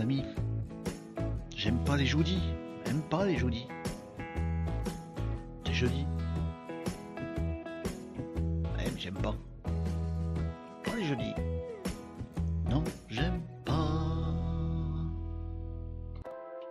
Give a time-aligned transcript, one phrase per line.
[0.00, 0.24] amis.
[1.56, 2.40] J'aime pas les jeudis.
[2.86, 3.66] J'aime pas les jeudis.
[5.66, 6.06] C'est jeudi.
[8.76, 9.34] Ouais, j'aime pas.
[10.84, 11.34] Pas les jeudis.
[12.70, 13.74] Non, j'aime pas.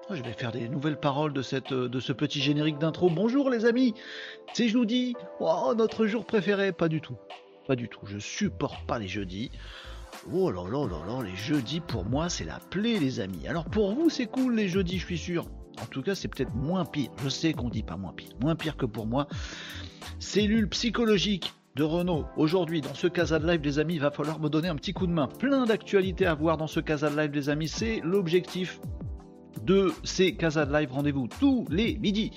[0.09, 3.09] Oh, Je vais faire des nouvelles paroles de, cette, de ce petit générique d'intro.
[3.09, 3.93] Bonjour les amis,
[4.53, 5.15] c'est jeudi.
[5.39, 6.71] Oh, notre jour préféré.
[6.71, 7.17] Pas du tout.
[7.67, 8.05] Pas du tout.
[8.05, 9.51] Je supporte pas les jeudis.
[10.33, 13.47] Oh là là là là, les jeudis pour moi c'est la plaie les amis.
[13.47, 15.45] Alors pour vous c'est cool les jeudis je suis sûr.
[15.81, 17.09] En tout cas c'est peut-être moins pire.
[17.23, 18.29] Je sais qu'on dit pas moins pire.
[18.41, 19.27] Moins pire que pour moi.
[20.19, 22.25] Cellule psychologique de Renault.
[22.35, 24.93] Aujourd'hui dans ce Casa de Live les amis il va falloir me donner un petit
[24.93, 25.27] coup de main.
[25.27, 27.67] Plein d'actualités à voir dans ce Casa de Live les amis.
[27.67, 28.79] C'est l'objectif
[29.67, 32.31] de ces Casa de Live rendez-vous tous les midis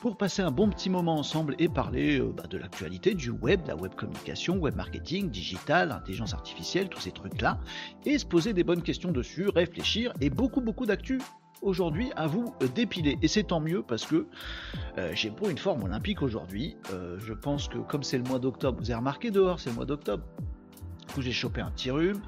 [0.00, 3.62] pour passer un bon petit moment ensemble et parler euh, bah, de l'actualité, du web,
[3.64, 7.58] de la web communication, web marketing, digital, intelligence artificielle, tous ces trucs-là,
[8.04, 11.20] et se poser des bonnes questions dessus, réfléchir, et beaucoup beaucoup d'actu
[11.60, 13.18] aujourd'hui à vous dépiler.
[13.20, 14.28] Et c'est tant mieux parce que
[14.98, 16.76] euh, j'ai pour une forme olympique aujourd'hui.
[16.92, 19.76] Euh, je pense que comme c'est le mois d'octobre, vous avez remarqué dehors, c'est le
[19.76, 20.22] mois d'octobre.
[21.16, 22.20] Du j'ai chopé un petit rhume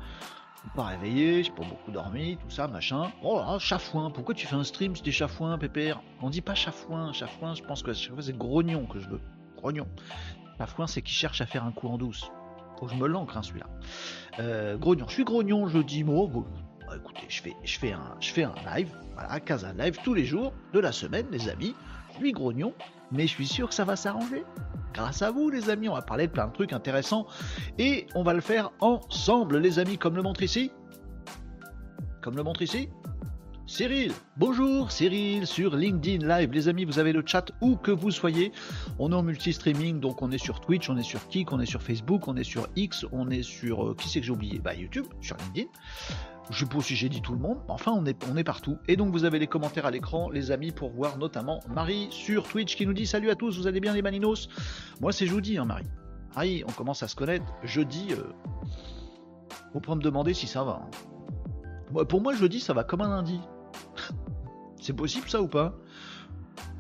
[0.69, 3.11] pas réveillé, j'ai pas beaucoup dormi, tout ça, machin.
[3.23, 6.01] Oh là, chafouin, pourquoi tu fais un stream si t'es chafouin, pépère?
[6.23, 9.21] On dit pas chafouin, chafouin, je pense que c'est grognon que je veux.
[9.57, 9.87] Grognon.
[10.59, 12.31] Chafouin, c'est qui cherche à faire un coup en douce.
[12.79, 13.67] Faut que je me l'ancre, hein, celui-là.
[14.39, 16.29] Euh, grognon, je suis grognon, je dis, moi,
[16.89, 20.15] bah, écoutez, je fais, je, fais un, je fais un live, voilà, Casa Live, tous
[20.15, 21.75] les jours de la semaine, les amis.
[22.19, 22.75] Suis grognon,
[23.13, 24.45] mais je suis sûr que ça va s'arranger.
[24.93, 27.27] Grâce à vous, les amis, on va parler de plein de trucs intéressants
[27.79, 30.73] et on va le faire ensemble, les amis, comme le montre ici.
[32.21, 32.89] Comme le montre ici.
[33.69, 36.51] Cyril, bonjour Cyril sur LinkedIn Live.
[36.53, 38.51] Les amis, vous avez le chat où que vous soyez.
[38.99, 41.67] On est en multi-streaming, donc on est sur Twitch, on est sur Kik, on est
[41.67, 43.91] sur Facebook, on est sur X, on est sur.
[43.91, 44.59] euh, qui c'est que j'ai oublié?
[44.59, 45.69] Bah YouTube, sur LinkedIn.
[46.51, 48.79] Je sais pas si j'ai dit tout le monde, mais enfin on est, partout.
[48.89, 52.45] Et donc vous avez les commentaires à l'écran, les amis, pour voir notamment Marie sur
[52.49, 54.49] Twitch qui nous dit Salut à tous, vous allez bien les maninos?
[55.01, 55.87] Moi c'est jeudi, hein, Marie.
[56.35, 57.45] Marie, on commence à se connaître.
[57.65, 58.33] Jeudi, euh,
[59.73, 60.83] faut pas me demander si ça va.
[60.83, 62.05] hein.
[62.05, 63.41] Pour moi, jeudi, ça va comme un lundi.
[64.81, 65.75] c'est possible ça ou pas?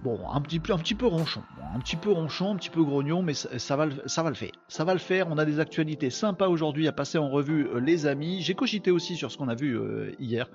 [0.04, 1.42] Bon, un petit peu, un petit peu ronchon,
[1.74, 4.52] un petit peu ronchon, un petit peu grognon, mais ça, va, ça va le faire.
[4.68, 5.26] Ça va le faire.
[5.28, 8.40] On a des actualités sympas aujourd'hui à passer en revue, euh, les amis.
[8.40, 10.48] J'ai cogité aussi sur ce qu'on a vu euh, hier,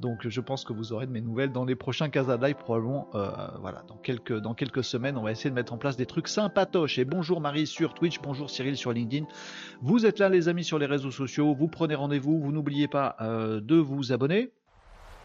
[0.00, 3.10] donc je pense que vous aurez de mes nouvelles dans les prochains Casa probablement.
[3.14, 6.06] euh, voilà, dans quelques, dans quelques semaines, on va essayer de mettre en place des
[6.06, 6.98] trucs sympatoches.
[6.98, 9.26] Et bonjour Marie sur Twitch, bonjour Cyril sur LinkedIn.
[9.82, 11.54] Vous êtes là, les amis, sur les réseaux sociaux.
[11.54, 12.40] Vous prenez rendez-vous.
[12.40, 14.52] Vous n'oubliez pas de vous abonner.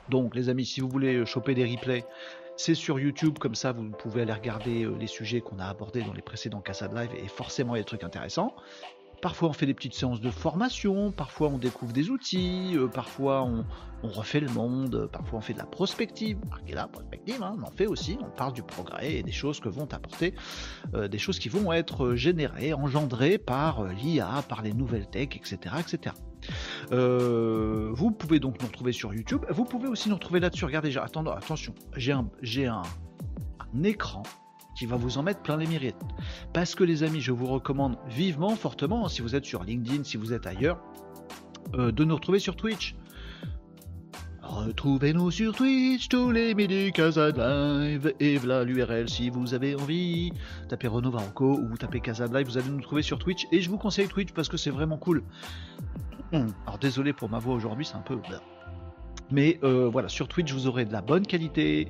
[0.09, 2.03] Donc, les amis, si vous voulez choper des replays,
[2.57, 6.01] c'est sur YouTube, comme ça vous pouvez aller regarder euh, les sujets qu'on a abordés
[6.01, 8.55] dans les précédents Casa de Live et forcément il y a des trucs intéressants.
[9.21, 13.43] Parfois on fait des petites séances de formation, parfois on découvre des outils, euh, parfois
[13.43, 13.65] on,
[14.07, 16.39] refait le monde, euh, parfois on fait de la prospective.
[16.49, 19.59] Marquez là, prospective, hein, on en fait aussi, on parle du progrès et des choses
[19.59, 20.33] que vont apporter,
[20.93, 25.75] des choses qui vont être générées, engendrées par l'IA, par les nouvelles tech, etc.
[25.79, 26.15] etc.
[26.91, 29.45] Euh, vous pouvez donc nous retrouver sur YouTube.
[29.49, 30.65] Vous pouvez aussi nous retrouver là-dessus.
[30.65, 32.27] Regardez, attendez, attention, j'ai un,
[32.63, 34.23] un, écran
[34.77, 36.01] qui va vous en mettre plein les mérites.
[36.53, 40.17] Parce que les amis, je vous recommande vivement, fortement, si vous êtes sur LinkedIn, si
[40.17, 40.81] vous êtes ailleurs,
[41.75, 42.95] euh, de nous retrouver sur Twitch.
[44.41, 50.33] Retrouvez-nous sur Twitch tous les midis, Casa Live, et voilà l'URL si vous avez envie.
[50.67, 53.47] Tapez Renault Varanco ou vous tapez Casa Live, vous allez nous trouver sur Twitch.
[53.53, 55.23] Et je vous conseille Twitch parce que c'est vraiment cool.
[56.33, 58.17] Hum, Alors désolé pour ma voix aujourd'hui, c'est un peu...
[59.33, 61.87] Mais euh, voilà, sur Twitch, vous aurez de la bonne qualité,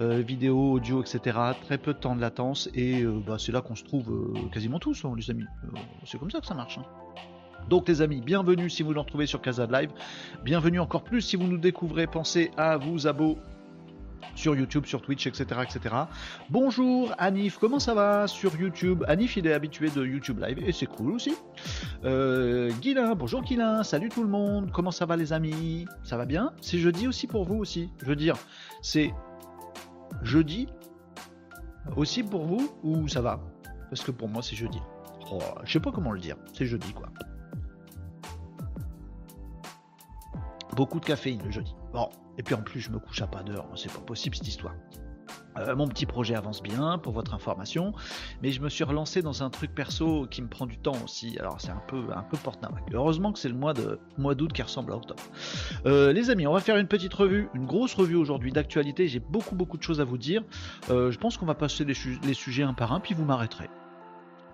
[0.00, 1.36] euh, vidéo, audio, etc.
[1.62, 4.78] Très peu de temps de latence, et euh, bah, c'est là qu'on se trouve quasiment
[4.78, 5.44] tous, hein, les amis.
[6.04, 6.78] C'est comme ça que ça marche.
[6.78, 6.84] hein.
[7.68, 9.90] Donc les amis, bienvenue si vous nous retrouvez sur Casa de Live.
[10.44, 12.06] Bienvenue encore plus si vous nous découvrez.
[12.06, 13.38] Pensez à vous abonner
[14.34, 15.94] sur YouTube, sur Twitch, etc., etc.
[16.50, 19.04] Bonjour Anif, comment ça va sur YouTube?
[19.08, 21.34] Anif, il est habitué de YouTube Live et c'est cool aussi.
[22.04, 25.86] Euh, Guilin, bonjour Guilin, salut tout le monde, comment ça va les amis?
[26.02, 26.52] Ça va bien?
[26.60, 28.36] C'est jeudi aussi pour vous aussi Je veux dire,
[28.82, 29.12] c'est
[30.22, 30.68] jeudi
[31.96, 33.40] aussi pour vous ou ça va?
[33.90, 34.80] Parce que pour moi c'est jeudi.
[35.30, 37.08] Oh, je sais pas comment le dire, c'est jeudi quoi.
[40.74, 41.74] Beaucoup de caféine le jeudi.
[41.92, 42.08] Bon,
[42.38, 44.74] et puis en plus je me couche à pas d'heure, c'est pas possible cette histoire.
[45.58, 47.92] Euh, mon petit projet avance bien, pour votre information,
[48.42, 51.38] mais je me suis relancé dans un truc perso qui me prend du temps aussi.
[51.38, 52.82] Alors c'est un peu un peu porte-navac.
[52.92, 55.22] Heureusement que c'est le mois de mois d'août qui ressemble à octobre.
[55.86, 59.06] Euh, les amis, on va faire une petite revue, une grosse revue aujourd'hui d'actualité.
[59.06, 60.42] J'ai beaucoup beaucoup de choses à vous dire.
[60.90, 63.70] Euh, je pense qu'on va passer les sujets un par un, puis vous m'arrêterez.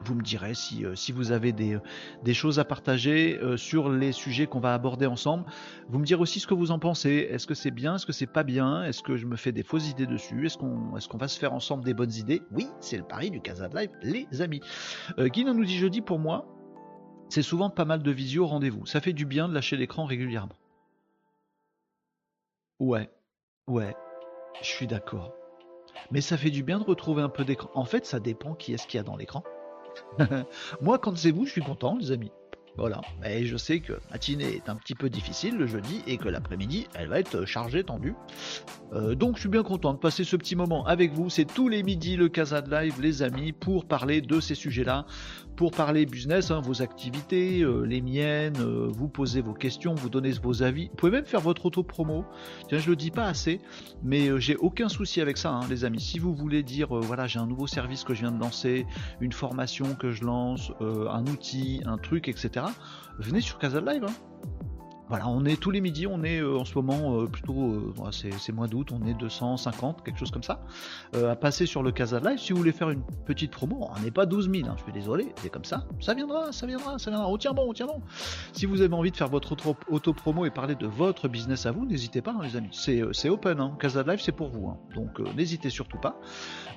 [0.05, 1.79] Vous me direz si, euh, vous avez des,
[2.25, 5.44] des, choses à partager euh, sur les sujets qu'on va aborder ensemble.
[5.88, 7.29] Vous me direz aussi ce que vous en pensez.
[7.31, 8.85] Est-ce que c'est bien Est-ce que c'est pas bien?
[8.85, 10.47] Est-ce que je me fais des fausses idées dessus?
[10.47, 12.43] Est-ce qu'on va se faire ensemble des bonnes idées?
[12.52, 14.61] Oui, c'est le pari du Casa Live, les amis.
[15.19, 16.46] Euh, nous dit jeudi pour moi,
[17.29, 18.87] c'est souvent pas mal de visio rendez-vous.
[18.87, 20.55] Ça fait du bien de lâcher l'écran régulièrement.
[22.79, 23.11] Ouais,
[23.67, 23.94] ouais,
[24.62, 25.35] je suis d'accord.
[26.11, 27.70] Mais ça fait du bien de retrouver un peu d'écran.
[27.75, 29.44] En fait, ça dépend qui est-ce qu'il y a dans l'écran.
[30.81, 32.32] Moi, quand c'est vous, je suis content, les amis.
[32.76, 33.00] Voilà.
[33.25, 36.87] Et je sais que matinée est un petit peu difficile le jeudi et que l'après-midi,
[36.94, 38.14] elle va être chargée, tendue.
[38.93, 41.31] Euh, donc je suis bien content de passer ce petit moment avec vous.
[41.31, 45.06] C'est tous les midis le Casa Live, les amis, pour parler de ces sujets-là,
[45.56, 50.08] pour parler business, hein, vos activités, euh, les miennes, euh, vous posez vos questions, vous
[50.08, 50.88] donnez vos avis.
[50.88, 52.25] Vous pouvez même faire votre auto-promo.
[52.69, 53.61] Tiens, je le dis pas assez,
[54.02, 56.00] mais j'ai aucun souci avec ça, hein, les amis.
[56.00, 58.87] Si vous voulez dire, voilà, j'ai un nouveau service que je viens de lancer,
[59.20, 62.59] une formation que je lance, un outil, un truc, etc.
[63.18, 64.04] Venez sur Casa Live.
[64.04, 64.12] Hein.
[65.10, 68.10] Voilà, on est tous les midis, on est euh, en ce moment euh, plutôt, euh,
[68.12, 70.62] c'est mois d'août, on est 250, quelque chose comme ça,
[71.12, 72.38] à passer sur le Casa Live.
[72.38, 74.92] Si vous voulez faire une petite promo, on n'est pas 12 000, hein, je suis
[74.92, 77.88] désolé, c'est comme ça, ça viendra, ça viendra, ça viendra, on tient bon, on tient
[77.88, 78.00] bon.
[78.52, 79.56] Si vous avez envie de faire votre
[79.88, 83.58] auto-promo et parler de votre business à vous, n'hésitez pas, hein, les amis, c'est open,
[83.58, 83.76] hein.
[83.80, 86.20] Casa Live c'est pour vous, donc n'hésitez surtout pas.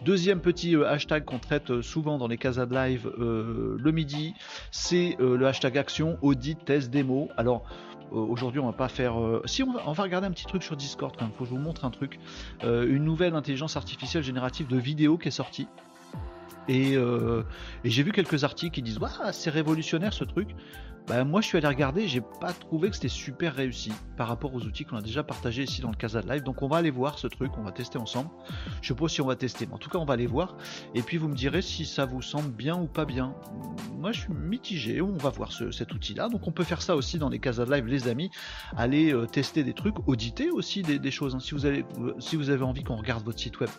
[0.06, 4.34] Deuxième petit hashtag qu'on traite souvent dans les Casa Live le midi,
[4.72, 7.30] c'est le hashtag action, audit, test, démo.
[7.38, 7.64] Alors,
[8.14, 9.20] aujourd'hui, on va pas faire.
[9.20, 11.34] Euh, si on va, regarder un petit truc sur Discord, quand même.
[11.34, 12.20] Faut que je vous montre un truc.
[12.64, 15.68] Euh, une nouvelle intelligence artificielle générative de vidéo qui est sortie.
[16.68, 16.98] Et,
[17.84, 20.50] j'ai vu quelques articles qui disent Waouh, c'est révolutionnaire ce truc.
[21.08, 24.54] Bah, moi je suis allé regarder, j'ai pas trouvé que c'était super réussi par rapport
[24.54, 26.44] aux outils qu'on a déjà partagés ici dans le Casa de Live.
[26.44, 28.30] Donc on va aller voir ce truc, on va tester ensemble.
[28.82, 30.56] Je sais pas si on va tester, mais en tout cas on va aller voir.
[30.96, 33.36] Et puis vous me direz si ça vous semble bien ou pas bien.
[33.98, 36.30] Moi je suis mitigé, on va voir cet outil-là.
[36.30, 38.30] Donc on peut faire ça aussi dans les Casa de Live, les amis.
[38.78, 41.36] Aller euh, tester des trucs, auditer aussi des, choses.
[41.36, 41.40] Hein.
[41.66, 41.86] Avez,
[42.20, 43.70] si vous avez envie qu'on regarde votre site web,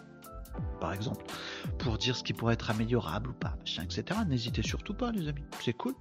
[0.80, 1.24] par exemple,
[1.78, 4.20] pour dire ce qui pourrait être améliorable ou pas, etc.
[4.28, 5.94] N'hésitez surtout pas, les amis, c'est cool.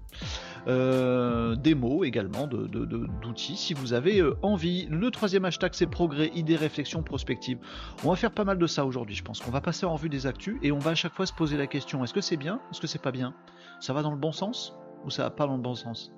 [0.68, 4.88] Euh, des mots également d'outils si vous avez euh, envie.
[4.90, 7.58] Le troisième hashtag, c'est progrès, idées, réflexion, prospective.
[8.04, 9.40] On va faire pas mal de ça aujourd'hui, je pense.
[9.40, 11.58] qu'on va passer en revue des actus et on va à chaque fois se poser
[11.58, 13.34] la question est-ce que c'est bien Est-ce que c'est pas bien?
[13.80, 16.12] Ça va dans le bon sens ou ça va pas dans le bon sens?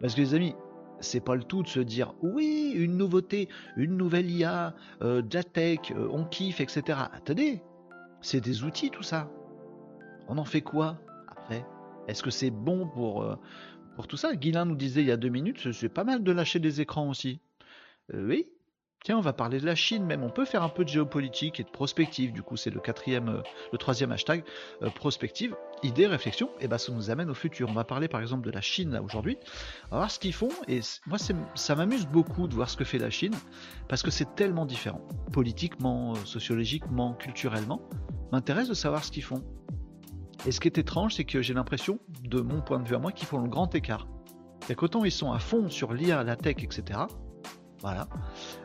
[0.00, 0.54] Parce que les amis,
[1.00, 6.08] c'est pas le tout de se dire oui, une nouveauté, une nouvelle IA, euh, euh,
[6.10, 7.10] on kiffe, etc.
[7.12, 7.62] Attendez,
[8.20, 9.30] c'est des outils tout ça.
[10.28, 11.64] On en fait quoi après?
[12.06, 13.36] Est-ce que c'est bon pour, euh,
[13.96, 14.34] pour tout ça?
[14.34, 17.08] Guilain nous disait il y a deux minutes, c'est pas mal de lâcher des écrans
[17.08, 17.40] aussi.
[18.12, 18.48] oui,
[19.04, 20.24] Tiens, on va parler de la Chine même.
[20.24, 22.32] On peut faire un peu de géopolitique et de prospective.
[22.32, 24.42] Du coup, c'est le quatrième, euh, le troisième hashtag,
[24.82, 26.50] euh, prospective, idée, réflexion.
[26.60, 27.68] Et ben, ça nous amène au futur.
[27.70, 29.38] On va parler par exemple de la Chine là aujourd'hui.
[29.86, 30.50] On va voir ce qu'ils font.
[30.66, 33.34] Et moi, ça m'amuse beaucoup de voir ce que fait la Chine
[33.88, 35.00] parce que c'est tellement différent,
[35.32, 37.88] politiquement, euh, sociologiquement, culturellement.
[38.32, 39.44] M'intéresse de savoir ce qu'ils font.
[40.44, 42.98] Et ce qui est étrange, c'est que j'ai l'impression, de mon point de vue à
[42.98, 44.08] moi, qu'ils font le grand écart.
[44.66, 47.00] C'est qu'autant ils sont à fond sur l'IA, la tech, etc.
[47.80, 48.08] Voilà.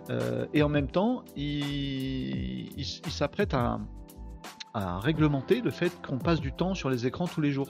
[0.10, 3.80] Euh, et en même temps, il, s'apprête à,
[4.74, 7.70] réglementer le fait qu'on passe du temps sur les écrans tous les jours.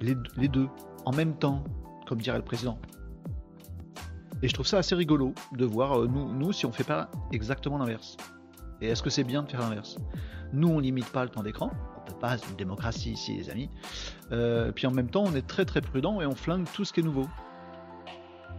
[0.00, 0.14] Les,
[0.48, 0.68] deux,
[1.06, 1.64] en même temps,
[2.06, 2.78] comme dirait le président.
[4.42, 7.10] Et je trouve ça assez rigolo de voir, euh, nous, nous, si on fait pas
[7.32, 8.18] exactement l'inverse.
[8.82, 9.96] Et est-ce que c'est bien de faire l'inverse?
[10.52, 13.48] Nous, on limite pas le temps d'écran, on peut pas, c'est une démocratie ici, les
[13.48, 13.70] amis.
[14.32, 16.92] Euh, puis en même temps, on est très très prudent et on flingue tout ce
[16.92, 17.26] qui est nouveau.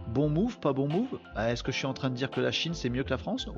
[0.08, 2.40] Bon move, pas bon move bah, Est-ce que je suis en train de dire que
[2.40, 3.48] la Chine c'est mieux que la France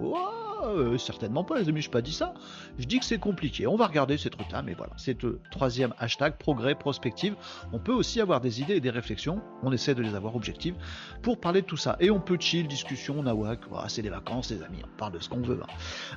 [0.62, 2.34] euh, Certainement pas les amis, je n'ai pas dit ça.
[2.78, 3.66] Je dis que c'est compliqué.
[3.66, 4.92] On va regarder ces trucs-là, mais voilà.
[4.96, 7.36] C'est le troisième hashtag, progrès, prospective.
[7.72, 9.40] On peut aussi avoir des idées et des réflexions.
[9.62, 10.74] On essaie de les avoir objectives
[11.22, 11.96] pour parler de tout ça.
[12.00, 13.60] Et on peut chill, discussion, nawak.
[13.68, 15.60] Voilà, c'est les vacances les amis, on parle de ce qu'on veut.
[15.62, 15.72] Hein.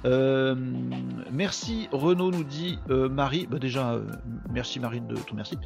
[0.06, 0.56] Euh,
[1.32, 3.48] merci Renaud nous dit euh, Marie.
[3.48, 4.00] Bah, déjà,
[4.52, 5.58] merci Marie de tout merci.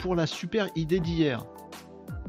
[0.00, 1.44] pour la super idée d'hier.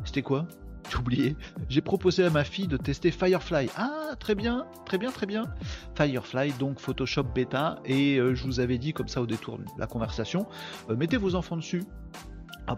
[0.03, 0.48] C'était quoi?
[1.00, 1.36] oublié.
[1.69, 3.69] J'ai proposé à ma fille de tester Firefly.
[3.75, 5.45] Ah, très bien, très bien, très bien.
[5.95, 7.79] Firefly, donc Photoshop bêta.
[7.86, 10.48] Et euh, je vous avais dit comme ça au détour de la conversation,
[10.89, 11.83] euh, mettez vos enfants dessus.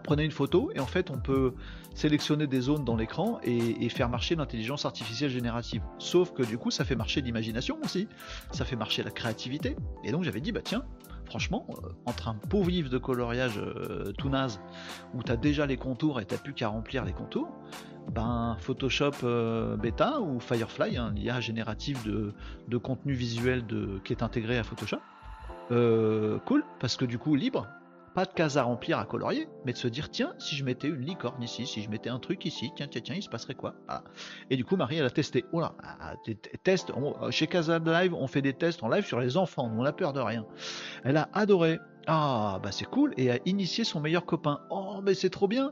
[0.04, 1.54] Prenez une photo et en fait on peut
[1.96, 5.82] sélectionner des zones dans l'écran et, faire marcher l'intelligence artificielle générative.
[6.00, 8.08] Sauf que du coup ça fait marcher l'imagination aussi,
[8.52, 9.76] ça fait marcher la créativité.
[10.06, 10.86] Et donc j'avais dit bah tiens,
[11.32, 13.58] franchement, euh, entre un pauvre livre de coloriage
[14.18, 14.60] tout naze
[15.14, 17.50] où tu as déjà les contours et t'as plus qu'à remplir les contours,
[18.10, 24.24] ben, Photoshop euh, bêta ou Firefly, un IA générative de, contenu visuel de, qui est
[24.24, 25.00] intégré à Photoshop,
[25.72, 27.68] euh, cool, parce que du coup, libre,
[28.14, 30.88] pas de cases à remplir à colorier, mais de se dire tiens, si je mettais
[30.88, 33.56] une licorne ici, si je mettais un truc ici, tiens, tiens, tiens, il se passerait
[33.56, 33.76] quoi?
[34.50, 35.46] Et du coup, Marie, elle a testé.
[35.52, 36.16] Oh là, ah,
[36.64, 36.92] test,
[37.30, 40.14] chez Casa Live, on fait des tests en live sur les enfants, on a peur
[40.14, 40.46] de rien.
[41.04, 41.80] Elle a adoré.
[42.08, 44.62] Ah, bah c'est cool, et a initié son meilleur copain.
[44.72, 45.72] Oh, mais c'est trop bien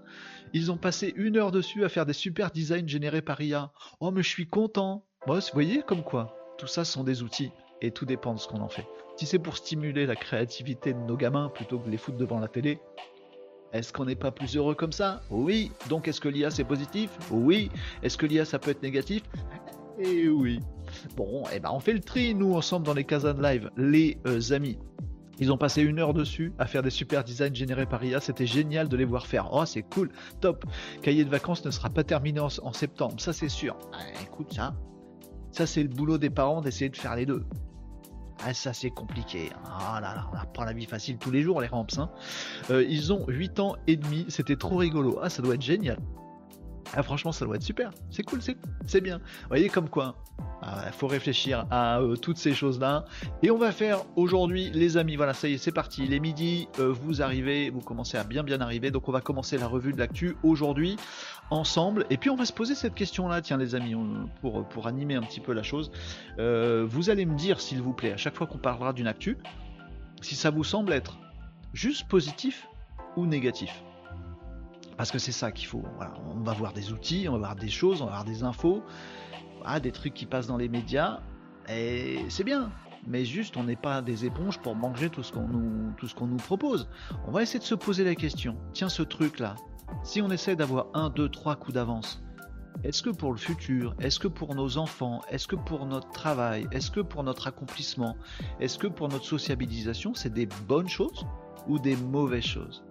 [0.53, 3.71] Ils ont passé une heure dessus à faire des super designs générés par IA.
[3.99, 7.51] Oh, mais je suis content Moi, vous voyez comme quoi Tout ça sont des outils,
[7.81, 8.85] et tout dépend de ce qu'on en fait.
[9.17, 12.39] Si c'est pour stimuler la créativité de nos gamins plutôt que de les foutre devant
[12.39, 12.79] la télé,
[13.71, 15.21] est-ce qu'on n'est pas plus heureux comme ça?
[15.29, 15.71] Oui.
[15.89, 17.11] Donc est-ce que l'IA c'est positif?
[17.31, 17.69] Oui.
[18.01, 19.23] Est-ce que l'IA ça peut être négatif?
[19.99, 20.59] Eh oui.
[21.15, 24.39] Bon, eh ben on fait le tri nous ensemble dans les Kazan Live, les euh,
[24.51, 24.77] amis.
[25.39, 28.19] Ils ont passé une heure dessus à faire des super designs générés par IA.
[28.19, 29.49] C'était génial de les voir faire.
[29.53, 30.09] Oh, c'est cool,
[30.41, 30.65] top.
[31.01, 33.77] Cahier de vacances ne sera pas terminé en, septembre, ça c'est sûr.
[33.93, 34.73] Ah, écoute, ça,
[35.51, 37.43] ça c'est le boulot des parents d'essayer de faire les deux.
[38.45, 39.49] Ah, ça c'est compliqué.
[39.65, 41.85] Ah là là, on apprend la vie facile tous les jours les ramps.
[41.97, 42.09] Hein.
[42.69, 45.19] Euh, ils ont 8 ans et demi, c'était trop rigolo.
[45.21, 45.99] Ah ça doit être génial.
[46.95, 47.91] Ah, franchement, ça doit être super.
[48.09, 49.17] C'est cool, c'est bien.
[49.17, 50.15] Vous voyez comme quoi
[50.61, 53.05] il ah, faut réfléchir à euh, toutes ces choses-là.
[53.43, 56.05] Et on va faire aujourd'hui, les amis, voilà, ça y est, c'est parti.
[56.05, 58.91] Les midis, euh, vous arrivez, vous commencez à bien bien arriver.
[58.91, 60.97] Donc on va commencer la revue de l'actu aujourd'hui
[61.49, 62.05] ensemble.
[62.09, 63.95] Et puis on va se poser cette question-là, tiens les amis,
[64.41, 65.91] pour, pour animer un petit peu la chose.
[66.37, 69.37] Euh, vous allez me dire, s'il vous plaît, à chaque fois qu'on parlera d'une actu,
[70.21, 71.17] si ça vous semble être
[71.73, 72.67] juste positif
[73.15, 73.83] ou négatif.
[74.97, 75.83] Parce que c'est ça qu'il faut.
[76.35, 78.83] on va voir des outils, on va voir des choses, on va voir des infos
[79.79, 81.19] des trucs qui passent dans les médias,
[81.67, 82.71] et c'est bien.
[83.07, 86.89] Mais juste, on n'est pas des éponges pour manger tout ce qu'on nous, propose.
[87.27, 88.57] On va essayer de se poser la question.
[88.73, 89.55] Tiens, ce truc-là,
[90.03, 92.21] si on essaie d'avoir un, deux, trois coups d'avance,
[92.83, 96.67] est-ce que pour le futur, est-ce que pour nos enfants, est-ce que pour notre travail,
[96.71, 98.15] est-ce que pour notre accomplissement,
[98.59, 101.25] est-ce que pour notre sociabilisation, c'est des bonnes choses
[101.67, 102.83] ou des mauvaises choses?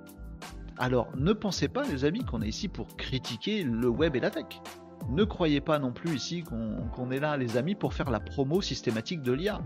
[0.76, 4.31] Alors, ne pensez pas, les amis, qu'on est ici pour critiquer le web et la
[4.31, 4.61] tech
[5.09, 8.61] ne croyez pas non plus ici qu'on est là, les amis, pour faire la promo
[8.61, 9.61] systématique de l'IA.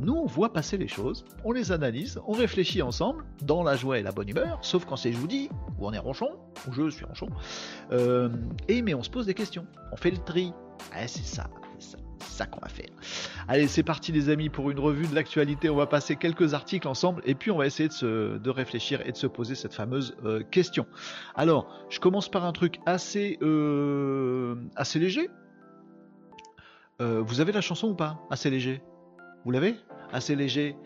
[0.00, 3.98] Nous, on voit passer les choses, on les analyse, on réfléchit ensemble, dans la joie
[3.98, 6.30] et la bonne humeur, sauf quand c'est je vous dis, ou on est ronchon,
[6.68, 7.28] ou je suis ronchon,
[7.90, 8.28] euh,
[8.68, 10.52] et mais on se pose des questions, on fait le tri.
[10.96, 11.50] Eh, c'est ça,
[11.80, 12.90] c'est ça qu'on va faire.
[13.48, 15.68] Allez, c'est parti les amis pour une revue de l'actualité.
[15.68, 19.16] On va passer quelques articles ensemble et puis on va essayer de, réfléchir et de
[19.16, 20.86] se poser cette fameuse euh, question.
[21.34, 25.28] Alors, je commence par un truc assez, euh, assez léger.
[27.00, 28.82] Vous avez la chanson ou pas Assez léger?
[29.44, 29.76] Vous l'avez?
[30.12, 30.76] Assez léger.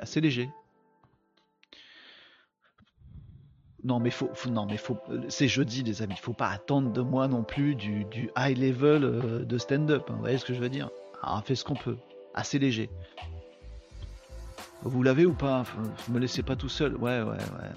[0.00, 0.48] Assez léger.
[3.84, 4.98] Non mais faut, non mais faut,
[5.28, 8.04] c'est jeudi les amis, faut pas attendre de moi non plus du,
[8.36, 10.04] high level euh, de stand-up.
[10.08, 10.90] Hein, vous voyez ce que je veux dire?
[11.22, 11.96] Ah, On fait ce qu'on peut,
[12.34, 12.90] assez léger.
[14.82, 15.62] Vous l'avez ou pas?
[16.06, 16.96] Vous me laissez pas tout seul.
[16.96, 17.70] Ouais ouais ouais.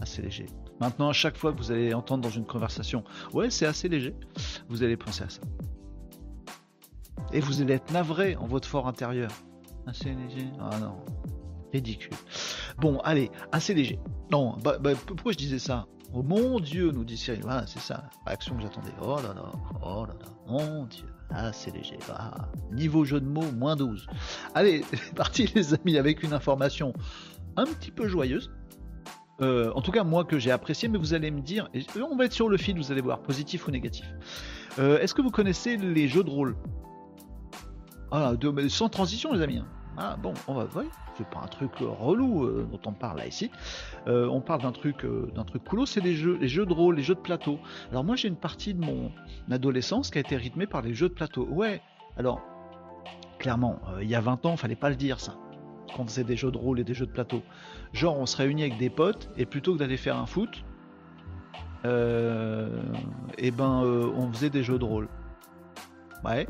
[0.00, 0.46] Assez léger.
[0.80, 4.14] Maintenant à chaque fois que vous allez entendre dans une conversation, ouais c'est assez léger,
[4.68, 5.40] vous allez penser à ça.
[7.32, 9.30] Et vous allez être navré en votre fort intérieur.
[9.86, 10.48] Assez léger.
[10.60, 10.96] Ah non,
[11.72, 12.12] ridicule.
[12.78, 13.98] Bon, allez, assez léger.
[14.30, 15.86] Non, bah, bah, pourquoi je disais ça?
[16.14, 17.42] Oh mon Dieu, nous dit Cyril.
[17.42, 18.92] Voilà, c'est ça, réaction que j'attendais.
[19.02, 21.06] Oh là là, oh là là, mon Dieu.
[21.30, 21.98] assez léger.
[22.10, 24.06] Ah, niveau jeu de mots, moins 12.
[24.54, 26.94] Allez, c'est parti les amis avec une information
[27.56, 28.50] un petit peu joyeuse.
[29.40, 31.68] Euh, en tout cas, moi que j'ai apprécié, mais vous allez me dire,
[32.10, 34.06] on va être sur le fil, vous allez voir, positif ou négatif.
[34.78, 36.56] Euh, est-ce que vous connaissez les jeux de rôle?
[38.10, 38.32] Ah,
[38.68, 39.58] sans transition les amis.
[39.58, 39.66] Hein.
[39.96, 40.84] Ah bon, on va, voir
[41.18, 43.50] c'est pas un truc relou euh, dont on parle là ici.
[44.06, 46.72] Euh, on parle d'un truc, euh, d'un truc cool, c'est les jeux, les jeux de
[46.72, 47.58] rôle, les jeux de plateau.
[47.90, 49.10] Alors moi j'ai une partie de mon
[49.50, 51.46] adolescence qui a été rythmée par les jeux de plateau.
[51.50, 51.82] Ouais,
[52.16, 52.40] alors
[53.38, 55.34] clairement, il y a 20 ans, fallait pas le dire ça.
[55.94, 57.42] Quand on faisait des jeux de rôle et des jeux de plateau.
[57.92, 60.64] Genre on se réunit avec des potes et plutôt que d'aller faire un foot,
[61.84, 61.88] et
[63.38, 65.08] eh ben on faisait des jeux de rôle.
[66.24, 66.46] Ouais.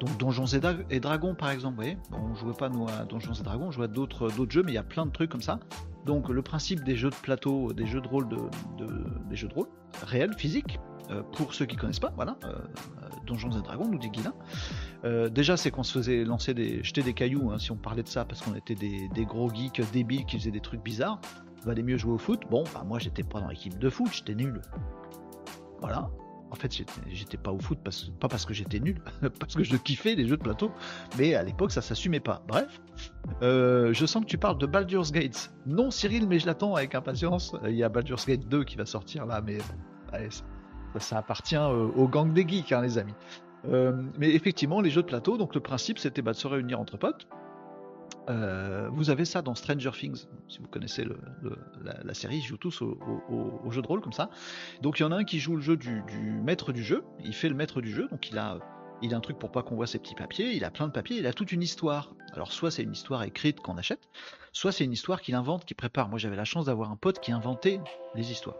[0.00, 3.66] Donc Donjons et, Dragons par exemple, vous voyez, on jouait pas à Donjons et Dragons,
[3.68, 5.58] on jouait à d'autres jeux, mais il y a plein de trucs comme ça.
[6.04, 8.36] Donc le principe des jeux de plateau, des jeux de rôle, de,
[9.28, 9.68] des jeux de rôle
[10.02, 10.78] réels, physiques,
[11.10, 12.54] euh, pour ceux qui connaissent pas, voilà, euh,
[13.26, 14.34] Donjons et Dragons, nous dit Guilin.
[15.04, 18.02] Euh, déjà, c'est qu'on se faisait lancer des, jeter des cailloux, hein, si on parlait
[18.02, 21.20] de ça, parce qu'on était des, gros geeks débiles qui faisaient des trucs bizarres.
[21.64, 22.42] Valait mieux jouer au foot.
[22.50, 24.60] Bon, bah moi j'étais pas dans l'équipe de foot, j'étais nul.
[25.80, 26.10] Voilà,
[26.50, 26.72] en fait,
[27.10, 27.78] j'étais pas au foot,
[28.20, 29.00] pas parce que j'étais nul,
[29.40, 30.70] parce que je kiffais les jeux de plateau,
[31.18, 32.42] mais à l'époque ça s'assumait pas.
[32.46, 32.80] Bref,
[33.42, 35.52] euh, je sens que tu parles de Baldur's Gate.
[35.66, 37.54] Non, Cyril, mais je l'attends avec impatience.
[37.64, 40.18] Il y a Baldur's Gate 2 qui va sortir là, mais bon,
[40.98, 43.14] ça appartient au gang des geeks, hein, les amis.
[44.18, 46.96] mais effectivement, les jeux de plateau, donc le principe c'était bah, de se réunir entre
[46.96, 47.26] potes.
[48.28, 51.04] vous avez ça dans Stranger Things, si vous connaissez
[52.04, 54.30] la, série, ils jouent tous au, jeu de rôle comme ça.
[54.82, 56.02] Donc il y en a un qui joue le jeu du,
[56.42, 58.58] maître du jeu, il fait le maître du jeu, donc il a
[59.02, 60.92] il a un truc pour pas qu'on voit ses petits papiers, il a plein de
[60.92, 62.14] papiers, il a toute une histoire.
[62.32, 64.08] Alors soit c'est une histoire écrite qu'on achète,
[64.52, 66.08] soit c'est une histoire qu'il invente, qu'il prépare.
[66.08, 67.80] Moi j'avais la chance d'avoir un pote qui inventait
[68.14, 68.56] les histoires.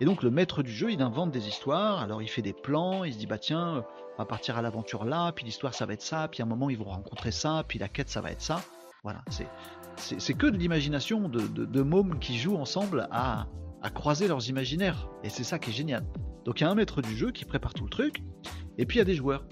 [0.00, 3.04] Et donc le maître du jeu, il invente des histoires, alors il fait des plans,
[3.04, 3.84] il se dit bah tiens,
[4.14, 6.48] on va partir à l'aventure là, puis l'histoire ça va être ça, puis à un
[6.48, 8.60] moment ils vont rencontrer ça, puis la quête ça va être ça.
[9.02, 9.22] Voilà,
[9.96, 13.46] c'est que de l'imagination de, de, mômes qui jouent ensemble à,
[13.80, 15.08] à croiser leurs imaginaires.
[15.22, 16.04] Et c'est ça qui est génial.
[16.44, 18.22] Donc il y a un maître du jeu qui prépare tout le truc,
[18.76, 19.44] et puis il y a des joueurs.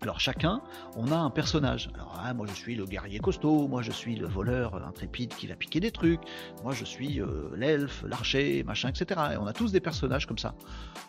[0.00, 0.60] Alors chacun,
[0.96, 1.90] on a un personnage.
[1.94, 5.48] Alors hein, moi je suis le guerrier costaud, moi je suis le voleur intrépide qui
[5.48, 6.20] va piquer des trucs,
[6.62, 9.20] moi je suis euh, l'elfe, l'archer, machin, etc.
[9.34, 10.54] Et on a tous des personnages comme ça.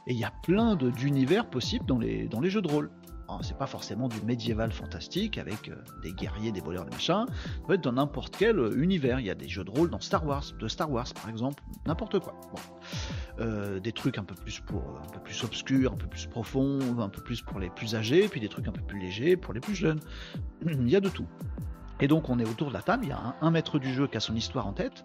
[0.08, 2.90] Et il y a plein d'univers possibles dans les, dans les jeux de rôle
[3.42, 7.26] c'est pas forcément du médiéval fantastique avec euh, des guerriers, des voleurs, des machins.
[7.28, 9.20] Ça peut être dans n'importe quel euh, univers.
[9.20, 11.64] Il y a des jeux de rôle dans Star Wars, de Star Wars par exemple,
[11.86, 12.34] n'importe quoi.
[13.40, 17.00] Euh, des trucs un peu plus pour un peu plus obscurs, un peu plus profonds,
[17.00, 19.54] un peu plus pour les plus âgés, puis des trucs un peu plus légers pour
[19.54, 20.00] les plus jeunes.
[20.66, 21.28] Il y a de tout.
[22.00, 24.08] Et donc on est autour de la table, il y a un, maître du jeu
[24.08, 25.04] qui a son histoire en tête,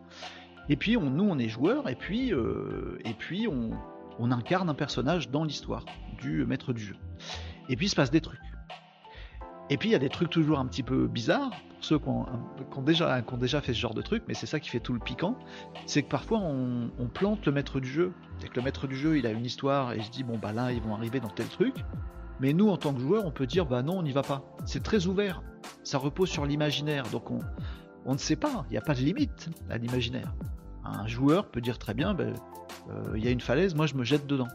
[0.68, 5.42] et puis nous on est joueurs, et puis, et puis on incarne un personnage dans
[5.42, 5.84] l'histoire
[6.20, 6.94] du maître du jeu.
[7.68, 8.40] Et puis il se passe des trucs.
[9.70, 12.08] Et puis il y a des trucs toujours un petit peu bizarres, pour ceux qui
[12.08, 15.38] ont, déjà, fait ce genre de trucs, mais c'est ça qui fait tout le piquant,
[15.86, 18.12] c'est que parfois on, plante le maître du jeu.
[18.38, 20.52] C'est que le maître du jeu il a une histoire et je dis bon bah
[20.52, 21.74] là ils vont arriver dans tel truc,
[22.40, 24.44] mais nous en tant que joueurs on peut dire bah non on n'y va pas.
[24.66, 25.42] C'est très ouvert,
[25.82, 29.48] ça repose sur l'imaginaire, donc on, ne sait pas, il n'y a pas de limite
[29.70, 30.34] à l'imaginaire.
[30.84, 32.34] Un joueur peut dire très bien, ben,
[32.90, 34.48] euh, il y a une falaise, moi je me jette dedans.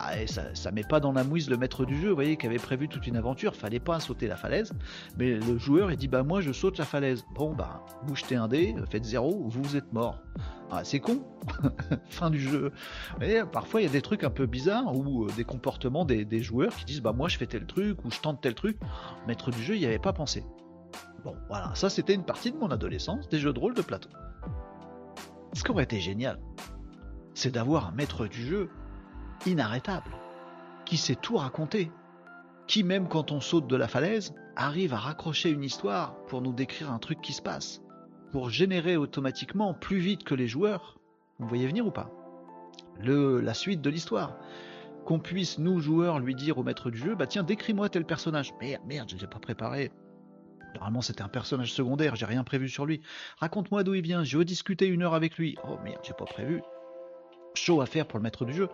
[0.00, 2.58] Ah, ça, met pas dans la mouise le maître du jeu, vous voyez, qui avait
[2.58, 4.72] prévu toute une aventure, fallait pas sauter la falaise,
[5.16, 7.24] mais le joueur il dit bah moi je saute la falaise.
[7.34, 7.84] Bon bah
[8.14, 10.22] jetez un dé, faites zéro, vous êtes mort.
[10.70, 11.22] Ah, c'est con,
[12.10, 12.70] fin du jeu.
[13.18, 16.42] Mais parfois il y a des trucs un peu bizarres ou euh, des comportements des,
[16.42, 18.78] joueurs qui disent bah moi je fais tel truc ou je tente tel truc.
[19.26, 20.44] Maître du jeu il n'y avait pas pensé.
[21.24, 24.10] Bon voilà, ça c'était une partie de mon adolescence, des jeux de rôle de plateau.
[25.54, 26.38] Ce qui aurait été génial,
[27.34, 28.70] c'est d'avoir un maître du jeu
[29.46, 30.10] inarrêtable,
[30.84, 31.90] qui sait tout raconter,
[32.66, 36.52] qui même quand on saute de la falaise, arrive à raccrocher une histoire pour nous
[36.52, 37.82] décrire un truc qui se passe,
[38.32, 40.98] pour générer automatiquement plus vite que les joueurs.
[41.38, 42.10] Vous voyez venir ou pas?
[43.00, 44.36] Le, La suite de l'histoire.
[45.06, 48.52] Qu'on puisse, nous joueurs, lui dire au maître du jeu, bah tiens, décris-moi tel personnage.
[48.60, 49.90] Merde, merde, je l'ai pas préparé.
[50.74, 53.00] Normalement, c'était un personnage secondaire, j'ai rien prévu sur lui.
[53.38, 55.56] Raconte-moi d'où il vient, je veux discuter une heure avec lui.
[55.64, 56.60] Oh merde, j'ai pas prévu
[57.58, 58.68] chaud à faire pour le maître du jeu.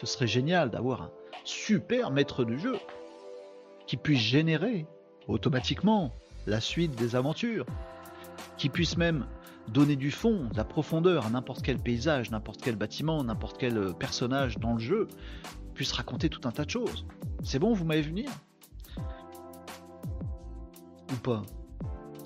[0.00, 1.10] Ce serait génial d'avoir un
[1.44, 2.76] super maître du jeu
[3.86, 4.86] qui puisse générer
[5.28, 6.12] automatiquement
[6.46, 7.66] la suite des aventures,
[8.56, 9.26] qui puisse même
[9.68, 13.76] donner du fond, de la profondeur à n'importe quel paysage, n'importe quel bâtiment, n'importe quel
[13.76, 15.08] euh, personnage dans le jeu,
[15.74, 17.06] puisse raconter tout un tas de choses.
[17.42, 18.30] C'est bon, vous m'avez venir?
[21.12, 21.42] Ou pas?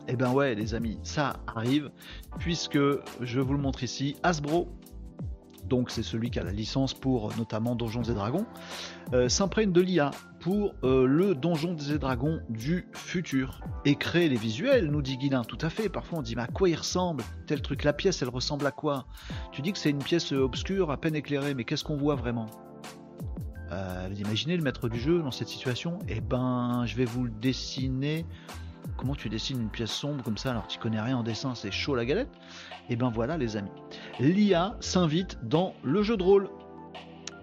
[0.08, 1.90] Eh ben ouais les amis, ça arrive,
[2.38, 2.78] puisque
[3.20, 4.68] je vous le montre ici, Hasbro
[5.68, 8.46] donc c'est celui qui a la licence pour euh, notamment Donjons et Dragons,
[9.12, 13.60] euh, s'imprègne de l'IA pour euh, le Donjon des Dragons du futur.
[13.84, 15.88] Et créer les visuels, nous dit Guilin, tout à fait.
[15.88, 17.24] Parfois on dit mais à quoi il ressemble?
[17.46, 19.06] Tel truc, la pièce elle ressemble à quoi?
[19.52, 22.46] Tu dis que c'est une pièce obscure, à peine éclairée, mais qu'est-ce qu'on voit vraiment?
[24.08, 25.98] Vous imaginez le maître du jeu dans cette situation?
[26.06, 28.24] Eh ben, je vais vous le dessiner
[29.04, 31.70] Comment tu dessines une pièce sombre comme ça alors tu connais rien en dessin, c'est
[31.70, 32.30] chaud la galette
[32.88, 33.68] Et eh ben voilà les amis.
[34.18, 36.48] L'IA s'invite dans le jeu de rôle.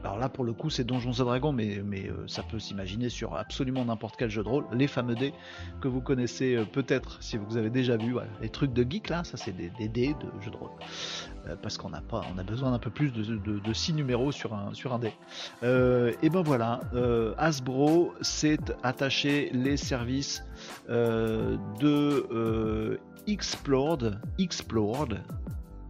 [0.03, 3.35] Alors là, pour le coup, c'est Donjons et Dragons, mais, euh, ça peut s'imaginer sur
[3.35, 4.65] absolument n'importe quel jeu de rôle.
[4.73, 5.33] Les fameux dés
[5.79, 8.15] que vous connaissez euh, peut-être si vous avez déjà vu.
[8.41, 10.71] Les trucs de geek là, ça c'est des, dés de jeu de rôle.
[11.47, 14.31] Euh, parce qu'on a pas, on a besoin d'un peu plus de, de, 6 numéros
[14.31, 15.13] sur un, sur un dé.
[15.63, 16.81] et ben voilà,
[17.37, 20.43] Hasbro s'est attaché les services
[20.89, 25.21] de Explored, Explored,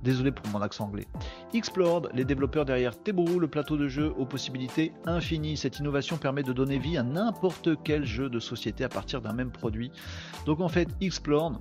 [0.03, 1.07] Désolé pour mon accent anglais.
[1.53, 5.57] Explored, les développeurs derrière Teburu, le plateau de jeu aux possibilités infinies.
[5.57, 9.33] Cette innovation permet de donner vie à n'importe quel jeu de société à partir d'un
[9.33, 9.91] même produit.
[10.45, 11.59] Donc en fait, Explored,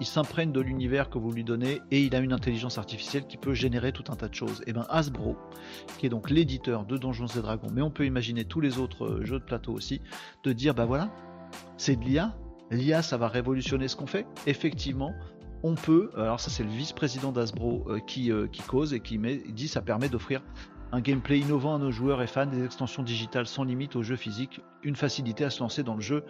[0.00, 3.36] il s'imprègne de l'univers que vous lui donnez et il a une intelligence artificielle qui
[3.36, 4.62] peut générer tout un tas de choses.
[4.66, 5.36] Et bien Hasbro,
[5.98, 9.04] qui est donc l'éditeur de Donjons et Dragons, mais on peut imaginer tous les autres
[9.04, 10.00] euh, jeux de plateau aussi,
[10.44, 11.10] de dire bah voilà,
[11.76, 12.36] c'est de l'IA,
[12.70, 14.26] l'IA ça va révolutionner ce qu'on fait.
[14.46, 15.12] Effectivement,
[15.62, 19.18] on peut, alors ça c'est le vice-président d'Asbro euh, qui, euh, qui, cause et qui
[19.18, 20.42] met, dit ça permet d'offrir
[20.92, 24.16] un gameplay innovant à nos joueurs et fans, des extensions digitales sans limite aux jeux
[24.16, 26.24] physiques, une facilité à se lancer dans le jeu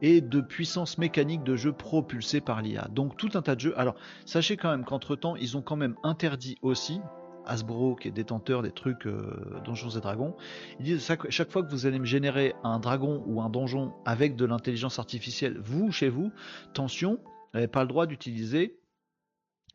[0.00, 2.88] et de puissance mécanique de jeu propulsée par l'IA.
[2.92, 3.78] Donc tout un tas de jeux.
[3.78, 3.94] Alors
[4.24, 7.00] sachez quand même qu'entre temps, ils ont quand même interdit aussi,
[7.44, 10.34] Hasbro, qui est détenteur des trucs euh, Donjons et Dragons,
[10.80, 14.34] ils disent chaque, fois que vous allez me générer un dragon ou un donjon avec
[14.34, 16.32] de l'intelligence artificielle, vous, chez vous,
[16.70, 17.18] attention,
[17.54, 18.78] n'avez pas le droit d'utiliser,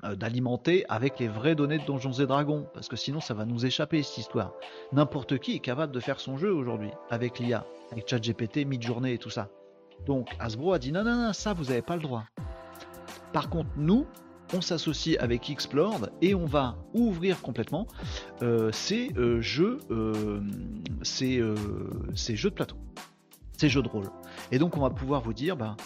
[0.03, 3.45] euh, d'alimenter avec les vraies données de Donjons et Dragons, parce que sinon ça va
[3.45, 4.53] nous échapper cette histoire.
[4.91, 9.17] N'importe qui est capable de faire son jeu aujourd'hui, avec l'IA, avec ChatGPT, Midjourney et
[9.19, 9.49] tout ça.
[10.07, 12.23] Donc Hasbro a dit non, non, non, ça vous n'avez pas le droit.
[13.31, 14.07] Par contre, nous,
[14.55, 17.85] on s'associe avec Xplord et on va ouvrir complètement
[18.41, 19.77] euh, ces euh, jeux,
[21.03, 21.43] ces,
[22.15, 22.77] ces, jeux de plateau,
[23.55, 24.09] ces jeux de rôle.
[24.51, 25.77] Et donc on va pouvoir vous dire, bah,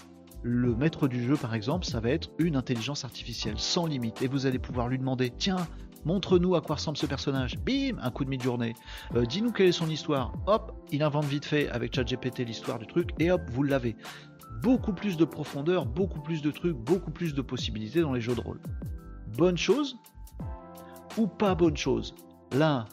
[0.46, 4.22] le maître du jeu par exemple, ça va être une intelligence artificielle sans limite.
[4.22, 5.68] Et vous allez pouvoir lui demander, tiens,
[6.06, 7.58] montre-nous à quoi ressemble ce personnage.
[7.58, 8.76] Bim, un coup de mi-journée.
[9.28, 10.34] Dis-nous quelle est son histoire.
[10.46, 13.96] Hop, il invente vite fait avec ChatGPT l'histoire du truc et hop, vous l'avez
[14.62, 18.36] beaucoup plus de profondeur, beaucoup plus de trucs, beaucoup plus de possibilités dans les jeux
[18.36, 18.62] de rôle.
[19.36, 19.98] Bonne chose
[21.18, 22.14] ou pas bonne chose?
[22.52, 22.86] Là,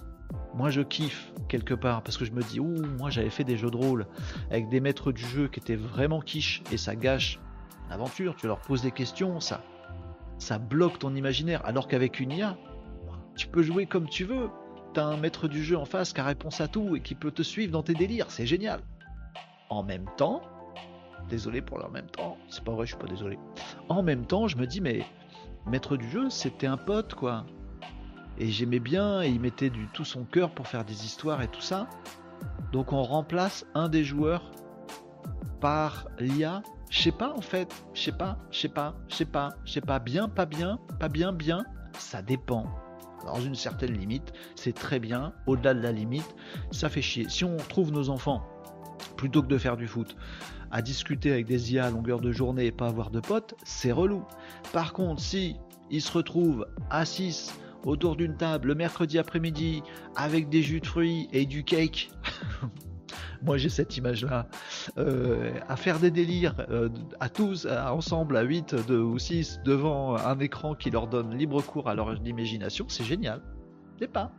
[0.55, 3.57] moi je kiffe quelque part parce que je me dis, ouh, moi j'avais fait des
[3.57, 4.07] jeux de rôle
[4.51, 7.38] avec des maîtres du jeu qui étaient vraiment quiche et ça gâche
[7.90, 8.37] l'aventure.
[8.37, 9.62] Tu leur poses des questions, ça,
[10.38, 11.64] ça bloque ton imaginaire.
[11.64, 12.57] Alors qu'avec une IA,
[13.37, 14.51] tu peux jouer comme tu veux.
[14.95, 17.31] T'as un maître du jeu en face qui a réponse à tout et qui peut
[17.31, 18.81] te suivre dans tes délires, c'est génial.
[19.71, 20.42] En même temps,
[21.31, 22.37] désolé pour leur même temps.
[22.51, 23.38] C'est pas vrai, je suis pas désolé.
[23.88, 25.07] En même temps, je me dis, mais
[25.66, 27.47] maître du jeu, c'était un pote, quoi.
[28.38, 31.49] Et j'aimais bien, et il mettait du tout son cœur pour faire des histoires et
[31.49, 31.88] tout ça.
[32.73, 34.51] Donc on remplace un des joueurs
[35.61, 36.62] par l'IA.
[36.90, 39.73] Je sais pas en fait, je sais pas, je sais pas, je sais pas, je
[39.73, 41.64] sais pas, bien, pas bien, pas bien, bien,
[41.99, 42.66] ça dépend.
[43.25, 45.33] Dans une certaine limite, c'est très bien.
[45.47, 46.35] Au-delà de la limite,
[46.73, 47.29] ça fait chier.
[47.29, 48.42] Si on trouve nos enfants,
[49.16, 50.16] plutôt que de faire du foot,
[50.73, 53.92] à discuter avec des IA à longueur de journée et pas avoir de potes, c'est
[53.92, 54.25] relou.
[54.73, 55.57] Par contre, si
[55.90, 59.83] ils se retrouvent à 6 autour d'une table le mercredi après-midi
[60.16, 62.11] avec des jus de fruits et du cake,
[63.42, 64.49] moi j'ai cette image-là,
[64.99, 66.88] euh, à faire des délires euh,
[67.21, 71.88] à tous, ensemble, à 8 ou 6, devant un écran qui leur donne libre cours
[71.88, 73.42] à leur imagination, c'est génial.
[73.99, 74.33] C'est pas.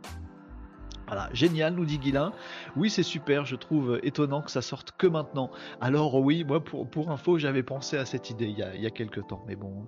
[1.06, 2.32] Voilà, génial, nous dit Guilin.
[2.76, 5.50] Oui, c'est super, je trouve étonnant que ça sorte que maintenant.
[5.80, 8.90] Alors oui, moi pour, pour info, j'avais pensé à cette idée il il y a
[8.90, 9.86] quelques temps, mais bon,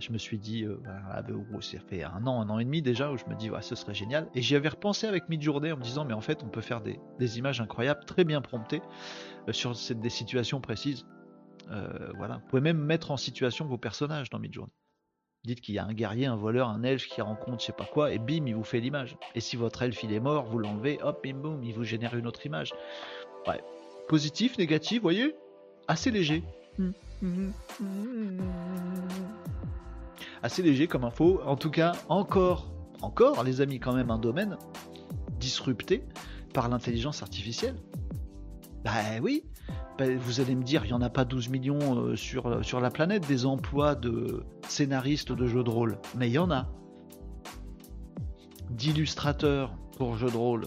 [0.00, 1.22] je me suis dit, euh, bah,
[1.60, 3.94] ça fait un an, un an et demi déjà, où je me dis, ce serait
[3.94, 4.28] génial.
[4.34, 6.80] Et j'y avais repensé avec Midjourney en me disant, mais en fait, on peut faire
[6.80, 8.82] des, images incroyables, très bien promptées,
[9.48, 11.06] euh, sur des situations précises.
[11.70, 14.72] Euh, voilà, vous pouvez même mettre en situation vos personnages dans Midjourney.
[15.44, 17.84] Dites qu'il y a un guerrier, un voleur, un elfe qui rencontre je sais pas
[17.84, 19.16] quoi, et bim, il vous fait l'image.
[19.34, 22.14] Et si votre elfe il est mort, vous l'enlevez, hop, bim, boum, il vous génère
[22.16, 22.72] une autre image.
[23.46, 23.62] Ouais.
[24.08, 25.34] Positif, négatif, voyez?
[25.86, 26.42] Assez léger.
[30.44, 31.40] Assez léger comme info.
[31.46, 34.58] En tout cas, encore, encore, les amis, quand même un domaine
[35.40, 36.04] disrupté
[36.52, 37.76] par l'intelligence artificielle.
[38.84, 39.44] Bah oui,
[39.96, 42.62] ben, vous allez me dire, il n'y en a pas 12 millions euh, sur, euh,
[42.62, 46.50] sur la planète des emplois de scénaristes de jeux de rôle, mais il y en
[46.50, 46.68] a.
[48.68, 50.66] D'illustrateurs pour jeux de rôle,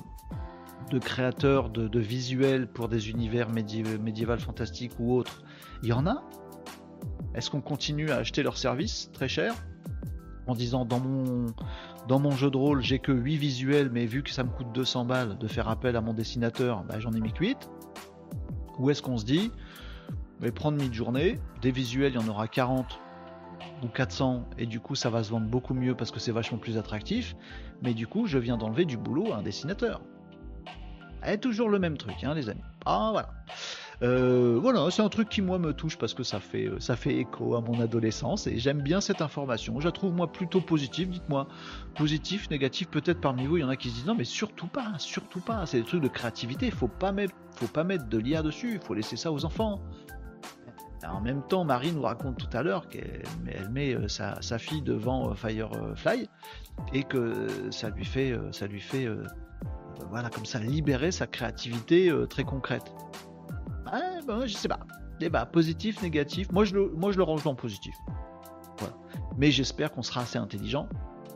[0.89, 5.43] de créateurs de, visuels pour des univers médiéval fantastiques ou autres,
[5.83, 6.23] il y en a.
[7.37, 9.53] Est-ce qu'on continue à acheter leurs services très cher
[10.47, 11.45] en disant dans mon,
[12.07, 14.71] dans mon jeu de rôle j'ai que 8 visuels mais vu que ça me coûte
[14.73, 17.69] 200 balles de faire appel à mon dessinateur, ben, j'en ai mis que 8
[18.79, 19.51] ou est-ce qu'on se dit,
[20.39, 22.99] mais prendre mid-journée, des visuels, il y en aura 40
[23.83, 26.57] ou 400, et du coup ça va se vendre beaucoup mieux parce que c'est vachement
[26.57, 27.35] plus attractif,
[27.83, 30.01] mais du coup je viens d'enlever du boulot à un dessinateur.
[31.27, 32.61] Et toujours le même truc, hein, les amis.
[32.85, 33.29] Ah voilà.
[34.03, 36.95] Euh, voilà, c'est un truc qui moi me touche parce que ça fait, euh, ça
[36.95, 39.79] fait écho à mon adolescence et j'aime bien cette information.
[39.79, 41.09] Je la trouve moi plutôt positive.
[41.09, 41.47] Dites-moi,
[41.95, 44.67] positif, négatif, peut-être parmi vous il y en a qui se disent non mais surtout
[44.67, 45.65] pas, surtout pas.
[45.65, 46.69] C'est des trucs de créativité.
[46.69, 47.11] Faut pas
[47.53, 48.73] faut pas mettre de l'IA dessus.
[48.75, 49.81] Il faut laisser ça aux enfants.
[51.07, 53.23] En même temps, Marie nous raconte tout à l'heure qu'elle
[53.71, 56.29] met euh, sa, fille devant Firefly
[56.93, 59.07] et que ça lui fait, ça lui fait,
[60.09, 62.93] voilà, comme ça, libérer sa créativité très concrète.
[64.25, 64.79] Bah, je sais pas.
[65.19, 66.51] Débat positif, négatif.
[66.51, 67.95] Moi je le, moi, je le range dans positif.
[69.37, 70.89] Mais j'espère qu'on sera assez intelligent,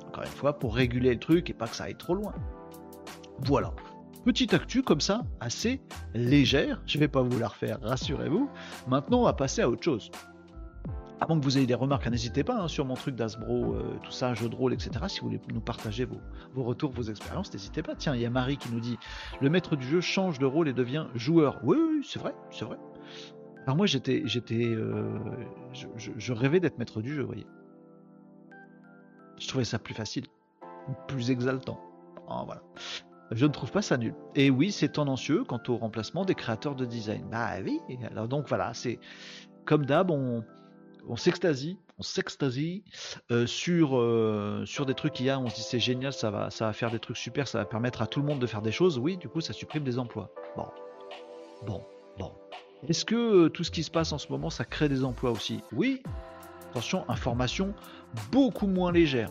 [0.07, 2.33] encore une fois, pour réguler le truc et pas que ça aille trop loin.
[3.39, 3.73] Voilà.
[4.25, 5.81] Petite actu comme ça, assez
[6.13, 6.81] légère.
[6.87, 8.49] Je vais pas vous la refaire, rassurez-vous.
[8.87, 10.09] Maintenant, on va passer à autre chose.
[11.21, 14.11] Avant que vous ayez des remarques, n'hésitez pas hein, sur mon truc d'Asbro, euh, tout
[14.11, 14.89] ça, jeu de rôle, etc.
[15.07, 17.93] Si vous voulez nous partager vos, retours, vos expériences, n'hésitez pas.
[17.93, 18.97] Tiens, il y a Marie qui nous dit
[19.39, 21.59] le maître du jeu change de rôle et devient joueur.
[21.63, 22.77] Oui, oui, c'est vrai, c'est vrai.
[23.67, 25.19] Alors moi, j'étais, j'étais, euh,
[25.73, 27.45] je, rêvais d'être maître du jeu, vous voyez.
[29.37, 30.25] Je trouvais ça plus facile,
[31.07, 31.79] plus exaltant.
[32.29, 32.63] Oh, voilà.
[33.29, 34.15] Je ne trouve pas ça nul.
[34.33, 37.27] Et oui, c'est tendancieux quant au remplacement des créateurs de design.
[37.29, 37.79] Bah oui.
[38.09, 38.99] Alors donc voilà, c'est
[39.65, 40.43] comme d'hab, on
[41.07, 42.83] on s'extasie, on s'extasie
[43.31, 46.31] euh, sur, euh, sur des trucs qu'il y a, on se dit c'est génial, ça
[46.31, 48.47] va, ça va faire des trucs super, ça va permettre à tout le monde de
[48.47, 50.31] faire des choses, oui, du coup ça supprime des emplois.
[50.55, 50.67] Bon,
[51.65, 51.83] bon,
[52.17, 52.31] bon.
[52.87, 55.31] Est-ce que euh, tout ce qui se passe en ce moment, ça crée des emplois
[55.31, 55.61] aussi?
[55.71, 56.01] Oui.
[56.71, 57.73] Attention, information
[58.31, 59.29] beaucoup moins légère.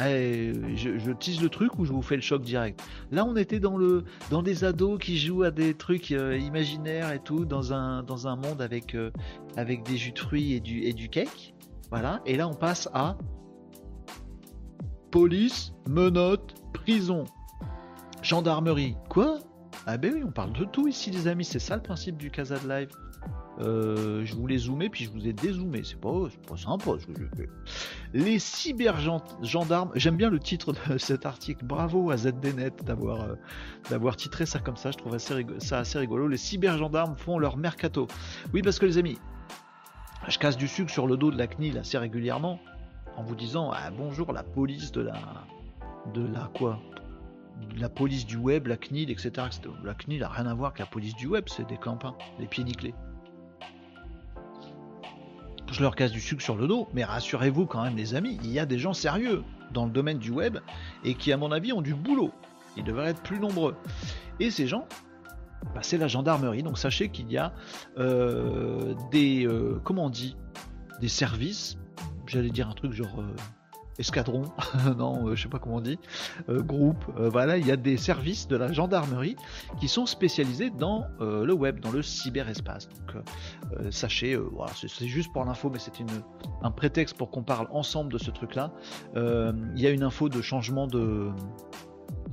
[0.00, 2.80] Eh, je, tease le truc ou je vous fais le choc direct?
[3.10, 7.12] Là, on était dans le dans des ados qui jouent à des trucs euh, imaginaires
[7.12, 9.10] et tout dans un dans un monde avec euh,
[9.56, 11.54] avec des jus de fruits et du et du cake.
[11.90, 12.20] Voilà.
[12.26, 13.16] Et là, on passe à
[15.10, 17.24] police, menottes, prison,
[18.22, 18.94] gendarmerie.
[19.08, 19.38] Quoi?
[19.86, 21.44] Ah ben oui, on parle de tout ici, les amis.
[21.44, 22.90] C'est ça le principe du Casa de Live.
[23.60, 25.82] Euh, je voulais zoomer, puis je vous ai dézoomé.
[25.82, 26.92] C'est pas, sympa.
[28.14, 31.64] Les cyber-gendarmes, j'aime bien le titre de cet article.
[31.64, 33.34] Bravo à ZDNet d'avoir euh,
[33.90, 34.92] d'avoir titré ça comme ça.
[34.92, 36.28] Je trouve ça assez rigolo.
[36.28, 38.06] Les cyber-gendarmes font leur mercato.
[38.54, 39.18] Oui, parce que les amis,
[40.28, 42.60] je casse du sucre sur le dos de la CNIL assez régulièrement
[43.16, 45.18] en vous disant ah, bonjour la police de la
[46.14, 46.78] de la quoi?
[47.76, 49.32] La police du web, la CNIL, etc.,
[49.82, 52.46] La CNIL a rien à voir avec la police du web, c'est des campins, des
[52.46, 52.94] pieds nickelés
[55.70, 58.50] je leur casse du sucre sur le dos, mais rassurez-vous quand même les amis, il
[58.52, 60.58] y a des gens sérieux dans le domaine du web
[61.04, 62.32] et qui à mon avis ont du boulot.
[62.76, 63.76] Ils devraient être plus nombreux.
[64.40, 64.86] Et ces gens,
[65.74, 66.62] bah, c'est la gendarmerie.
[66.62, 67.52] Donc sachez qu'il y a
[67.98, 70.12] euh, des, euh, comment on
[71.00, 71.76] des services,
[72.26, 73.20] j'allais dire un truc genre...
[73.20, 73.34] Euh,
[73.98, 74.44] escadron,
[74.96, 75.98] non, euh, je sais pas comment on dit,
[76.48, 77.04] euh, groupe.
[77.18, 79.36] Euh, voilà, il y a des services de la gendarmerie
[79.80, 82.88] qui sont spécialisés dans le web, dans le cyberespace.
[82.88, 83.22] Donc,
[83.90, 85.92] sachez, voilà, c'est juste pour l'info, mais c'est
[86.62, 88.72] un prétexte pour qu'on parle ensemble de ce truc-là.
[89.14, 91.30] Il y a une info de changement de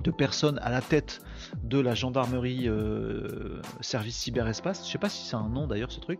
[0.03, 1.21] de personnes à la tête
[1.63, 4.85] de la gendarmerie euh, service cyberespace.
[4.85, 6.19] Je sais pas si c'est un nom d'ailleurs ce truc.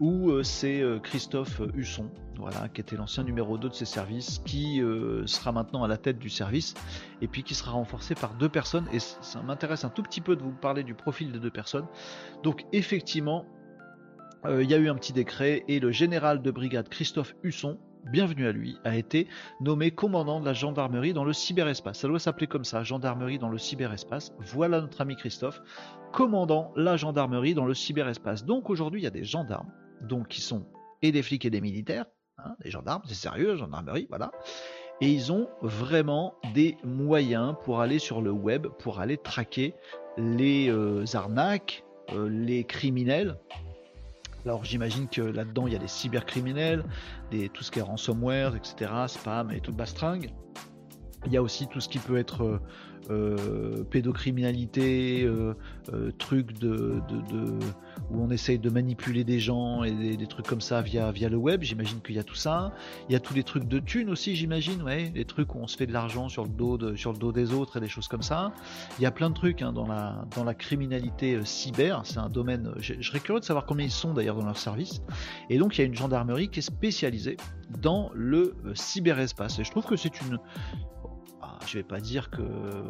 [0.00, 4.40] Ou euh, c'est euh, Christophe Husson, voilà, qui était l'ancien numéro 2 de ces services,
[4.44, 4.80] qui
[5.26, 6.74] sera maintenant à la tête du service,
[7.20, 8.86] et puis qui sera renforcé par deux personnes.
[8.92, 11.86] Et ça m'intéresse un tout petit peu de vous parler du profil des deux personnes.
[12.42, 13.44] Donc effectivement,
[14.48, 18.46] il y a eu un petit décret et le général de brigade Christophe Husson bienvenue
[18.46, 19.28] à lui, a été
[19.60, 21.98] nommé commandant de la gendarmerie dans le cyberespace.
[21.98, 24.32] Ça doit s'appeler comme ça, gendarmerie dans le cyberespace.
[24.38, 25.60] Voilà notre ami Christophe,
[26.12, 28.44] commandant la gendarmerie dans le cyberespace.
[28.44, 29.70] Donc aujourd'hui, il y a des gendarmes,
[30.02, 30.66] donc qui sont
[31.02, 32.06] et des flics et des militaires,
[32.38, 34.32] hein, des gendarmes, c'est sérieux, gendarmerie, voilà.
[35.00, 39.74] Et ils ont vraiment des moyens pour aller sur le web, pour aller traquer
[40.16, 43.38] les euh, arnaques, euh, les criminels,
[44.44, 46.84] alors j'imagine que là-dedans il y a des cybercriminels,
[47.30, 50.30] des, tout ce qui est ransomware, etc., spam et tout bastringue.
[51.26, 52.58] Il y a aussi tout ce qui peut être euh,
[53.10, 55.54] euh, pédocriminalité, euh,
[55.94, 57.00] euh, trucs de,
[58.10, 61.38] où on essaye de manipuler des gens et des, trucs comme ça via, via le
[61.38, 61.62] web.
[61.62, 62.74] J'imagine qu'il y a tout ça.
[63.08, 65.66] Il y a tous les trucs de thunes aussi, j'imagine, ouais, les trucs où on
[65.66, 68.08] se fait de l'argent sur le dos sur le dos des autres et des choses
[68.08, 68.52] comme ça.
[68.98, 72.02] Il y a plein de trucs hein, dans la dans la criminalité cyber.
[72.04, 72.74] C'est un domaine.
[72.76, 75.00] Je, serais curieux de savoir combien ils sont d'ailleurs dans leur service.
[75.48, 77.38] Et donc il y a une gendarmerie qui est spécialisée
[77.80, 79.58] dans le cyberespace.
[79.60, 80.38] Et je trouve que c'est une
[81.66, 82.42] je vais pas dire que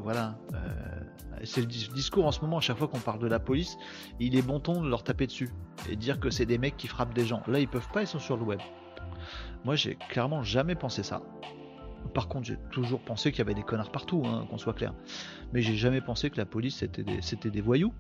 [0.03, 0.59] voilà, euh,
[1.45, 2.59] c'est le discours en ce moment.
[2.59, 3.77] À chaque fois qu'on parle de la police,
[4.21, 5.51] il est bon ton de leur taper dessus
[5.89, 7.43] et dire que c'est des mecs qui frappent des gens.
[7.47, 8.61] Là, ils peuvent pas, ils sont sur le web.
[9.65, 11.23] Moi, j'ai clairement jamais pensé ça.
[12.15, 14.95] Par contre, j'ai toujours pensé qu'il y avait des connards partout, hein, qu'on soit clair.
[15.53, 17.93] Mais j'ai jamais pensé que la police c'était des, des voyous.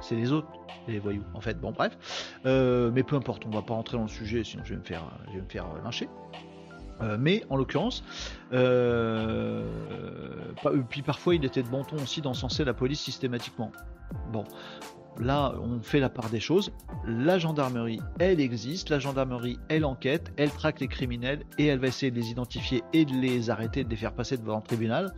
[0.00, 0.48] C'est les autres,
[0.86, 1.24] les voyous.
[1.34, 2.38] En fait, bon, bref.
[2.46, 4.84] Euh, mais peu importe, on va pas rentrer dans le sujet, sinon je vais me
[4.84, 6.08] faire, je vais me faire lyncher.
[7.00, 8.02] Euh, mais en l'occurrence,
[8.52, 9.62] euh,
[10.88, 13.70] puis parfois il était de bon ton aussi d'encenser la police systématiquement.
[14.32, 14.44] Bon,
[15.18, 16.72] là on fait la part des choses.
[17.06, 21.86] La gendarmerie, elle existe, la gendarmerie, elle enquête, elle traque les criminels et elle va
[21.86, 25.14] essayer de les identifier et de les arrêter, de les faire passer devant le tribunal.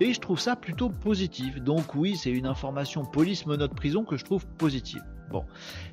[0.00, 1.60] Et je trouve ça plutôt positif.
[1.62, 5.02] Donc oui, c'est une information police menotte prison que je trouve positive.
[5.30, 5.44] Bon,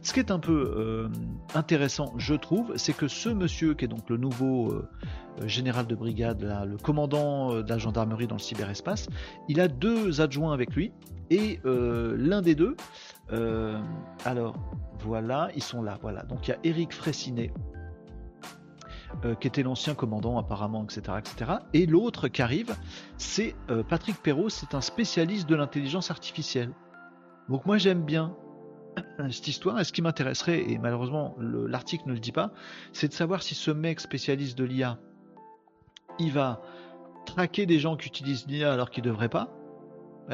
[0.02, 1.10] ce qui est un peu euh,
[1.56, 4.88] intéressant, je trouve, c'est que ce monsieur, qui est donc le nouveau euh,
[5.48, 9.08] général de brigade, le commandant de la gendarmerie dans le cyberespace,
[9.48, 10.92] il a deux adjoints avec lui,
[11.30, 12.76] et l'un des deux,
[14.26, 14.56] alors
[15.00, 16.24] voilà, ils sont là, voilà.
[16.24, 17.52] Donc il y a Eric Fressinet,
[19.26, 21.18] euh, qui était l'ancien commandant apparemment, etc.
[21.20, 21.52] etc.
[21.74, 22.76] Et l'autre qui arrive,
[23.18, 26.72] c'est euh, Patrick Perrault, c'est un spécialiste de l'intelligence artificielle.
[27.50, 28.34] Donc moi j'aime bien
[29.32, 32.52] cette histoire, et ce qui m'intéresserait, et malheureusement l'article ne le dit pas,
[32.94, 35.00] c'est de savoir si ce mec spécialiste de l'IA,
[36.20, 36.62] il va
[37.26, 39.50] traquer des gens qui utilisent l'IA alors qu'ils ne devraient pas,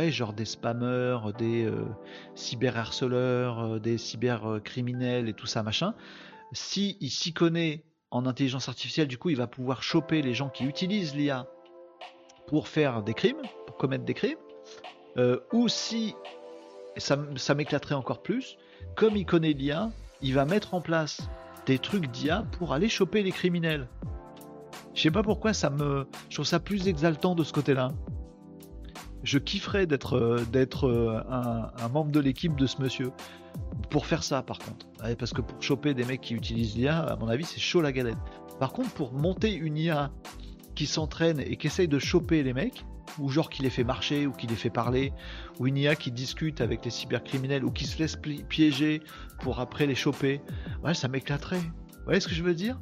[0.09, 1.85] genre des spammers, des euh,
[2.35, 5.95] cyberharceleurs, des cybercriminels et tout ça machin.
[6.51, 10.49] Si il s'y connaît en intelligence artificielle, du coup, il va pouvoir choper les gens
[10.49, 11.47] qui utilisent l'IA
[12.47, 14.37] pour faire des crimes, pour commettre des crimes,
[15.17, 16.15] euh, ou si,
[16.99, 18.57] ça, m'éclaterait encore plus,
[18.95, 21.29] comme il connaît l'IA, il va mettre en place
[21.65, 23.87] des trucs d'IA pour aller choper les criminels.
[24.93, 27.91] Je sais pas pourquoi ça me, je trouve ça plus exaltant de ce côté-là.
[29.23, 33.11] Je kifferais d'être euh, d'être euh, un membre de l'équipe de ce monsieur
[33.89, 34.87] pour faire ça par contre.
[35.17, 37.91] Parce que pour choper des mecs qui utilisent l'IA, à mon avis, c'est chaud la
[37.91, 38.17] galette.
[38.59, 40.11] Par contre, pour monter une IA
[40.75, 42.85] qui s'entraîne et qui essaye de choper les mecs,
[43.19, 45.13] ou genre qui les fait marcher, ou qui les fait parler,
[45.59, 48.17] ou une IA qui discute avec les cybercriminels, ou qui se laisse
[48.49, 49.01] piéger
[49.39, 50.41] pour après les choper,
[50.83, 51.59] ouais, ça m'éclaterait.
[51.59, 52.79] Vous voyez ce que je veux dire?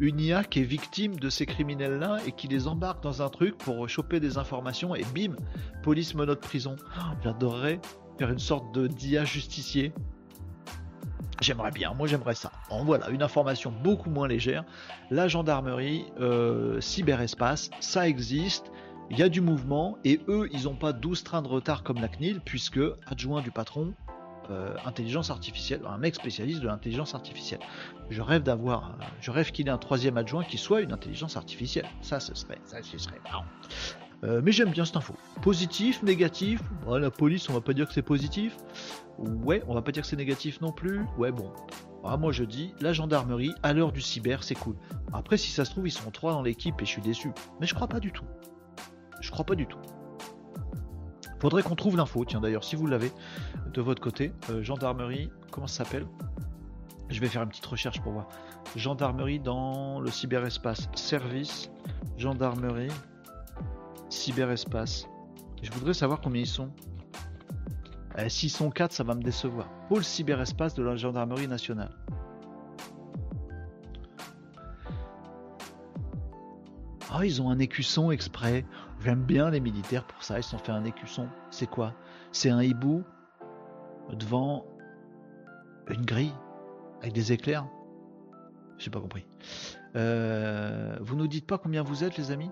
[0.00, 3.56] Une IA qui est victime de ces criminels-là et qui les embarque dans un truc
[3.58, 5.34] pour choper des informations et bim,
[5.82, 6.76] police menotte prison.
[6.96, 7.80] Oh, j'adorerais
[8.18, 9.92] faire une sorte de d'IA justicier
[11.40, 12.50] J'aimerais bien, moi j'aimerais ça.
[12.68, 14.64] Bon, voilà, une information beaucoup moins légère.
[15.10, 18.72] La gendarmerie, euh, cyberespace, ça existe,
[19.10, 22.00] il y a du mouvement, et eux, ils n'ont pas 12 trains de retard comme
[22.00, 23.94] la CNIL, puisque adjoint du patron,
[24.50, 27.60] euh, intelligence artificielle, un mec spécialiste de l'intelligence artificielle.
[28.08, 31.86] Je rêve d'avoir, je rêve qu'il ait un troisième adjoint qui soit une intelligence artificielle.
[32.00, 32.58] Ça, ce serait,
[33.24, 33.44] marrant.
[34.24, 35.14] Euh, mais j'aime bien cette info.
[35.42, 36.60] Positif, négatif?
[36.86, 38.56] la police, on va pas dire que c'est positif?
[39.18, 41.02] Ouais, on va pas dire que c'est négatif non plus?
[41.18, 41.52] Ouais, bon.
[42.04, 44.76] Ah, moi je dis, la gendarmerie, à l'heure du cyber, c'est cool.
[45.12, 47.32] Après, si ça se trouve, ils sont trois dans l'équipe et je suis déçu.
[47.60, 48.24] Mais je crois pas du tout.
[49.20, 49.78] Je crois pas du tout.
[51.40, 53.12] Faudrait qu'on trouve l'info, tiens d'ailleurs, si vous l'avez
[53.72, 54.32] de votre côté.
[54.50, 56.06] Euh, gendarmerie, comment ça s'appelle?
[57.08, 58.28] Je vais faire une petite recherche pour voir.
[58.76, 60.88] Gendarmerie dans le cyberespace.
[60.94, 61.70] Service,
[62.16, 62.90] gendarmerie,
[64.10, 65.06] cyberespace.
[65.62, 66.70] Je voudrais savoir combien ils sont.
[68.18, 69.68] Eh, s'ils sont 4, ça va me décevoir.
[69.88, 71.92] Pôle cyberespace de la gendarmerie nationale.
[77.14, 78.64] Oh, ils ont un écusson exprès.
[79.04, 80.38] J'aime bien les militaires pour ça.
[80.38, 81.28] Ils sont fait un écusson.
[81.50, 81.94] C'est quoi?
[82.32, 83.04] C'est un hibou
[84.12, 84.66] devant
[85.88, 86.34] une grille
[87.00, 87.66] avec des éclairs?
[88.76, 89.26] J'ai pas compris.
[89.96, 92.50] Euh, vous nous dites pas combien vous êtes, les amis?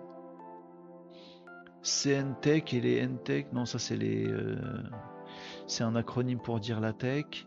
[1.82, 3.53] CNTech et les NTech.
[3.53, 4.26] Non, ça c'est les.
[4.26, 4.82] Euh,
[5.66, 7.47] c'est un acronyme pour dire la tech.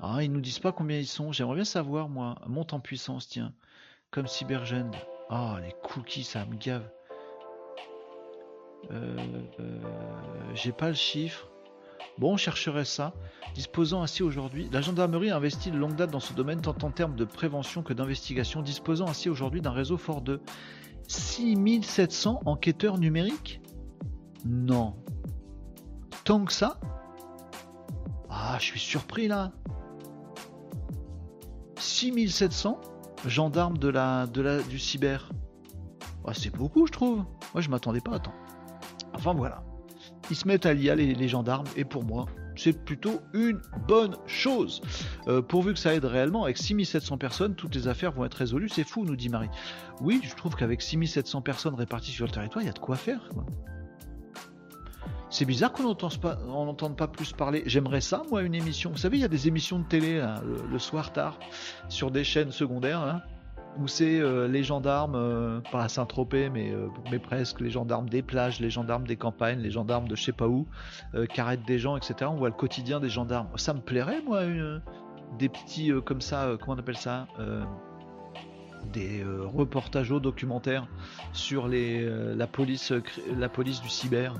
[0.00, 1.32] Ah, ils nous disent pas combien ils sont.
[1.32, 2.36] J'aimerais bien savoir, moi.
[2.46, 3.52] Monte en puissance, tiens.
[4.10, 4.90] Comme Cybergen.
[5.30, 6.88] Ah, les cookies, ça me gave.
[8.90, 9.16] Euh,
[10.54, 11.48] j'ai pas le chiffre.
[12.18, 13.14] Bon, on chercherait ça.
[13.54, 16.90] Disposant ainsi aujourd'hui, la gendarmerie a investi de longue date dans ce domaine, tant en
[16.90, 20.40] termes de prévention que d'investigation, disposant ainsi aujourd'hui d'un réseau fort de
[21.08, 23.60] 6700 enquêteurs numériques?
[24.44, 24.94] Non.
[26.24, 26.78] Tant que ça?
[28.28, 29.52] Ah, je suis surpris là.
[31.78, 32.80] 6700
[33.26, 35.30] gendarmes de la, de la, du cyber?
[36.26, 37.24] Ah, c'est beaucoup, je trouve.
[37.54, 38.32] Moi, je m'attendais pas à tant.
[39.14, 39.62] Enfin, voilà.
[40.30, 44.82] Ils se mettent à l'IA, les, gendarmes, et pour moi, c'est plutôt une bonne chose.
[45.28, 48.68] Euh, pourvu que ça aide réellement, avec 6700 personnes, toutes les affaires vont être résolues.
[48.68, 49.50] C'est fou, nous dit Marie.
[50.00, 52.96] Oui, je trouve qu'avec 6700 personnes réparties sur le territoire, il y a de quoi
[52.96, 53.28] faire.
[55.30, 57.62] C'est bizarre qu'on n'entende pas, plus parler.
[57.66, 58.90] J'aimerais ça, moi, une émission.
[58.90, 61.38] Vous savez, il y a des émissions de télé le, le, soir tard
[61.88, 63.06] sur des chaînes secondaires.
[63.06, 63.22] Là
[63.78, 68.08] où c'est euh, les gendarmes, euh, pas à Saint-Tropez, mais, euh, mais presque, les gendarmes
[68.08, 70.66] des plages, les gendarmes des campagnes, les gendarmes de je sais pas où,
[71.30, 72.14] qui arrêtent des gens, etc.
[72.30, 73.48] On voit le quotidien des gendarmes.
[73.56, 74.42] Ça me plairait, moi,
[75.38, 77.26] des petits, comme ça, comment on appelle ça
[78.92, 80.88] des reportages documentaires
[81.32, 82.92] sur la, police,
[83.36, 84.34] la police du cyber,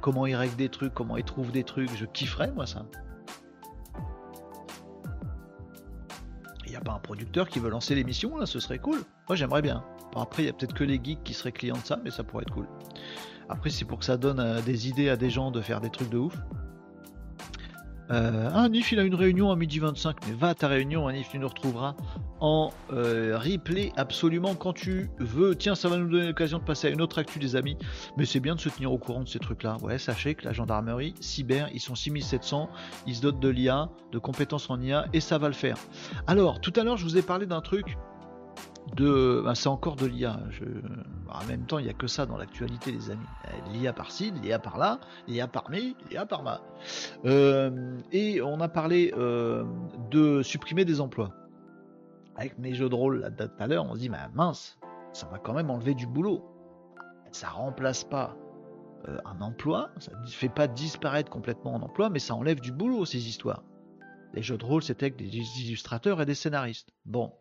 [0.00, 2.84] comment ils règlent des trucs, comment ils trouvent des trucs, je kifferais moi ça.
[6.76, 8.98] A pas un producteur qui veut lancer l'émission, là, ce serait cool.
[9.28, 9.84] Moi, j'aimerais bien.
[10.14, 12.24] après, il y a peut-être que les geeks qui seraient clients de ça, mais ça
[12.24, 12.68] pourrait être cool.
[13.48, 15.90] Après, c'est pour que ça donne euh, des idées à des gens de faire des
[15.90, 16.36] trucs de ouf.
[18.10, 21.10] Euh, ah, Nif, il a une réunion à midi 25, mais va à ta réunion,
[21.10, 21.94] Nif, tu nous retrouveras
[22.40, 25.56] en euh, replay absolument quand tu veux.
[25.56, 27.76] Tiens, ça va nous donner l'occasion de passer à une autre actu, des amis,
[28.16, 29.78] mais c'est bien de se tenir au courant de ces trucs-là.
[29.82, 32.70] Ouais, sachez que la gendarmerie, cyber, ils sont 6700,
[33.06, 35.76] ils se dotent de l'IA, de compétences en IA, et ça va le faire.
[36.26, 37.96] Alors, tout à l'heure, je vous ai parlé d'un truc
[38.94, 40.38] Ben, c'est encore de l'IA.
[41.28, 43.26] En même temps, il n'y a que ça dans l'actualité, les amis.
[43.72, 46.62] L'IA par-ci, l'IA par-là, l'IA parmi, l'IA par-bas.
[47.24, 49.64] Euh, et on a parlé euh,
[50.10, 51.32] de supprimer des emplois.
[52.36, 54.78] Avec mes jeux de rôle tout à l'heure, on se dit, mince,
[55.12, 56.44] ça va quand même enlever du boulot.
[57.32, 58.36] Ça remplace pas
[59.08, 62.72] euh, un emploi, ça ne fait pas disparaître complètement un emploi, mais ça enlève du
[62.72, 63.62] boulot, ces histoires.
[64.34, 66.88] Les jeux de rôle, c'était avec des illustrateurs et des scénaristes.
[67.04, 67.32] Bon,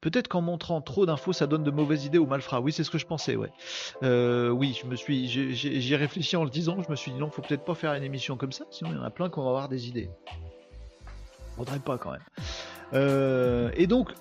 [0.00, 2.60] peut-être qu'en montrant trop d'infos, ça donne de mauvaises idées aux malfrats.
[2.60, 3.50] Oui, c'est ce que je pensais, ouais.
[4.02, 6.82] Euh, oui, je me suis, j'y ai réfléchi en le disant.
[6.82, 8.96] Je me suis dit non, faut peut-être pas faire une émission comme ça, sinon il
[8.96, 10.10] y en a plein qui vont avoir des idées.
[11.56, 12.20] Faudrait pas quand même.
[12.94, 14.12] Euh, et donc,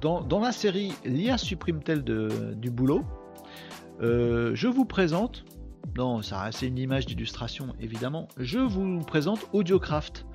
[0.00, 3.04] dans, la série L'IA supprime-t-elle du boulot?
[4.00, 5.44] Euh, Je vous présente
[5.96, 8.28] non, ça c'est une image d'illustration évidemment.
[8.36, 10.26] Je vous présente Audiocraft.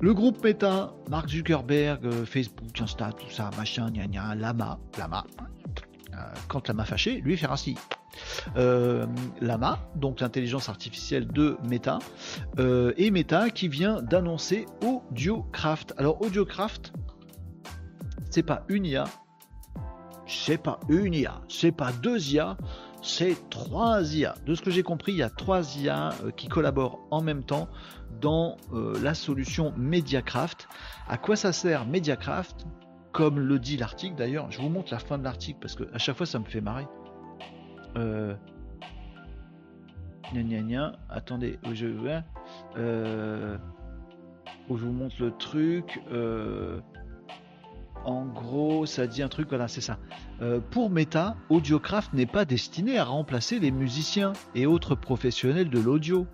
[0.00, 5.24] Le groupe Meta, Mark Zuckerberg, euh, Facebook, Insta, tout ça, machin, gna gna, Lama, Lama.
[6.14, 7.76] Euh, quand Lama fâché, lui faire ainsi.
[8.56, 9.06] Euh,
[9.40, 11.98] Lama, donc l'intelligence artificielle de Meta,
[12.96, 15.94] et Meta qui vient d'annoncer AudioCraft.
[15.96, 16.92] Alors AudioCraft,
[18.30, 19.04] c'est pas une IA,
[20.28, 22.56] c'est pas une IA, c'est pas deux IA,
[23.02, 24.36] c'est trois IA.
[24.46, 27.68] De ce que j'ai compris, il y a trois IA qui collaborent en même temps
[28.20, 30.68] dans euh, la solution Mediacraft.
[31.08, 32.66] À quoi ça sert Mediacraft?
[33.12, 35.98] Comme le dit l'article d'ailleurs, je vous montre la fin de l'article parce que à
[35.98, 36.86] chaque fois ça me fait marrer.
[37.96, 38.34] Euh...
[41.08, 41.86] Attendez, je.
[42.76, 43.56] Euh...
[44.70, 46.02] Je vous montre le truc.
[46.12, 46.80] Euh,
[48.04, 49.98] en gros, ça dit un truc, voilà, c'est ça.
[50.40, 55.78] Euh, pour Meta, Audiocraft n'est pas destiné à remplacer les musiciens et autres professionnels de
[55.78, 56.26] l'audio.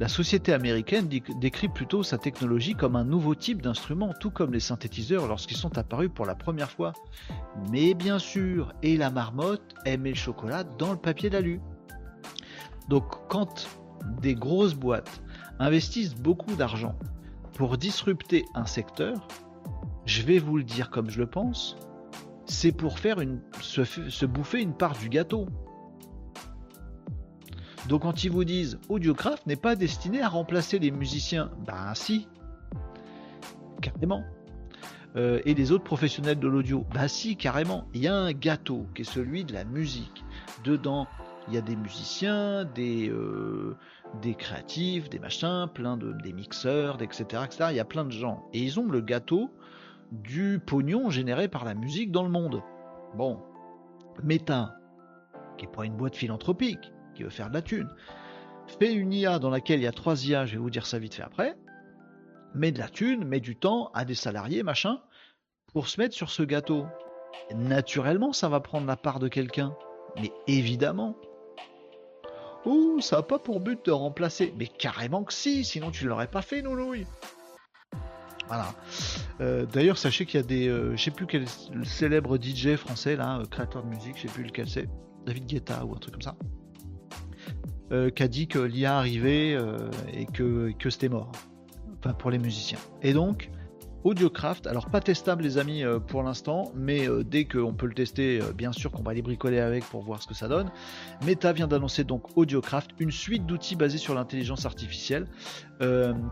[0.00, 4.60] La société américaine décrit plutôt sa technologie comme un nouveau type d'instrument, tout comme les
[4.60, 6.92] synthétiseurs lorsqu'ils sont apparus pour la première fois.
[7.70, 11.60] Mais bien sûr, et la marmotte aimait le chocolat dans le papier d'alu.
[12.88, 13.68] Donc quand
[14.20, 15.22] des grosses boîtes
[15.60, 16.96] investissent beaucoup d'argent
[17.54, 19.28] pour disrupter un secteur,
[20.06, 21.76] je vais vous le dire comme je le pense,
[22.46, 23.18] c'est pour faire
[23.60, 25.46] se bouffer une part du gâteau.
[27.88, 32.28] Donc quand ils vous disent Audiocraft n'est pas destiné à remplacer les musiciens, ben si,
[33.82, 34.24] carrément.
[35.16, 37.86] Euh, et les autres professionnels de l'audio, bah si, carrément.
[37.94, 40.24] Il y a un gâteau qui est celui de la musique.
[40.64, 41.06] Dedans,
[41.46, 43.76] il y a des musiciens, des, euh,
[44.38, 47.66] créatifs, des machins, plein de des mixeurs, etc., etc.
[47.70, 48.48] Il y a plein de gens.
[48.52, 49.50] Et ils ont le gâteau
[50.10, 52.62] du pognon généré par la musique dans le monde.
[53.16, 53.40] Bon,
[54.22, 54.74] Meta,
[55.58, 57.88] qui est pas une boîte philanthropique, qui veut faire de la thune.
[58.78, 60.98] Fais une IA dans laquelle il y a trois IA, je vais vous dire ça
[60.98, 61.56] vite fait après.
[62.54, 65.00] Mets de la thune, mets du temps à des salariés, machin,
[65.72, 66.86] pour se mettre sur ce gâteau.
[67.54, 69.74] Naturellement, ça va prendre la part de quelqu'un.
[70.20, 71.16] Mais évidemment.
[72.64, 74.54] Oh, ça n'a pas pour but de remplacer.
[74.56, 77.06] Mais carrément que si, sinon tu l'aurais pas fait, Noulouille.
[78.46, 78.74] Voilà.
[79.40, 80.68] Euh, d'ailleurs, sachez qu'il y a des.
[80.68, 81.46] Euh, je sais plus quel
[81.84, 84.88] célèbre DJ français, là, euh, créateur de musique, je sais plus lequel c'est.
[85.26, 86.36] David Guetta ou un truc comme ça.
[87.92, 91.30] Euh, qui a dit que l'IA arrivait euh, et que, que c'était mort.
[91.98, 92.78] Enfin, pour les musiciens.
[93.02, 93.50] Et donc,
[94.04, 97.94] Audiocraft, alors pas testable les amis euh, pour l'instant, mais euh, dès qu'on peut le
[97.94, 100.70] tester, euh, bien sûr qu'on va aller bricoler avec pour voir ce que ça donne.
[101.24, 105.26] Meta vient d'annoncer donc Audiocraft, une suite d'outils basés sur l'intelligence artificielle,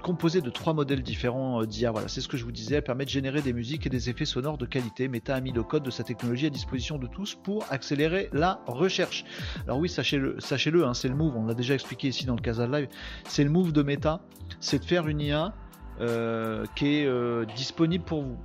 [0.02, 1.90] composée de trois modèles différents d'IA.
[1.90, 4.08] Voilà, c'est ce que je vous disais, elle permet de générer des musiques et des
[4.08, 5.08] effets sonores de qualité.
[5.08, 8.60] Meta a mis le code de sa technologie à disposition de tous pour accélérer la
[8.66, 9.24] recherche.
[9.66, 12.40] Alors oui, sachez-le, sachez-le, hein, c'est le move, on l'a déjà expliqué ici dans le
[12.40, 12.88] Casa Live,
[13.26, 14.20] c'est le move de Meta,
[14.60, 15.54] c'est de faire une IA
[15.98, 18.38] qui est euh, disponible pour vous.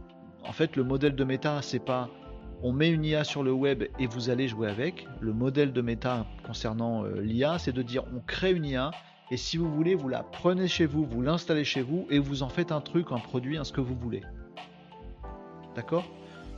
[0.44, 2.10] En fait, le modèle de méta, c'est pas
[2.64, 5.08] on met une IA sur le web et vous allez jouer avec.
[5.20, 8.92] Le modèle de méta concernant euh, l'IA, c'est de dire on crée une IA
[9.30, 12.44] et si vous voulez, vous la prenez chez vous, vous l'installez chez vous et vous
[12.44, 14.24] en faites un truc, un produit, un ce que vous voulez.
[15.76, 16.06] D'accord?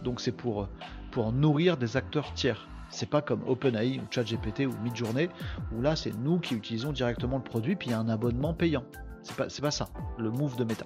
[0.04, 0.70] Donc c'est pour,
[1.12, 2.70] pour nourrir des acteurs tiers.
[2.90, 5.30] C'est pas comme OpenAI ou ChatGPT ou Midjourney
[5.76, 8.54] où là c'est nous qui utilisons directement le produit puis il y a un abonnement
[8.54, 8.84] payant.
[9.30, 10.86] C'est pas, pas ça, le move de méta.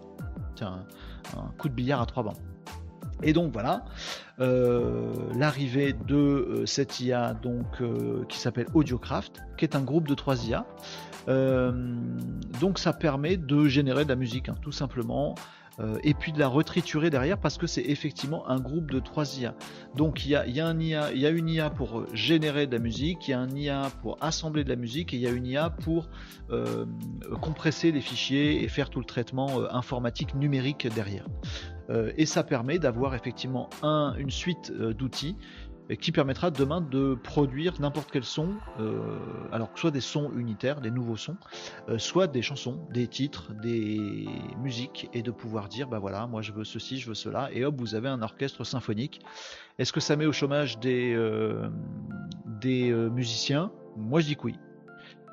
[0.55, 0.85] C'est un,
[1.57, 2.37] coup de billard à trois bancs.
[3.21, 3.85] Et donc voilà,
[4.39, 10.07] euh, l'arrivée de euh, cette IA donc, euh, qui s'appelle Audiocraft, qui est un groupe
[10.07, 10.65] de trois IA.
[12.59, 15.35] donc ça permet de générer de la musique, hein, tout simplement.
[15.80, 19.39] Euh, et puis de la retriturer derrière parce que c'est effectivement un groupe de trois
[19.39, 19.55] IA.
[19.95, 23.39] Donc il y a, une IA pour euh, générer de la musique, il y a
[23.39, 26.09] un IA pour assembler de la musique et il y a une IA pour
[26.51, 26.86] euh,
[27.41, 31.26] compresser les fichiers et faire tout le traitement informatique numérique derrière.
[32.17, 35.36] et ça permet d'avoir effectivement une suite d'outils
[35.99, 39.19] qui permettra demain de produire n'importe quel son, euh,
[39.51, 41.37] alors que soit des sons unitaires, des nouveaux sons,
[41.89, 44.27] euh, soit des chansons, des titres, des
[44.57, 47.65] musiques, et de pouvoir dire bah voilà, moi je veux ceci, je veux cela, et
[47.65, 49.21] hop, vous avez un orchestre symphonique.
[49.79, 51.69] Est-ce que ça met au chômage des, euh,
[52.61, 53.71] des musiciens?
[53.97, 54.55] Moi je dis que oui.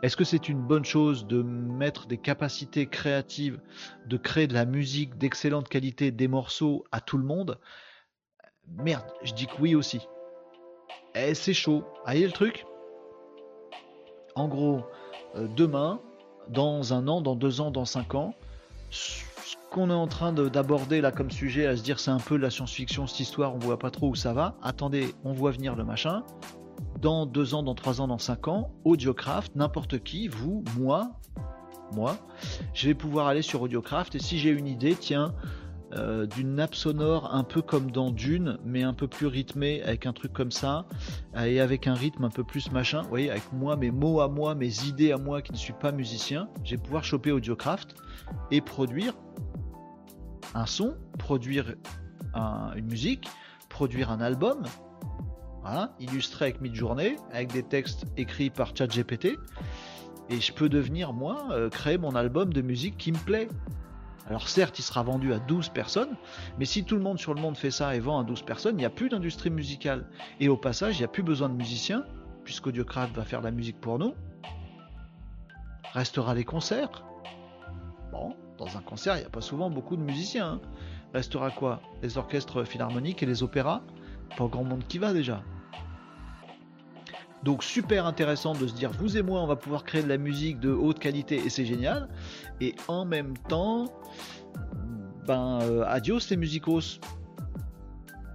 [0.03, 3.61] Est-ce que c'est une bonne chose de mettre des capacités créatives,
[4.07, 7.59] de créer de la musique d'excellente qualité, des morceaux à tout le monde?
[8.67, 10.01] Merde, je dis que oui aussi.
[11.15, 11.85] Eh, c'est chaud.
[12.05, 12.65] Voyez le truc?
[14.35, 14.83] En gros,
[15.37, 16.01] euh, demain,
[16.49, 18.35] dans un an, dans deux ans, dans cinq ans,
[18.91, 19.23] ce
[19.71, 22.51] qu'on est en train d'aborder là comme sujet, à se dire c'est un peu la
[22.51, 24.57] science-fiction, cette histoire, on voit pas trop où ça va.
[24.63, 26.23] Attendez, on voit venir le machin.
[27.01, 31.13] Dans deux ans, dans trois ans, dans cinq ans, Audiocraft, n'importe qui, vous, moi,
[31.93, 32.17] moi,
[32.75, 35.35] je vais pouvoir aller sur Audiocraft et si j'ai une idée, tiens,
[35.93, 40.07] euh, d'une nappe sonore un peu comme dans Dune, mais un peu plus rythmé avec
[40.07, 40.87] un truc comme ça,
[41.37, 43.03] et avec un rythme un peu plus machin.
[43.03, 45.73] Vous voyez, avec moi, mes mots à moi, mes idées à moi qui ne suis
[45.73, 47.95] pas musicien, je vais pouvoir choper Audiocraft
[48.51, 49.15] et produire
[50.55, 51.75] un son, produire
[52.77, 53.29] une musique,
[53.69, 54.63] produire un album,
[55.99, 59.39] illustré avec Midjourney, avec des textes écrits par ChatGPT,
[60.29, 63.49] et je peux devenir moi euh, créer mon album de musique qui me plaît.
[64.31, 66.17] Alors certes, il sera vendu à 12 personnes,
[66.57, 68.77] mais si tout le monde sur le monde fait ça et vend à 12 personnes,
[68.77, 70.07] il n'y a plus d'industrie musicale.
[70.39, 72.05] Et au passage, il n'y a plus besoin de musiciens,
[72.45, 74.15] puisqu'Audiocraft va faire la musique pour nous.
[75.95, 77.05] Restera les concerts.
[78.13, 80.47] Bon, dans un concert, il n'y a pas souvent beaucoup de musiciens.
[80.47, 80.61] Hein.
[81.13, 81.83] Restera quoi?
[82.01, 83.83] Les orchestres philharmoniques et les opéras?
[84.37, 85.43] Pas grand monde qui va déjà.
[87.43, 90.19] Donc super intéressant de se dire vous et moi on va pouvoir créer de la
[90.19, 92.09] musique de haute qualité et c'est génial.
[92.61, 93.87] Et en même temps,
[95.27, 97.01] ben euh, adios les musicos.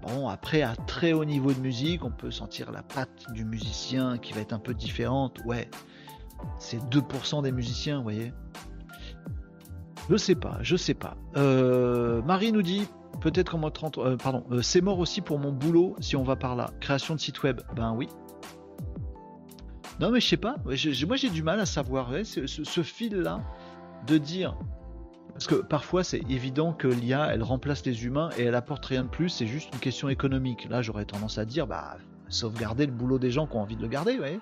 [0.02, 4.18] Bon après à très haut niveau de musique on peut sentir la patte du musicien
[4.18, 5.40] qui va être un peu différente.
[5.46, 5.70] Ouais,
[6.58, 8.34] c'est 2% des musiciens, vous voyez.
[10.10, 11.16] Je sais pas, je sais pas.
[11.38, 12.88] Euh, Marie nous dit
[13.22, 16.36] peut-être qu'en mode 30, euh, pardon, c'est mort aussi pour mon boulot si on va
[16.36, 16.72] par là.
[16.80, 18.08] Création de site web, ben oui,
[20.00, 20.56] non, mais je sais pas.
[20.64, 23.42] moi, j'ai du mal à savoir ce, fil-là
[24.08, 24.58] de dire.
[25.34, 29.04] Parce que parfois, c'est évident que l'IA, elle remplace les humains et elle apporte rien
[29.04, 29.30] de plus.
[29.30, 30.68] C'est juste une question économique.
[30.70, 31.98] Là, j'aurais tendance à dire, bah,
[32.30, 34.40] sauvegarder le boulot des gens qui ont envie de le garder, ouais.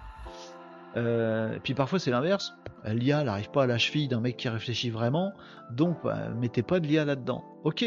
[0.95, 2.53] Euh, puis parfois, c'est l'inverse.
[2.85, 5.33] L'IA, n'arrive pas à la cheville d'un mec qui réfléchit vraiment.
[5.71, 7.43] Donc, bah, mettez pas de l'IA là-dedans.
[7.63, 7.83] Ok,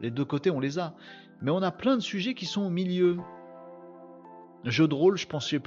[0.00, 0.94] les deux côtés, on les a.
[1.42, 3.18] Mais on a plein de sujets qui sont au milieu.
[4.66, 5.58] Jeu de rôle, je pensais,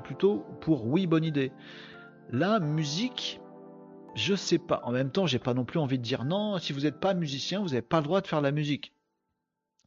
[0.00, 1.52] plutôt pour oui, bonne idée.
[2.30, 3.40] La musique,
[4.16, 4.80] je sais pas.
[4.84, 7.14] En même temps, j'ai pas non plus envie de dire non, si vous n'êtes pas
[7.14, 8.92] musicien, vous n'avez pas le droit de faire la musique.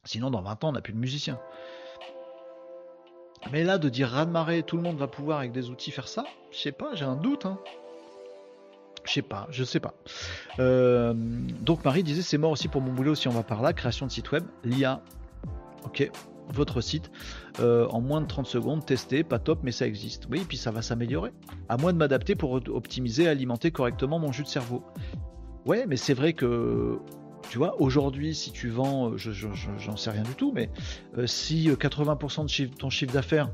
[0.04, 1.38] Sinon, dans 20 ans, on n'a plus de musicien.
[3.52, 6.08] Mais là, de dire raz marée, tout le monde va pouvoir avec des outils faire
[6.08, 7.44] ça, je sais pas, j'ai un doute.
[7.44, 7.58] Hein.
[9.04, 9.92] Je sais pas, je sais pas.
[10.58, 13.74] Euh, donc Marie disait c'est mort aussi pour mon boulot si on va par là,
[13.74, 15.02] création de site web, l'IA.
[15.84, 16.10] Ok,
[16.52, 17.10] votre site
[17.60, 20.26] euh, en moins de 30 secondes, tester, pas top, mais ça existe.
[20.30, 21.32] Oui, et puis ça va s'améliorer.
[21.68, 24.82] À moins de m'adapter pour optimiser, alimenter correctement mon jus de cerveau.
[25.66, 26.98] Ouais, mais c'est vrai que,
[27.48, 30.70] tu vois, aujourd'hui, si tu vends, euh, j'en sais rien du tout, mais
[31.16, 33.50] euh, si 80% de ton chiffre d'affaires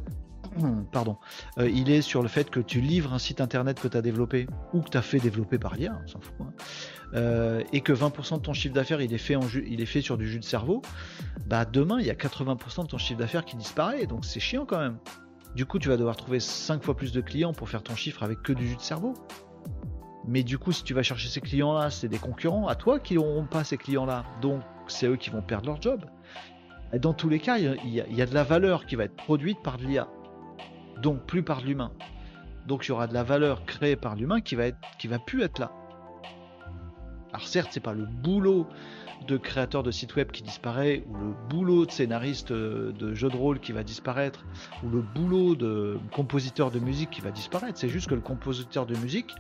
[0.92, 1.16] pardon,
[1.59, 4.03] euh, il est sur le fait que tu livres un site internet que tu as
[4.03, 6.53] développé ou que tu as fait développer par l'IA, on s'en fout, hein.
[7.14, 9.36] euh, et que 20% de ton chiffre d'affaires il, est fait
[9.66, 10.82] il est fait sur du jus de cerveau,
[11.46, 14.66] bah demain il y a 80% de ton chiffre d'affaires qui disparaît, donc c'est chiant
[14.66, 14.98] quand même.
[15.55, 18.22] Du coup, tu vas devoir trouver 5 fois plus de clients pour faire ton chiffre
[18.22, 19.14] avec que du jus de cerveau.
[20.28, 23.14] Mais du coup, si tu vas chercher ces clients-là, c'est des concurrents à toi qui
[23.14, 24.24] n'auront pas ces clients-là.
[24.40, 26.05] Donc, c'est eux qui vont perdre leur job.
[26.96, 29.61] Dans tous les cas, il y, y, a de la valeur qui va être produite
[29.61, 30.09] par l'IA
[31.03, 31.92] donc plus par l'humain.
[32.66, 35.18] Donc il y aura de la valeur créée par l'humain qui va être, qui va
[35.18, 35.72] plus être là.
[37.32, 38.66] Alors certes, c'est pas le boulot
[39.26, 43.28] de créateur de site web qui disparaît, ou le boulot de scénariste euh, de jeu
[43.28, 44.44] de rôle qui va disparaître,
[44.82, 47.78] ou le boulot de compositeur de musique qui va disparaître.
[47.78, 49.34] C'est juste que le compositeur de musique,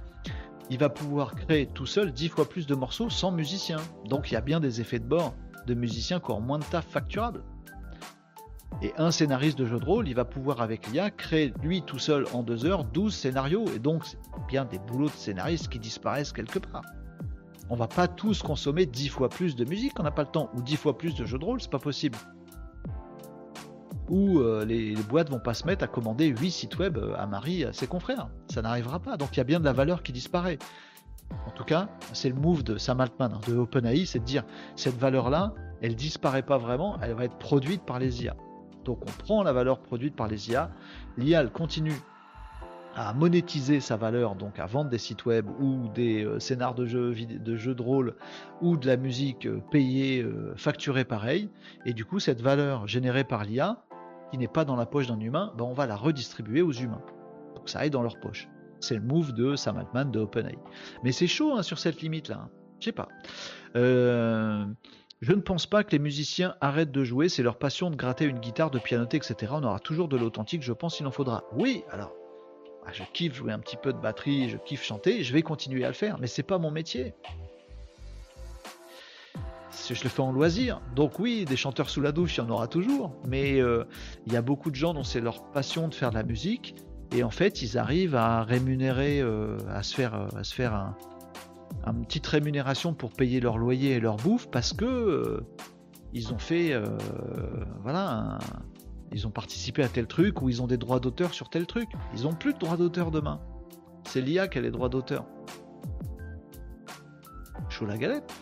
[0.68, 3.78] il va pouvoir créer tout seul dix fois plus de morceaux sans musicien.
[4.06, 5.34] Donc il y a bien des effets de bord
[5.66, 7.42] de musiciens qui ont moins de taf facturable.
[8.82, 11.98] Et un scénariste de jeu de rôle, il va pouvoir avec l'IA créer lui tout
[11.98, 13.66] seul en deux heures 12 scénarios.
[13.74, 14.04] Et donc,
[14.48, 16.84] bien des boulots de scénaristes qui disparaissent quelque part.
[17.68, 20.50] On va pas tous consommer 10 fois plus de musique, on n'a pas le temps,
[20.54, 22.18] ou 10 fois plus de jeux de rôle, c'est pas possible.
[24.08, 27.14] Ou euh, les, les, boîtes vont pas se mettre à commander 8 sites web euh,
[27.16, 28.28] à Marie, à ses confrères.
[28.48, 29.16] Ça n'arrivera pas.
[29.16, 30.58] Donc il y a bien de la valeur qui disparaît.
[31.46, 34.44] En tout cas, c'est le move de Sam Altman, hein, de OpenAI, c'est de dire
[34.74, 38.36] cette valeur-là, elle disparaît pas vraiment, elle va être produite par les IA.
[38.90, 40.68] Donc on prend la valeur produite par les IA,
[41.16, 41.94] l'IA continue
[42.96, 46.86] à monétiser sa valeur, donc à vendre des sites web ou des euh, scénars de
[46.86, 48.16] jeux de, jeux de rôle
[48.60, 51.50] ou de la musique euh, payée, euh, facturée pareil.
[51.86, 53.84] Et du coup, cette valeur générée par l'IA,
[54.32, 57.02] qui n'est pas dans la poche d'un humain, ben on va la redistribuer aux humains.
[57.54, 58.48] Donc ça aille dans leur poche.
[58.80, 60.58] C'est le move de Sam Altman de OpenAI.
[61.04, 62.40] Mais c'est chaud hein, sur cette limite-là.
[62.42, 62.50] Hein.
[62.80, 63.06] Je sais pas.
[65.22, 67.96] Euh, je ne pense pas que les musiciens arrêtent de jouer, c'est leur passion de
[67.96, 69.52] gratter une guitare, de pianoter, etc.
[69.54, 71.44] On aura toujours de l'authentique, je pense, il en faudra.
[71.52, 72.12] Oui, alors,
[72.86, 75.84] ah, je kiffe jouer un petit peu de batterie, je kiffe chanter, je vais continuer
[75.84, 77.14] à le faire, mais c'est pas mon métier.
[79.88, 80.80] Je le fais en loisir.
[80.94, 83.84] Donc oui, des chanteurs sous la douche, il y en aura toujours, mais euh,
[84.26, 86.74] il y a beaucoup de gens dont c'est leur passion de faire de la musique,
[87.12, 90.96] et en fait, ils arrivent à rémunérer, euh, à se faire, à se faire un,
[91.86, 95.40] une petite rémunération pour payer leur loyer et leur bouffe parce que euh,
[96.12, 96.84] ils ont fait euh,
[97.82, 98.38] voilà
[99.12, 101.88] ils ont participé à tel truc ou ils ont des droits d'auteur sur tel truc.
[102.14, 103.40] Ils ont plus de droits d'auteur demain.
[104.04, 105.26] C'est l'IA qui a les droits d'auteur.
[107.68, 108.32] Chaud la galette.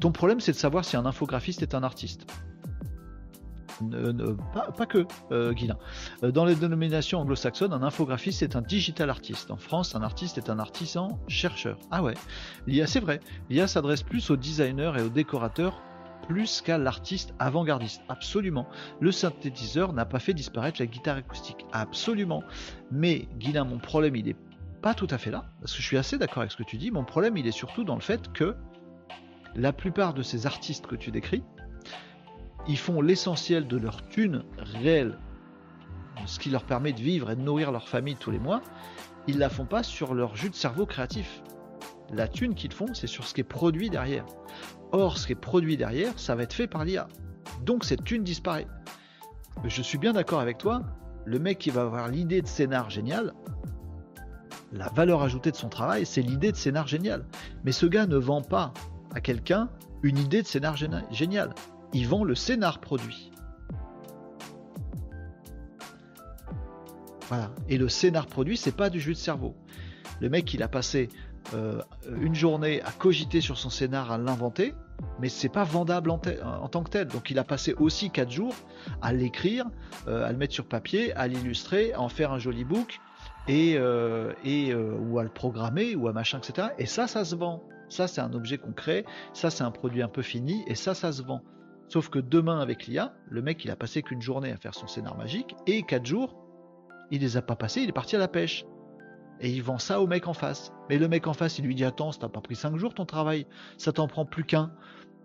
[0.00, 2.26] Ton problème c'est de savoir si un infographiste est un artiste
[4.76, 5.54] pas, que, euh,
[6.22, 9.50] euh, Dans les dénominations anglo-saxonnes, un infographiste est un digital artiste.
[9.50, 11.78] En France, un artiste est un artisan chercheur.
[11.90, 12.14] Ah ouais,
[12.66, 13.20] l'IA c'est vrai.
[13.50, 15.82] L'IA s'adresse plus aux designers et aux décorateurs
[16.26, 18.02] plus qu'à l'artiste avant-gardiste.
[18.08, 18.66] Absolument.
[19.00, 21.66] Le synthétiseur n'a pas fait disparaître la guitare acoustique.
[21.72, 22.42] Absolument.
[22.90, 24.36] Mais Guilin, mon problème, il est
[24.82, 26.76] pas tout à fait là, parce que je suis assez d'accord avec ce que tu
[26.78, 26.90] dis.
[26.90, 28.56] Mon problème, il est surtout dans le fait que
[29.54, 31.42] la plupart de ces artistes que tu décris,
[32.68, 35.18] ils font l'essentiel de leur thune réelle,
[36.26, 38.62] ce qui leur permet de vivre et de nourrir leur famille tous les mois,
[39.28, 41.42] ils la font pas sur leur jus de cerveau créatif.
[42.12, 44.24] La thune qu'ils font, c'est sur ce qui est produit derrière.
[44.92, 47.08] Or, ce qui est produit derrière, ça va être fait par l'IA.
[47.64, 48.66] Donc cette thune disparaît.
[49.64, 50.82] Je suis bien d'accord avec toi,
[51.24, 53.34] le mec qui va avoir l'idée de scénar génial,
[54.72, 57.24] la valeur ajoutée de son travail, c'est l'idée de scénar génial.
[57.64, 58.72] Mais ce gars ne vend pas
[59.14, 59.68] à quelqu'un
[60.02, 61.54] une idée de scénar génial
[61.96, 63.30] ils vendent le scénar produit.
[67.28, 67.50] Voilà.
[67.68, 69.56] Et le scénar produit, c'est pas du jus de cerveau.
[70.20, 71.08] Le mec, il a passé
[71.54, 71.80] euh,
[72.20, 74.74] une journée à cogiter sur son scénar, à l'inventer,
[75.20, 77.08] mais c'est pas vendable en, tant que tel.
[77.08, 78.54] Donc il a passé aussi 4 jours
[79.00, 79.66] à l'écrire,
[80.06, 83.00] euh, à le mettre sur papier, à l'illustrer, à en faire un joli book,
[83.48, 84.32] et, euh,
[85.00, 86.68] ou à le programmer, ou à machin, etc.
[86.78, 87.62] Et ça, ça se vend.
[87.88, 91.12] Ça, c'est un objet concret, ça, c'est un produit un peu fini, et ça, ça
[91.12, 91.42] se vend.
[91.88, 94.86] Sauf que demain, avec l'IA, le mec, il a passé qu'une journée à faire son
[94.86, 96.34] scénar magique, et quatre jours,
[97.10, 98.64] il les a pas passés, il est parti à la pêche.
[99.40, 100.72] Et il vend ça au mec en face.
[100.88, 102.94] Mais le mec en face, il lui dit Attends, ça t'a pas pris cinq jours
[102.94, 104.72] ton travail, ça t'en prend plus qu'un.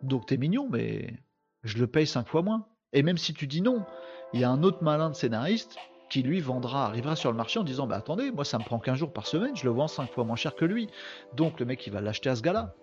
[0.04, 1.24] Donc t'es mignon, mais
[1.64, 2.68] je le paye cinq fois moins.
[2.94, 3.86] Et même si tu dis non,
[4.34, 5.78] il y a un autre malin de scénariste
[6.10, 8.80] qui lui vendra, arrivera sur le marché en disant Bah attendez, moi ça me prend
[8.80, 10.90] qu'un jour par semaine, je le vends cinq fois moins cher que lui.
[11.36, 12.76] Donc le mec, il va l'acheter à ce gars-là.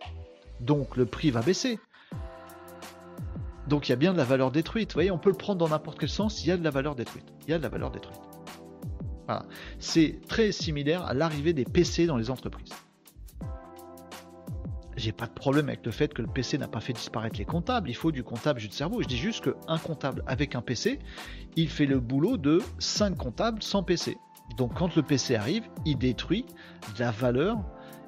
[0.61, 1.79] Donc le prix va baisser.
[3.69, 4.91] Donc il y a bien de la valeur détruite.
[4.91, 6.71] Vous voyez, on peut le prendre dans n'importe quel sens, il y a de la
[6.71, 7.27] valeur détruite.
[7.47, 8.21] Il y a de la valeur détruite.
[9.27, 9.45] Voilà.
[9.79, 12.73] C'est très similaire à l'arrivée des PC dans les entreprises.
[14.97, 17.45] J'ai pas de problème avec le fait que le PC n'a pas fait disparaître les
[17.45, 17.89] comptables.
[17.89, 19.01] Il faut du comptable jus de cerveau.
[19.03, 20.99] Je dis juste qu'un comptable avec un PC,
[21.55, 24.17] il fait le boulot de 5 comptables sans PC.
[24.57, 26.47] Donc quand le PC arrive, il détruit
[26.99, 27.59] la valeur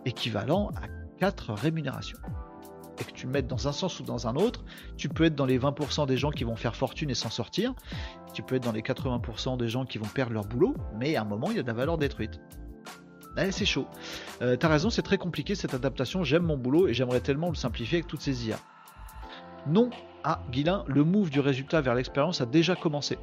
[0.04, 0.88] équivalent à
[1.20, 2.18] 4 rémunérations
[3.01, 4.64] et que tu mettes dans un sens ou dans un autre,
[4.96, 7.74] tu peux être dans les 20% des gens qui vont faire fortune et s'en sortir,
[8.32, 11.22] tu peux être dans les 80% des gens qui vont perdre leur boulot, mais à
[11.22, 12.40] un moment, il y a de la valeur détruite.
[13.38, 13.86] Eh, c'est chaud.
[14.42, 16.24] Euh, T'as raison, c'est très compliqué cette adaptation.
[16.24, 18.59] J'aime mon boulot et j'aimerais tellement le simplifier avec toutes ces IA.
[19.66, 19.90] Non,
[20.24, 23.18] ah, Guilin, le move du résultat vers l'expérience a déjà commencé.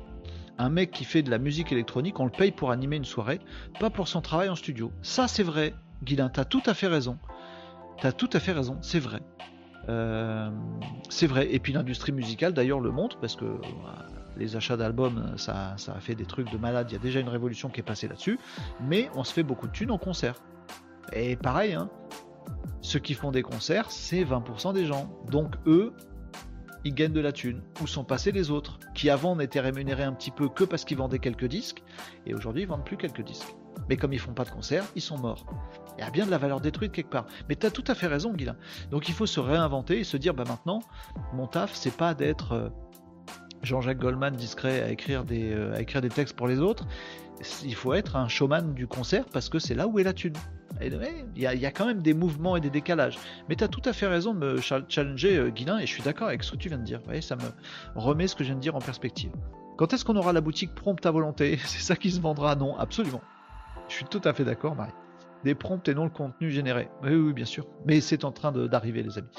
[0.57, 3.39] Un mec qui fait de la musique électronique, on le paye pour animer une soirée,
[3.79, 4.91] pas pour son travail en studio.
[5.03, 7.19] Ça, c'est vrai, Guilin, t'as tout à fait raison.
[8.01, 9.19] T'as tout à fait raison, c'est vrai.
[9.89, 10.49] Euh,
[11.09, 11.53] c'est vrai.
[11.53, 13.57] Et puis l'industrie musicale d'ailleurs le montre parce que euh,
[14.37, 16.87] les achats d'albums, ça, a fait des trucs de malade.
[16.89, 18.39] Il y a déjà une révolution qui est passée là-dessus.
[18.81, 20.35] Mais on se fait beaucoup de thunes en concert.
[21.13, 21.89] Et pareil, hein,
[22.81, 25.09] ceux qui font des concerts, c'est 20% des gens.
[25.29, 25.93] Donc eux,
[26.83, 27.61] ils gagnent de la thune.
[27.81, 30.97] Où sont passés les autres Qui avant n'étaient rémunérés un petit peu que parce qu'ils
[30.97, 31.83] vendaient quelques disques,
[32.25, 33.55] et aujourd'hui ils vendent plus quelques disques.
[33.89, 35.45] Mais comme ils font pas de concert, ils sont morts.
[35.97, 37.25] Il y a bien de la valeur détruite quelque part.
[37.49, 38.55] Mais tu as tout à fait raison, Guilain.
[38.91, 40.81] Donc il faut se réinventer et se dire, bah maintenant,
[41.33, 42.69] mon taf, c'est pas d'être euh,
[43.63, 46.85] Jean-Jacques Goldman discret à écrire, des, euh, à écrire des textes pour les autres.
[47.63, 50.33] Il faut être un showman du concert parce que c'est là où est la thune.
[50.81, 50.93] Il
[51.35, 53.17] y, a quand même des mouvements et des décalages.
[53.49, 56.03] Mais tu as tout à fait raison de me challenger, euh, Guilain, et je suis
[56.03, 57.01] d'accord avec ce que tu viens de dire.
[57.21, 57.41] ça me
[57.95, 59.31] remet ce que je viens de dire en perspective.
[59.77, 61.57] Quand est-ce qu'on aura la boutique prompte à volonté?
[61.65, 62.55] C'est ça qui se vendra?
[62.55, 63.21] Non, absolument.
[63.89, 64.91] Je suis tout à fait d'accord, Marie.
[65.47, 65.55] Des
[65.91, 66.89] et non le contenu généré.
[67.03, 67.65] Oui, oui, bien sûr.
[67.85, 69.29] Mais c'est en train d'arriver, les amis.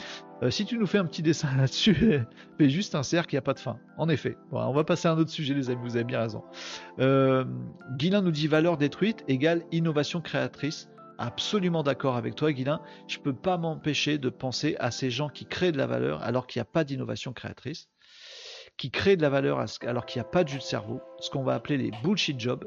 [0.42, 2.20] Euh, si tu nous fais un petit dessin là-dessus,
[2.56, 3.78] fais juste un cercle, il n'y a pas de fin.
[3.98, 4.38] En effet.
[4.50, 6.42] On va passer à un autre sujet, les amis, vous avez bien raison.
[6.98, 7.44] Euh,
[8.00, 10.88] nous dit valeur détruite égale innovation créatrice.
[11.18, 12.80] Absolument d'accord avec toi, Guilain.
[13.06, 16.22] Je ne peux pas m'empêcher de penser à ces gens qui créent de la valeur
[16.22, 17.90] alors qu'il n'y a pas d'innovation créatrice,
[18.78, 21.28] qui créent de la valeur alors qu'il n'y a pas de jus de cerveau, ce
[21.28, 22.64] qu'on va appeler les bullshit jobs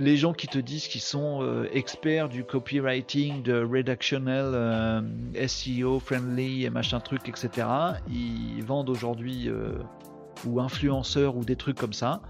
[0.00, 5.02] les gens qui te disent qu'ils sont euh, experts du copywriting, de redactionnel, euh,
[5.46, 7.68] SEO friendly et machin truc, etc.
[8.10, 9.74] Ils vendent aujourd'hui euh,
[10.46, 12.22] ou influenceurs ou des trucs comme ça.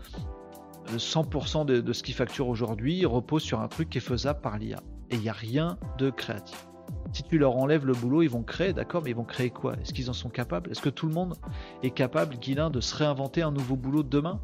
[0.96, 4.80] 100% de, ce qu'ils facturent aujourd'hui repose sur un truc qui est faisable par l'IA.
[5.10, 6.66] Et il n'y a rien de créatif.
[7.12, 9.74] Si tu leur enlèves le boulot, ils vont créer, d'accord, mais ils vont créer quoi?
[9.74, 10.72] Est-ce qu'ils en sont capables?
[10.72, 11.36] Est-ce que tout le monde
[11.84, 14.40] est capable, Guilin, de se réinventer un nouveau boulot de demain?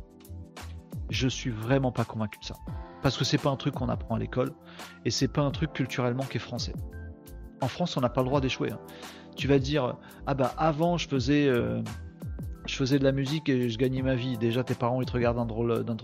[1.10, 2.56] Je suis vraiment pas convaincu de ça
[3.02, 4.52] parce que c'est pas un truc qu'on apprend à l'école
[5.04, 6.72] et c'est pas un truc culturellement qui est français.
[7.60, 8.72] En France, on n'a pas le droit d'échouer.
[8.72, 8.80] Hein.
[9.36, 9.96] Tu vas dire
[10.26, 11.82] ah bah avant je faisais euh,
[12.66, 14.36] je faisais de la musique et je gagnais ma vie.
[14.38, 15.94] Déjà tes parents ils te regardent d'un drôle d'un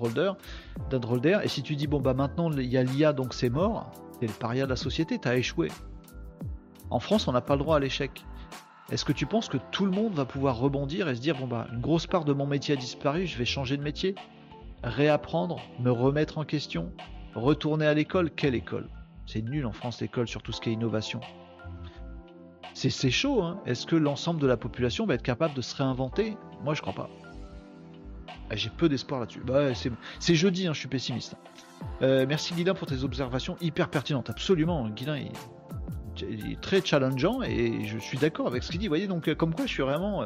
[0.90, 1.42] d'un drôle d'air.
[1.44, 3.90] Et si tu dis bon bah maintenant il y a l'IA donc c'est mort,
[4.20, 5.68] t'es le paria de la société, t'as échoué.
[6.90, 8.24] En France, on n'a pas le droit à l'échec.
[8.90, 11.46] Est-ce que tu penses que tout le monde va pouvoir rebondir et se dire bon
[11.46, 14.14] bah une grosse part de mon métier a disparu, je vais changer de métier?
[14.82, 16.92] Réapprendre, me remettre en question,
[17.34, 18.30] retourner à l'école.
[18.30, 18.88] Quelle école?
[19.26, 21.20] C'est nul en France l'école sur tout ce qui est innovation.
[22.74, 26.36] C'est chaud, hein Est-ce que l'ensemble de la population va être capable de se réinventer?
[26.64, 27.10] Moi je crois pas.
[28.50, 29.40] Ah, j'ai peu d'espoir là-dessus.
[29.40, 29.68] Bah,
[30.18, 31.36] c'est jeudi, hein, je suis pessimiste.
[32.02, 34.30] Euh, merci Guilain pour tes observations hyper pertinentes.
[34.30, 38.86] Absolument, Guilain est, très challengeant et je suis d'accord avec ce qu'il dit.
[38.86, 40.24] Vous voyez, donc euh, comme quoi je suis vraiment...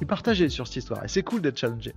[0.00, 1.94] Euh, partagé sur cette histoire et c'est cool d'être challengé.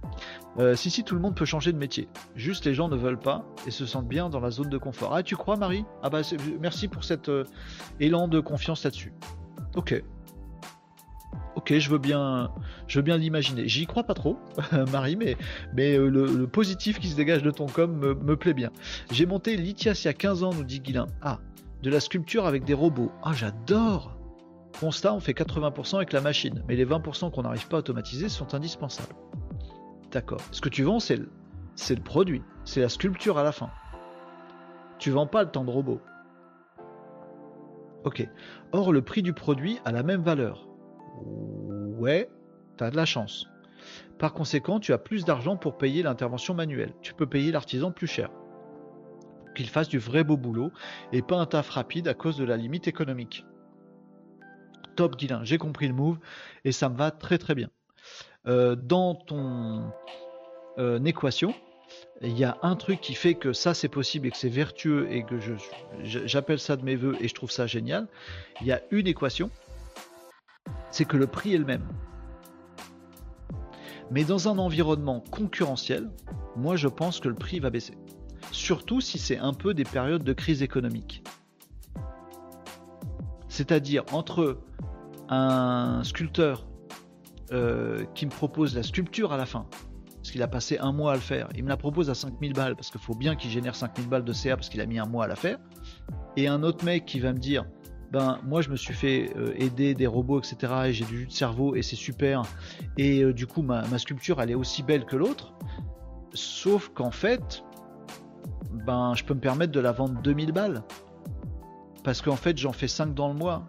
[0.57, 3.19] Euh, si si tout le monde peut changer de métier, juste les gens ne veulent
[3.19, 5.13] pas et se sentent bien dans la zone de confort.
[5.13, 5.85] Ah tu crois Marie?
[6.03, 6.21] Ah bah
[6.59, 7.43] merci pour cet euh,
[7.99, 9.13] élan de confiance là-dessus.
[9.75, 10.01] Ok.
[11.55, 12.51] Ok, je veux bien,
[12.87, 13.67] je veux bien l'imaginer.
[13.67, 14.37] J'y crois pas trop,
[14.91, 15.37] Marie, mais,
[15.73, 18.71] mais euh, le, positif qui se dégage de ton com me, me plaît bien.
[19.11, 21.07] J'ai monté Lithias il y a 15 ans, nous dit Guilin.
[21.21, 21.39] Ah,
[21.81, 23.11] de la sculpture avec des robots.
[23.23, 24.14] Ah, j'adore
[24.79, 28.27] Constat, on fait 80% avec la machine, mais les 20% qu'on n'arrive pas à automatiser
[28.27, 29.15] sont indispensables.
[30.11, 30.41] D'accord.
[30.51, 33.69] Ce que tu vends, c'est le, produit, c'est la sculpture à la fin.
[34.99, 36.01] Tu vends pas le temps de robot.
[38.03, 38.27] Ok.
[38.71, 40.67] Or, le prix du produit a la même valeur.
[41.97, 42.29] Ouais,
[42.77, 43.47] t'as de la chance.
[44.19, 46.93] Par conséquent, tu as plus d'argent pour payer l'intervention manuelle.
[47.01, 48.29] Tu peux payer l'artisan plus cher.
[49.55, 50.71] Qu'il fasse du vrai beau boulot
[51.13, 53.45] et pas un taf rapide à cause de la limite économique
[54.95, 56.17] top Guilin, j'ai compris le move
[56.63, 57.69] et ça me va très très bien.
[58.47, 59.91] Euh, dans ton
[60.77, 61.53] euh, équation,
[62.21, 65.07] il y a un truc qui fait que ça c'est possible et que c'est vertueux
[65.11, 65.35] et que
[66.03, 68.07] j'appelle ça de mes voeux et je trouve ça génial.
[68.61, 69.49] Il y a une équation,
[70.91, 71.87] c'est que le prix est le même.
[74.11, 76.09] Mais dans un environnement concurrentiel,
[76.55, 77.97] moi je pense que le prix va baisser.
[78.51, 81.23] Surtout si c'est un peu des périodes de crise économique.
[83.47, 84.59] C'est-à-dire entre
[85.29, 86.65] un sculpteur
[87.51, 89.67] euh, qui me propose la sculpture à la fin,
[90.15, 92.53] parce qu'il a passé un mois à le faire, il me la propose à 5000
[92.53, 94.97] balles, parce qu'il faut bien qu'il génère 5000 balles de CA parce qu'il a mis
[94.99, 95.59] un mois à la faire,
[96.37, 97.65] et un autre mec qui va me dire,
[98.11, 101.27] ben moi je me suis fait euh, aider des robots, etc., et j'ai du jus
[101.27, 102.41] de cerveau, et c'est super,
[102.97, 105.53] et euh, du coup ma, sculpture elle est aussi belle que l'autre,
[106.33, 107.63] sauf qu'en fait,
[108.71, 110.83] ben je peux me permettre de la vendre 2000 balles.
[112.03, 113.67] Parce qu'en fait j'en fais 5 dans le mois.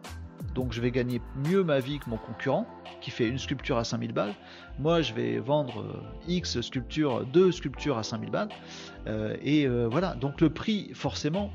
[0.57, 2.67] Donc je vais gagner mieux ma vie que mon concurrent
[3.03, 4.33] qui fait une sculpture à 5000 balles.
[4.79, 8.49] Moi je vais vendre euh, X sculptures, deux sculptures à 5000 balles.
[9.07, 11.51] Euh, et euh, voilà, donc le prix forcément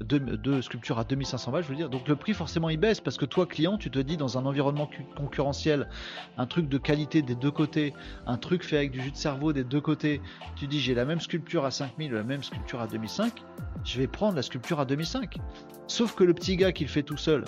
[0.00, 1.88] deux, sculptures à 2500 balles, je veux dire.
[1.88, 4.46] Donc le prix forcément il baisse parce que toi client, tu te dis dans un
[4.46, 5.88] environnement concurrentiel,
[6.36, 7.94] un truc de qualité des deux côtés,
[8.26, 10.20] un truc fait avec du jus de cerveau des deux côtés,
[10.56, 13.44] tu dis j'ai la même sculpture à 5000, la même sculpture à 2005,
[13.84, 15.38] je vais prendre la sculpture à 2005.
[15.86, 17.44] Sauf que le petit gars qui le fait tout seul,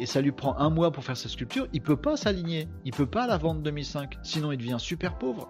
[0.00, 2.92] et ça lui prend un mois pour faire sa sculpture, il peut pas s'aligner, il
[2.92, 5.48] peut pas la vendre 2005, sinon il devient super pauvre.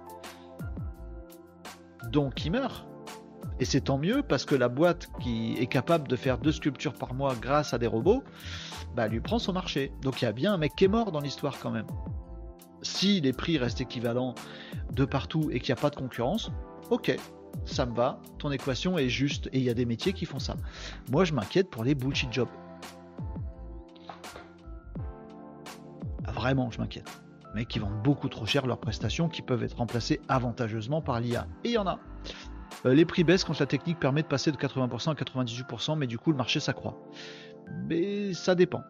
[2.11, 2.87] Donc il meurt.
[3.59, 6.93] Et c'est tant mieux parce que la boîte qui est capable de faire deux sculptures
[6.93, 8.23] par mois grâce à des robots,
[8.95, 9.93] bah, lui prend son marché.
[10.03, 11.87] Donc il y a bien un mec qui est mort dans l'histoire quand même.
[12.83, 14.35] Si les prix restent équivalents
[14.93, 16.51] de partout et qu'il n'y a pas de concurrence,
[16.91, 17.17] ok,
[17.65, 20.39] ça me va, ton équation est juste et il y a des métiers qui font
[20.39, 20.57] ça.
[21.11, 22.49] Moi je m'inquiète pour les bullshit jobs.
[26.37, 27.21] Vraiment, je m'inquiète.
[27.55, 31.47] Mais qui vendent beaucoup trop cher leurs prestations qui peuvent être remplacées avantageusement par l'IA.
[31.65, 31.99] Et il y en a.
[32.85, 36.07] Euh, les prix baissent quand la technique permet de passer de 80% à 98%, mais
[36.07, 36.95] du coup le marché s'accroît.
[37.89, 38.83] Mais ça dépend.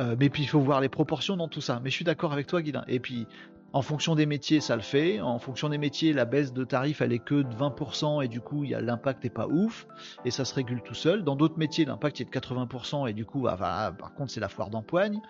[0.00, 1.80] Euh, mais puis il faut voir les proportions dans tout ça.
[1.82, 2.84] Mais je suis d'accord avec toi, Guilain.
[2.86, 3.26] Et puis,
[3.72, 5.20] en fonction des métiers, ça le fait.
[5.20, 8.40] En fonction des métiers, la baisse de tarif, elle est que de 20% et du
[8.40, 9.86] coup, l'impact n'est pas ouf
[10.24, 11.24] et ça se régule tout seul.
[11.24, 14.40] Dans d'autres métiers, l'impact est de 80% et du coup, bah, bah, par contre, c'est
[14.40, 15.20] la foire d'empoigne.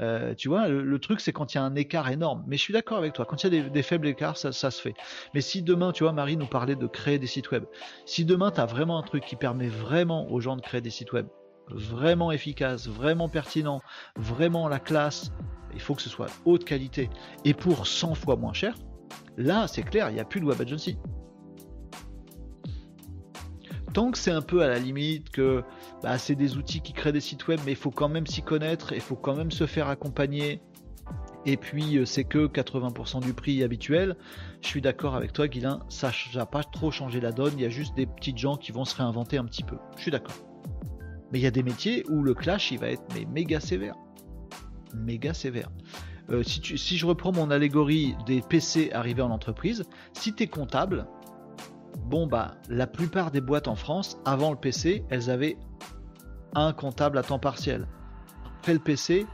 [0.00, 2.44] Euh, tu vois, le, truc, c'est quand il y a un écart énorme.
[2.46, 4.80] Mais je suis d'accord avec toi, quand il y a des, faibles écarts, ça, se
[4.80, 4.94] fait.
[5.32, 7.64] Mais si demain, tu vois, Marie nous parlait de créer des sites web.
[8.04, 10.90] Si demain, tu as vraiment un truc qui permet vraiment aux gens de créer des
[10.90, 11.26] sites web,
[11.70, 13.80] vraiment efficace, vraiment pertinent,
[14.16, 15.32] vraiment la classe,
[15.74, 17.10] il faut que ce soit haute qualité
[17.44, 18.74] et pour 100 fois moins cher,
[19.36, 20.98] là, c'est clair, il n'y a plus de web agency
[23.96, 25.64] tant que c'est un peu à la limite que
[26.02, 28.42] bah, c'est des outils qui créent des sites web, mais il faut quand même s'y
[28.42, 30.60] connaître, il faut quand même se faire accompagner.
[31.46, 34.18] Et puis euh, c'est que 80% du prix habituel.
[34.60, 37.54] Je suis d'accord avec toi, Guilain, ça n'a pas trop changé la donne.
[37.56, 39.78] Il y a juste des petites gens qui vont se réinventer un petit peu.
[39.96, 40.36] Je suis d'accord.
[41.36, 43.94] Il y a des métiers où le clash il va être mais méga sévère.
[44.94, 45.68] Méga sévère.
[46.30, 50.46] Euh, si, si, je reprends mon allégorie des PC arrivés en entreprise, si tu es
[50.48, 51.06] comptable,
[52.04, 55.56] Bon bah la plupart des boîtes en France, avant le PC, elles avaient
[56.54, 57.88] un comptable à temps partiel.
[58.58, 59.26] Après le PC,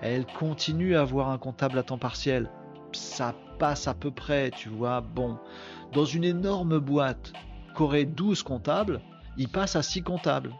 [0.00, 2.48] elles continuent à avoir un comptable à temps partiel.
[2.92, 5.00] Ça passe à peu près, tu vois.
[5.00, 5.38] Bon,
[5.92, 7.32] dans une énorme boîte
[7.74, 9.00] qu'aurait 12 comptables,
[9.36, 10.54] il passe à 6 comptables.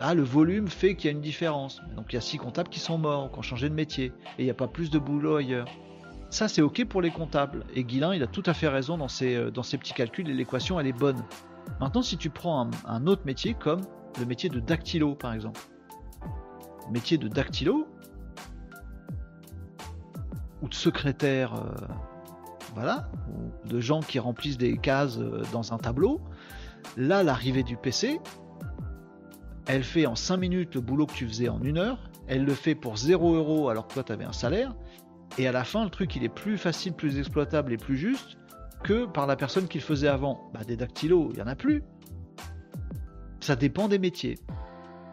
[0.00, 1.80] Ah, le volume fait qu'il y a une différence.
[1.96, 4.06] Donc il y a 6 comptables qui sont morts, qui ont changé de métier.
[4.38, 5.68] Et il n'y a pas plus de boulot ailleurs.
[6.30, 7.64] Ça, c'est OK pour les comptables.
[7.74, 10.28] Et Guilain, il a tout à fait raison dans ses, euh, dans ses petits calculs
[10.28, 11.22] et l'équation, elle est bonne.
[11.80, 13.82] Maintenant, si tu prends un, autre métier comme
[14.18, 15.60] le métier de dactylo, par exemple.
[16.90, 17.86] métier de dactylo
[20.60, 21.74] ou de secrétaire, euh,
[22.74, 26.20] voilà, ou de gens qui remplissent des cases euh, dans un tableau.
[26.96, 28.20] Là, l'arrivée du PC,
[29.66, 31.98] elle fait en 5 minutes le boulot que tu faisais en une heure.
[32.26, 34.74] Elle le fait pour 0 euros alors que toi tu avais un salaire.
[35.38, 38.36] Et à la fin, le truc, il est plus facile, plus exploitable et plus juste
[38.82, 40.50] que par la personne qui le faisait avant.
[40.52, 41.82] Bah, des dactylos, il n'y en a plus.
[43.40, 44.38] Ça dépend des métiers.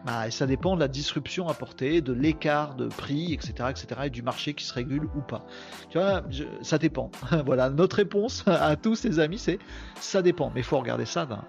[0.04, 4.10] Bah, et ça dépend de la disruption apportée, de l'écart de prix, etc., etc., et
[4.10, 5.46] du marché qui se régule ou pas.
[5.90, 6.22] Tu vois,
[6.60, 7.10] ça dépend.
[7.46, 9.58] voilà, notre réponse à tous ces amis, c'est
[10.00, 10.50] ça dépend.
[10.54, 11.44] Mais il faut regarder ça d'un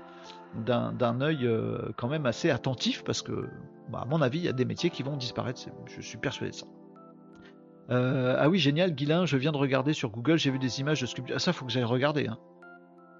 [1.21, 3.47] œil euh, quand même assez attentif parce que,
[3.89, 5.61] bah, à mon avis, il y a des métiers qui vont disparaître.
[5.87, 6.67] Je suis persuadé de ça.
[7.89, 11.01] Euh, ah oui, génial, Guilin, je viens de regarder sur Google, j'ai vu des images
[11.01, 11.35] de sculptures.
[11.35, 12.27] Ah, ça, faut que j'aille regarder.
[12.27, 12.37] Hein.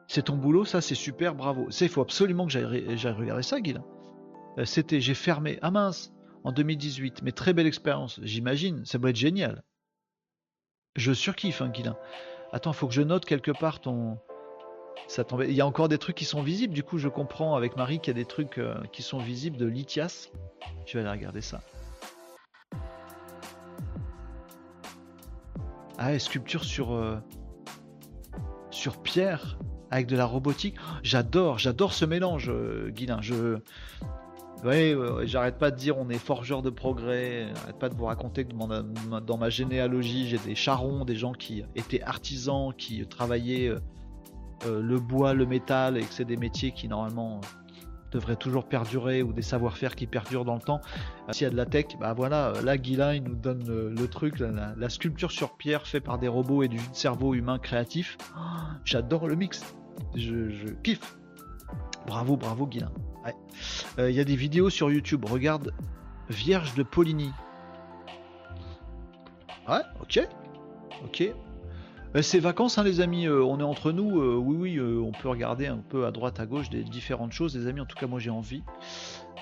[0.07, 1.67] C'est ton boulot, ça, c'est super, bravo.
[1.69, 3.83] Il faut absolument que j'aille regarder ça, Guilin.
[4.57, 5.59] Euh, c'était, j'ai fermé.
[5.61, 6.13] Ah mince,
[6.43, 7.21] en 2018.
[7.23, 8.85] Mais très belle expérience, j'imagine.
[8.85, 9.63] Ça doit être génial.
[10.95, 11.97] Je surkiffe, hein, Guilin.
[12.51, 14.19] Attends, faut que je note quelque part ton.
[15.39, 17.99] Il y a encore des trucs qui sont visibles, du coup, je comprends avec Marie
[17.99, 20.31] qu'il y a des trucs euh, qui sont visibles de Lithias.
[20.85, 21.61] Je vais aller regarder ça.
[25.97, 27.17] Ah, sculpture sur, euh,
[28.71, 29.57] sur pierre
[29.91, 30.75] avec de la robotique.
[31.03, 33.19] J'adore, j'adore ce mélange, euh, Guilin.
[33.21, 33.57] Je,
[34.63, 37.47] ouais, j'arrête pas de dire on est forgeur de progrès.
[37.55, 41.63] J'arrête pas de vous raconter que dans ma, généalogie, j'ai des charrons, des gens qui
[41.75, 43.79] étaient artisans, qui travaillaient euh,
[44.65, 47.41] le bois, le métal, et que c'est des métiers qui normalement
[48.13, 50.81] devrait toujours perdurer ou des savoir-faire qui perdurent dans le temps.
[51.27, 53.65] Euh, s'il y a de la tech, bah voilà, euh, là Guilain il nous donne
[53.67, 58.17] le, truc, la, sculpture sur pierre fait par des robots et du cerveau humain créatif.
[58.85, 59.75] J'adore le mix,
[60.15, 61.17] je, kiffe.
[62.05, 62.91] Bravo, bravo Guilain.
[63.97, 65.73] Euh, il y a des vidéos sur YouTube, regarde
[66.29, 67.31] Vierge de Poligny.
[69.67, 70.27] Ouais, ok.
[71.05, 71.33] Ok, euh,
[72.21, 73.25] c'est vacances, hein, les amis.
[73.25, 74.21] Euh, on est entre nous.
[74.21, 77.57] Euh, oui, oui, on peut regarder un peu à droite, à gauche des différentes choses,
[77.57, 77.81] les amis.
[77.81, 78.63] En tout cas, moi, j'ai envie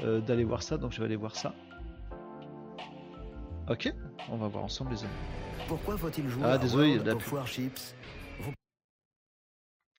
[0.02, 1.54] d'aller voir ça, donc je vais aller voir ça.
[3.70, 3.94] Ok,
[4.30, 5.14] on va voir ensemble, les amis.
[5.68, 7.16] Pourquoi faut-il jouer Ah, désolé, il y a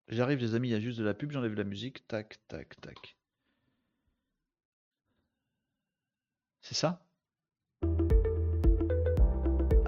[0.08, 0.68] J'arrive, les amis.
[0.68, 1.30] Il y a juste de la pub.
[1.32, 2.06] J'enlève la musique.
[2.06, 3.16] Tac, tac, tac.
[6.60, 7.02] C'est ça?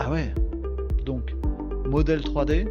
[0.08, 0.34] Ouais.
[1.94, 2.66] Modèle 3D.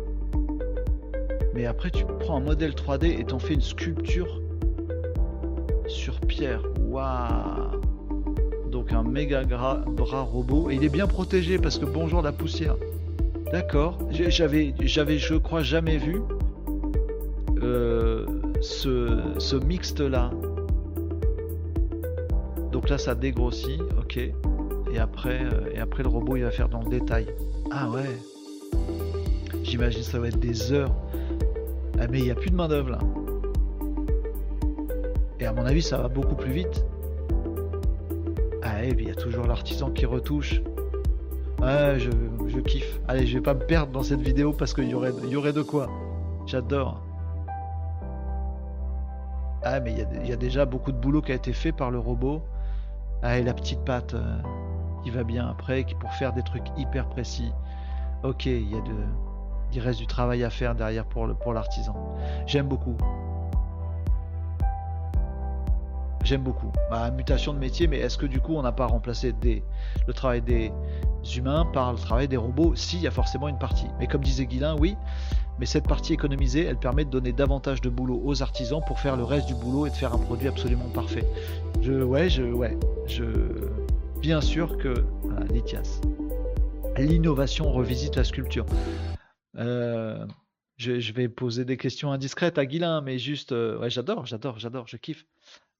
[1.56, 4.42] Mais après, tu prends un modèle 3D et t'en fais une sculpture
[5.88, 6.62] sur pierre.
[6.82, 7.80] Waouh
[8.70, 9.86] Donc un méga bras
[10.24, 10.70] robot.
[10.70, 12.76] Et il est bien protégé parce que bonjour la poussière.
[13.54, 13.98] D'accord.
[14.12, 16.22] J'avais, je crois, jamais vu
[17.62, 18.26] euh,
[18.60, 20.32] ce, ce mixte là.
[22.74, 23.80] Donc là, ça dégrossit.
[24.02, 24.18] Ok.
[24.18, 27.28] Et après, euh, et après, le robot, il va faire dans le détail.
[27.72, 28.20] Ah ouais.
[29.64, 30.94] J'imagine ça va être des heures.
[32.00, 33.00] Ah mais il n'y a plus de main d'œuvre là.
[35.40, 36.86] Et à mon avis, ça va beaucoup plus vite.
[38.62, 40.62] Ah et puis il y a toujours l'artisan qui retouche.
[41.62, 42.12] Ouais, je,
[42.48, 43.00] je, kiffe.
[43.08, 45.90] Allez, je vais pas me perdre dans cette vidéo parce qu'il y aurait, de quoi.
[46.46, 47.02] J'adore.
[49.64, 51.90] Ah, mais il y, y, a déjà beaucoup de boulot qui a été fait par
[51.90, 52.42] le robot.
[53.22, 54.38] Ah, et la petite patte euh,
[55.04, 57.52] qui va bien après, qui pour faire des trucs hyper précis.
[58.24, 58.94] Ok, il y a de,
[59.76, 61.94] il reste du travail à faire derrière pour l'artisan.
[61.94, 62.14] Pour
[62.48, 62.96] J'aime beaucoup.
[66.24, 66.72] J'aime beaucoup.
[66.90, 69.36] Bah, mutation de métier, mais est-ce que du coup on n'a pas remplacé
[70.08, 70.72] le travail des
[71.36, 72.76] humains par le travail des robots?
[72.76, 73.88] Si, il y a forcément une partie.
[74.00, 74.96] Mais comme disait Guilain, oui,
[75.60, 79.18] mais cette partie économisée, elle permet de donner davantage de boulot aux artisans pour faire
[79.18, 81.26] le reste du boulot et de faire un produit absolument parfait.
[81.82, 83.26] Je, ouais, je, ouais, je,
[84.22, 86.00] bien sûr que, voilà, Lithias.
[86.98, 88.66] L'innovation revisite la sculpture.
[89.58, 90.26] Euh,
[90.78, 94.88] je, vais poser des questions indiscrètes à Guilin, mais juste, euh, ouais, j'adore, j'adore, j'adore,
[94.88, 95.26] je kiffe.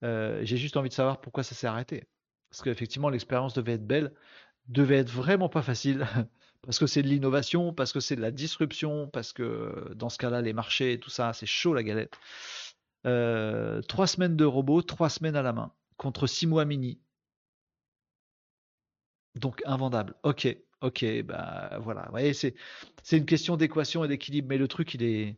[0.04, 2.04] Euh, j'ai juste envie de savoir pourquoi ça s'est arrêté.
[2.50, 4.12] Parce qu'effectivement, l'expérience devait être belle,
[4.68, 6.06] devait être vraiment pas facile,
[6.62, 10.18] parce que c'est de l'innovation, parce que c'est de la disruption, parce que dans ce
[10.18, 12.16] cas-là, les marchés et tout ça, c'est chaud la galette.
[13.88, 17.00] trois semaines de robot, trois semaines à la main, contre six mois mini.
[19.34, 20.14] Donc invendable.
[20.22, 20.46] Ok,
[20.84, 22.10] Ok, bah voilà.
[22.12, 22.54] Ouais, c'est
[23.02, 25.36] c'est une question d'équation et d'équilibre, mais le truc il est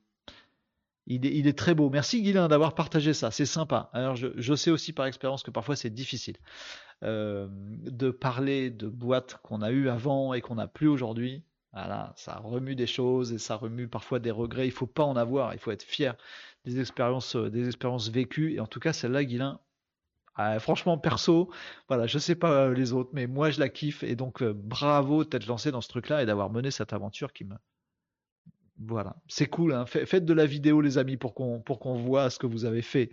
[1.07, 1.89] il est, très beau.
[1.89, 3.91] Merci Guilain d'avoir partagé ça, c'est sympa.
[3.93, 6.37] Alors je, je, sais aussi par expérience que parfois c'est difficile
[7.05, 11.45] euh, de parler de boîtes qu'on a eues avant et qu'on n'a plus aujourd'hui.
[11.73, 14.67] Voilà, ça remue des choses et ça remue parfois des regrets.
[14.67, 16.17] Il faut pas en avoir, il faut être fier
[16.65, 18.55] des expériences, euh, des expériences vécues.
[18.55, 19.61] Et en tout cas, celle-là, Guilain,
[20.37, 21.51] ah, franchement, perso,
[21.89, 24.53] voilà, je sais pas euh, les autres, mais moi je la kiffe et donc euh,
[24.55, 27.55] bravo d'être lancé dans ce truc-là et d'avoir mené cette aventure qui me.
[28.78, 29.72] Voilà, c'est cool.
[29.72, 29.87] Hein.
[29.87, 32.82] Faites de la vidéo, les amis, pour qu'on pour qu'on voit ce que vous avez
[32.82, 33.11] fait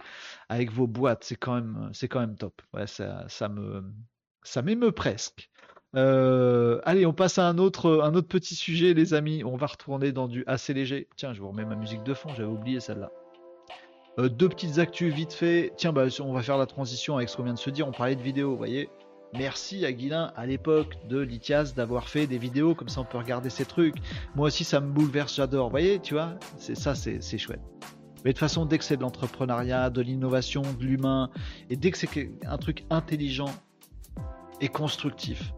[0.50, 1.24] avec vos boîtes.
[1.24, 2.62] C'est quand même c'est quand même top.
[2.86, 3.84] Ça, ça me
[4.44, 5.50] ça m'émeut presque.
[5.96, 9.44] Euh, allez, on passe à un autre un autre petit sujet, les amis.
[9.46, 11.08] On va retourner dans du assez léger.
[11.16, 12.30] Tiens, je vous remets ma musique de fond.
[12.36, 13.12] J'avais oublié celle-là.
[14.20, 15.74] Euh, deux petites actus vite fait.
[15.78, 17.88] Tiens, bah, on va faire la transition avec ce qu'on vient de se dire.
[17.88, 18.90] On parlait de vidéos, vous voyez.
[19.36, 23.18] Merci à Guilin à l'époque de Lithias d'avoir fait des vidéos, comme ça on peut
[23.18, 23.96] regarder ces trucs.
[24.36, 25.66] Moi aussi ça me bouleverse, j'adore.
[25.66, 27.62] Vous voyez, tu vois, c'est ça, c'est chouette.
[28.24, 31.32] Mais de toute façon, dès que c'est de l'entrepreneuriat, de l'innovation, de l'humain,
[31.72, 33.50] et dès que c'est un truc intelligent
[34.62, 35.52] et constructif,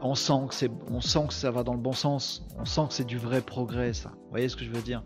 [0.00, 2.46] on sent que on sent que ça va dans le bon sens.
[2.58, 4.10] On sent que c'est du vrai progrès, ça.
[4.10, 5.02] Vous voyez ce que je veux dire?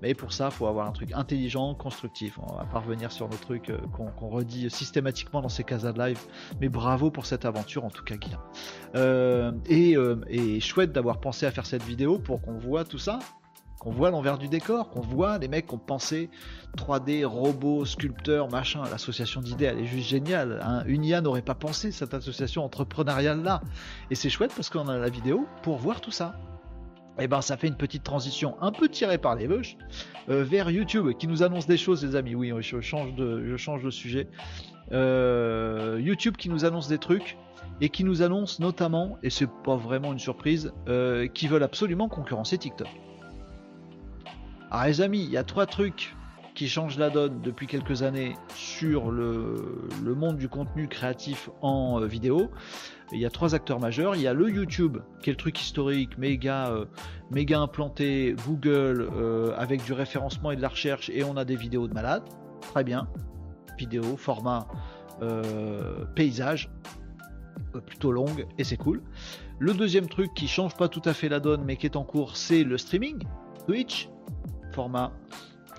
[0.00, 2.38] Mais pour ça, il faut avoir un truc intelligent, constructif.
[2.38, 5.98] On va pas revenir sur nos trucs euh, qu'on redit systématiquement dans ces casas de
[5.98, 6.20] live.
[6.60, 8.40] Mais bravo pour cette aventure, en tout cas, Guillaume.
[8.94, 13.18] Euh, euh, et, chouette d'avoir pensé à faire cette vidéo pour qu'on voit tout ça,
[13.80, 16.30] qu'on voit l'envers du décor, qu'on voit les mecs qui ont pensé
[16.76, 18.82] 3D, robots, sculpteurs, machin.
[18.90, 20.60] L'association d'idées, elle est juste géniale.
[20.62, 20.84] Hein.
[20.86, 23.62] Unia n'aurait pas pensé cette association entrepreneuriale là.
[24.10, 26.38] Et c'est chouette parce qu'on a la vidéo pour voir tout ça
[27.18, 29.76] et eh ben ça fait une petite transition un peu tirée par les bûches
[30.28, 32.36] euh, vers YouTube qui nous annonce des choses les amis.
[32.36, 34.28] Oui, je change de, je change de sujet.
[34.92, 37.36] Euh, YouTube qui nous annonce des trucs
[37.80, 42.08] et qui nous annonce notamment, et c'est pas vraiment une surprise, euh, qui veulent absolument
[42.08, 42.88] concurrencer TikTok.
[44.70, 46.14] Alors les amis, il y a trois trucs
[46.58, 52.50] qui changent la donne depuis quelques années sur le, monde du contenu créatif en vidéo
[53.12, 54.16] il y a trois acteurs majeurs.
[54.16, 56.84] Il y a le YouTube, qui est le truc historique, méga, euh,
[57.30, 61.54] méga implanté, Google, euh, avec du référencement et de la recherche, et on a des
[61.54, 62.24] vidéos de malades.
[62.60, 63.08] Très bien.
[63.78, 64.66] Vidéo, format
[65.22, 66.70] euh, paysage,
[67.86, 69.00] plutôt longue, et c'est cool.
[69.60, 72.04] Le deuxième truc qui change pas tout à fait la donne, mais qui est en
[72.04, 73.22] cours, c'est le streaming.
[73.66, 74.10] Twitch,
[74.72, 75.12] format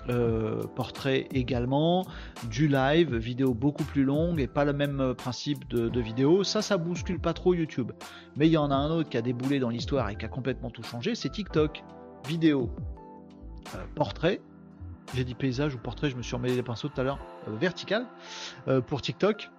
[0.08, 2.06] euh, portrait également,
[2.48, 6.42] du live, vidéo beaucoup plus longue et pas le même euh, principe de, vidéo.
[6.42, 7.92] Ça, ça bouscule pas trop YouTube.
[8.36, 10.28] Mais il y en a un autre qui a déboulé dans l'histoire et qui a
[10.28, 11.82] complètement tout changé, c'est TikTok.
[12.26, 12.70] Vidéo,
[13.74, 14.40] euh, portrait.
[15.14, 17.18] J'ai dit paysage ou portrait, je me suis emmêlé les pinceaux tout à l'heure.
[17.48, 18.06] vertical
[18.86, 19.50] pour TikTok.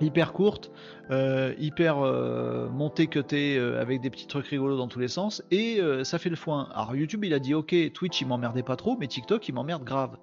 [0.00, 0.70] Hyper courte,
[1.10, 5.42] euh, hyper euh, montée cutée euh, avec des petits trucs rigolos dans tous les sens
[5.50, 6.68] et ça fait le foin.
[6.74, 9.84] Alors YouTube il a dit ok Twitch il m'emmerdait pas trop mais TikTok il m'emmerde
[9.84, 10.16] grave.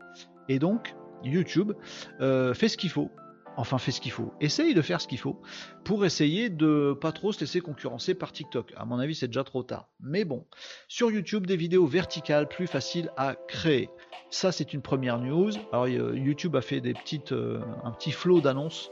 [0.50, 1.74] Et donc YouTube
[2.20, 3.12] fait ce qu'il faut.
[3.60, 4.34] Enfin fait ce qu'il faut.
[4.40, 5.42] Essaye de faire ce qu'il faut
[5.84, 8.72] pour essayer de pas trop se laisser concurrencer par TikTok.
[8.78, 9.90] À mon avis c'est déjà trop tard.
[10.00, 10.46] Mais bon,
[10.88, 13.90] sur YouTube des vidéos verticales plus faciles à créer.
[14.30, 15.52] Ça c'est une première news.
[15.72, 18.92] Alors YouTube a fait des petites, un petit flot d'annonces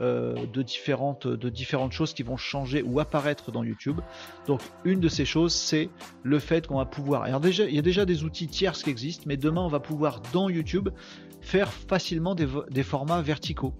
[0.00, 4.00] de, différentes, de différentes choses qui vont changer ou apparaître dans YouTube.
[4.46, 5.88] Donc une de ces choses, c'est
[6.22, 7.22] le fait qu'on va pouvoir...
[7.22, 9.80] Alors déjà, il y a déjà des outils tierces qui existent, mais demain on va
[9.80, 10.90] pouvoir dans YouTube
[11.46, 13.72] faire facilement des, formats verticaux.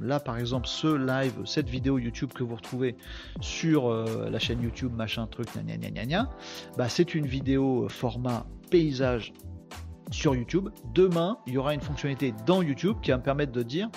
[0.00, 2.96] Là, par exemple, ce live, cette vidéo YouTube que vous retrouvez
[3.40, 6.30] sur euh, la chaîne YouTube, machin, truc, gna gna gna gna,
[6.78, 9.34] bah, c'est une vidéo euh, format paysage
[10.10, 10.70] sur YouTube.
[10.94, 13.90] Demain, il y aura une fonctionnalité dans YouTube qui va me permettre de dire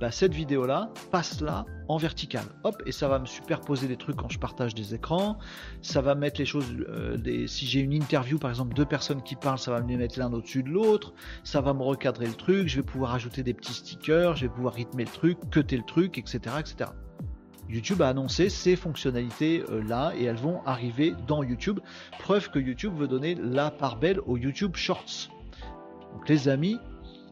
[0.00, 2.44] bah, cette vidéo là passe là en vertical.
[2.64, 5.38] Hop, et ça va me superposer des trucs quand je partage des écrans.
[5.82, 6.64] Ça va mettre les choses.
[6.88, 9.96] Euh, si j'ai une interview par exemple, deux personnes qui parlent, ça va me les
[9.96, 11.12] mettre l'un au-dessus de l'autre.
[11.44, 12.68] Ça va me recadrer le truc.
[12.68, 14.36] Je vais pouvoir ajouter des petits stickers.
[14.36, 16.38] Je vais pouvoir rythmer le truc, cuter le truc, etc.
[16.58, 16.90] etc.
[17.68, 21.78] YouTube a annoncé ces fonctionnalités euh, et elles vont arriver dans YouTube.
[22.18, 25.28] Preuve que YouTube veut donner la part belle aux YouTube Shorts.
[26.12, 26.78] Donc les amis,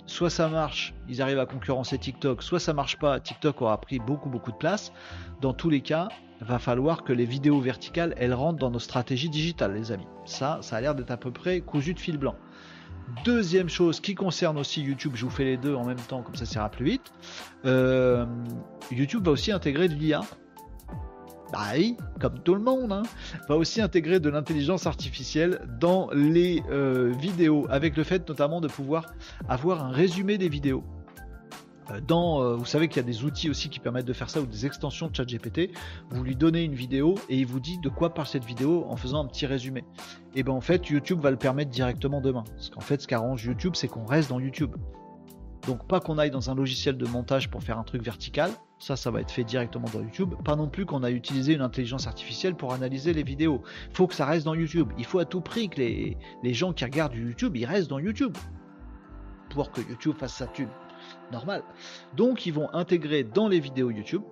[0.09, 3.98] soit ça marche, ils arrivent à concurrencer TikTok, soit ça marche pas, TikTok aura pris
[3.98, 4.92] beaucoup beaucoup de place.
[5.40, 6.09] Dans tous les cas,
[6.40, 10.06] va falloir que les vidéos verticales, elles rentrent dans nos stratégies digitales, les amis.
[10.24, 12.36] Ça, ça a l'air d'être à peu près cousu de fil blanc.
[13.24, 16.36] Deuxième chose qui concerne aussi YouTube, je vous fais les deux en même temps, comme
[16.36, 17.12] ça, ça plus vite.
[17.64, 18.26] Euh,
[18.90, 20.20] YouTube va aussi intégrer de l'IA
[21.53, 21.72] bah
[22.20, 23.03] comme tout le monde, hein,
[23.49, 28.68] va aussi intégrer de l'intelligence artificielle dans les euh, vidéos, avec le fait notamment de
[28.68, 29.07] pouvoir
[29.49, 30.84] avoir un résumé des vidéos.
[31.90, 34.40] Euh, euh, vous savez qu'il y a des outils aussi qui permettent de faire ça
[34.40, 35.70] ou des extensions de ChatGPT.
[36.11, 38.96] Vous lui donnez une vidéo et il vous dit de quoi parle cette vidéo en
[38.96, 39.84] faisant un petit résumé.
[40.34, 42.44] Et ben en fait, YouTube va le permettre directement demain.
[42.54, 44.76] Parce qu'en fait, ce qu'arrange YouTube, c'est qu'on reste dans YouTube.
[45.67, 48.97] Donc pas qu'on aille dans un logiciel de montage pour faire un truc vertical, ça
[48.97, 52.07] ça va être fait directement dans YouTube, pas non plus qu'on a utilisé une intelligence
[52.07, 53.63] artificielle pour analyser les vidéos.
[53.93, 54.93] Faut que ça reste dans YouTube.
[54.99, 57.99] Il faut à tout prix que les, les gens qui regardent YouTube, ils restent dans
[57.99, 58.37] YouTube.
[59.51, 60.68] Pour que YouTube fasse sa thune.
[61.33, 61.63] Normal.
[62.17, 64.22] Donc ils vont intégrer dans les vidéos YouTube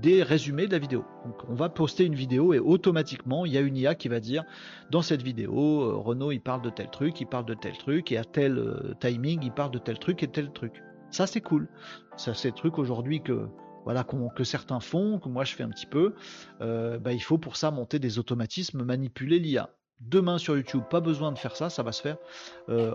[0.00, 1.04] des résumés de la vidéo.
[1.24, 4.20] Donc on va poster une vidéo et automatiquement il y a une IA qui va
[4.20, 4.44] dire
[4.90, 8.12] dans cette vidéo euh, Renault il parle de tel truc, il parle de tel truc
[8.12, 10.82] et à tel euh, timing il parle de tel truc et tel truc.
[11.10, 11.68] Ça c'est cool.
[12.16, 13.46] Ça c'est truc aujourd'hui que
[13.84, 16.14] voilà que certains font, que moi je fais un petit peu.
[16.60, 19.70] Euh, bah, il faut pour ça monter des automatismes, manipuler l'IA.
[20.00, 22.16] Demain sur YouTube, pas besoin de faire ça, ça va se faire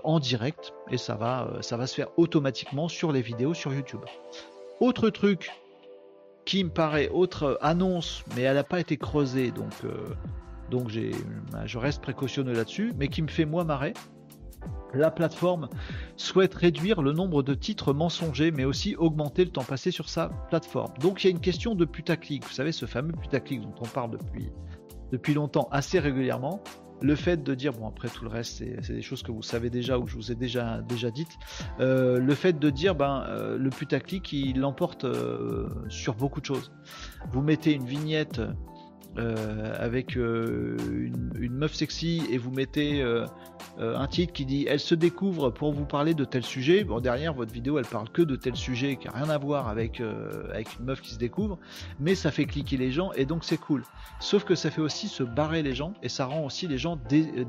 [0.04, 4.02] en direct et ça va, ça va se faire automatiquement sur les vidéos sur YouTube.
[4.80, 5.50] Autre truc
[6.50, 10.08] qui me paraît autre annonce, mais elle n'a pas été creusée, donc, euh,
[10.72, 11.12] donc j'ai,
[11.52, 13.94] bah, je reste précautionneux là-dessus, mais qui me fait moi marrer.
[14.96, 15.70] La plateforme
[16.16, 20.30] souhaite réduire le nombre de titres mensongers, mais aussi augmenter le temps passé sur sa
[20.50, 20.92] plateforme.
[21.00, 23.86] Donc il y a une question de putaclic, vous savez, ce fameux putaclic dont on
[23.86, 24.50] parle depuis,
[25.12, 26.64] depuis longtemps assez régulièrement
[27.02, 29.70] le fait de dire, bon après tout le reste c'est des choses que vous savez
[29.70, 31.38] déjà ou que je vous ai déjà, déjà dites,
[31.80, 36.46] euh, le fait de dire, ben euh, le putaclic il l'emporte euh, sur beaucoup de
[36.46, 36.72] choses.
[37.32, 38.42] Vous mettez une vignette
[39.18, 40.78] euh, avec euh,
[41.36, 43.26] une, meuf sexy et vous mettez euh,
[43.80, 47.34] un titre qui dit elle se découvre pour vous parler de tel sujet, bon derrière
[47.34, 50.02] votre vidéo elle parle que de tel sujet qui a rien à voir avec,
[50.52, 51.58] avec une meuf qui se découvre,
[52.00, 53.84] mais ça fait cliquer les gens et donc c'est cool.
[54.20, 56.98] Sauf que ça fait aussi se barrer les gens et ça rend aussi les gens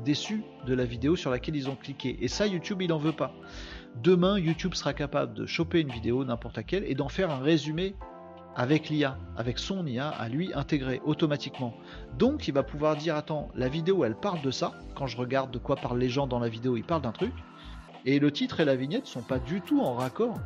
[0.03, 2.17] déçus de la vidéo sur laquelle ils ont cliqué.
[2.21, 3.33] Et ça YouTube il en veut pas.
[4.01, 7.95] Demain YouTube sera capable de choper une vidéo n'importe laquelle et d'en faire un résumé
[8.55, 11.73] avec l'IA, avec son IA à lui intégré automatiquement.
[12.17, 15.51] Donc il va pouvoir dire attends, la vidéo elle parle de ça, quand je regarde
[15.51, 17.33] de quoi parlent les gens dans la vidéo, ils parlent d'un truc,
[18.05, 20.37] et le titre et la vignette sont pas du tout en raccord.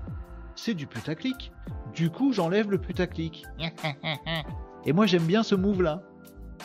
[0.56, 1.52] C'est du putaclic.
[1.94, 3.44] Du coup j'enlève le putaclic.
[4.86, 6.02] et moi j'aime bien ce move là.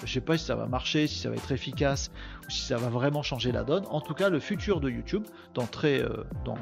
[0.04, 2.10] Je sais pas si ça va marcher, si ça va être efficace,
[2.46, 3.84] ou si ça va vraiment changer la donne.
[3.90, 6.56] En tout cas, le futur de YouTube, dans, très, euh, dans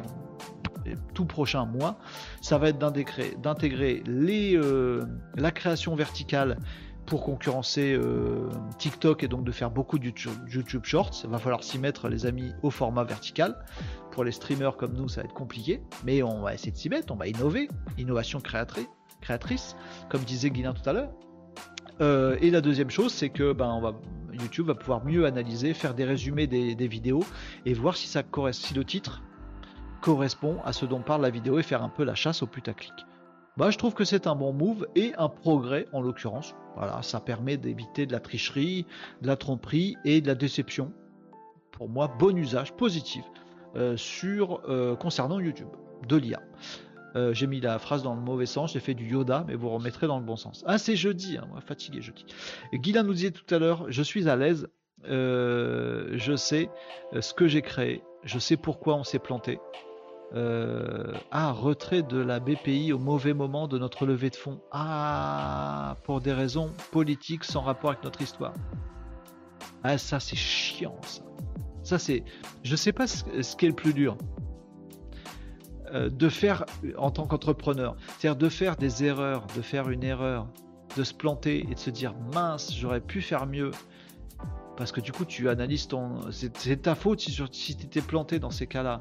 [1.15, 1.99] tout prochain mois,
[2.41, 5.05] ça va être d'intégrer euh,
[5.37, 6.59] la création verticale
[7.09, 11.23] pour concurrencer euh, TikTok et donc de faire beaucoup de YouTube, Shorts.
[11.25, 13.65] Il va falloir s'y mettre, les amis, au format vertical.
[14.11, 16.91] Pour les streamers comme nous, ça va être compliqué, mais on va essayer de s'y
[16.91, 19.77] mettre, on va innover, innovation créatrice,
[20.11, 21.11] comme disait Guilin tout à l'heure.
[22.01, 23.81] Euh, et la deuxième chose, c'est que ben,
[24.33, 27.25] YouTube va pouvoir mieux analyser, faire des résumés des, vidéos
[27.65, 29.23] et voir si ça si le titre
[30.01, 32.93] correspond à ce dont parle la vidéo et faire un peu la chasse au putaclic.
[33.57, 36.55] bah, je trouve que c'est un bon move et un progrès en l'occurrence.
[36.77, 38.87] Voilà, ça permet d'éviter de la tricherie,
[39.23, 40.93] de la tromperie et de la déception.
[41.73, 43.25] Pour moi, bon usage positif
[43.77, 43.97] euh,
[44.69, 45.69] euh, concernant YouTube
[46.07, 46.41] de l'IA.
[47.17, 49.69] Euh, j'ai mis la phrase dans le mauvais sens, j'ai fait du Yoda, mais vous
[49.69, 50.65] remettrez dans le bon sens.
[50.67, 52.25] Ah, c'est jeudi, hein, moi, fatigué jeudi.
[52.73, 54.69] Guylain nous disait tout à l'heure, je suis à l'aise,
[55.05, 56.71] je sais
[57.19, 59.59] ce que j'ai créé, je sais pourquoi on s'est planté,
[60.35, 64.61] euh, ah, retrait de la BPI au mauvais moment de notre levée de fonds.
[64.73, 68.53] Ah, pour des raisons politiques sans rapport avec notre histoire.
[69.83, 71.23] Ah, ça c'est chiant ça.
[71.83, 72.25] Ça c'est,
[72.63, 74.19] je sais pas ce, qui est le plus dur.
[75.95, 76.67] Euh, de faire
[76.99, 80.47] en tant qu'entrepreneur, c'est-à-dire de faire des erreurs, de faire une erreur,
[80.99, 83.71] de se planter et de se dire mince, j'aurais pu faire mieux.
[84.77, 86.31] Parce que du coup, tu analyses ton.
[86.31, 89.01] C'est ta faute si, tu t'es planté dans ces cas-là.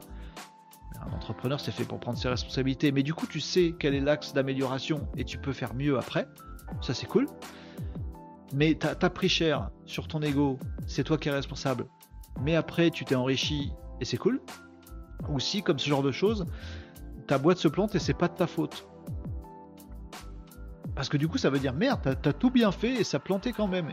[1.05, 2.91] Un entrepreneur, c'est fait pour prendre ses responsabilités.
[2.91, 6.27] Mais du coup, tu sais quel est l'axe d'amélioration et tu peux faire mieux après.
[6.81, 7.27] Ça, c'est cool.
[8.53, 10.57] Mais tu as, pris cher sur ton ego.
[10.85, 11.87] C'est toi qui es responsable.
[12.41, 14.41] Mais après, tu t'es enrichi et c'est cool.
[15.29, 16.45] Ou si, comme ce genre de choses,
[17.27, 18.87] ta boîte se plante et c'est pas de ta faute.
[20.95, 23.19] Parce que du coup, ça veut dire merde, t'as as tout bien fait et ça
[23.19, 23.89] planté quand même.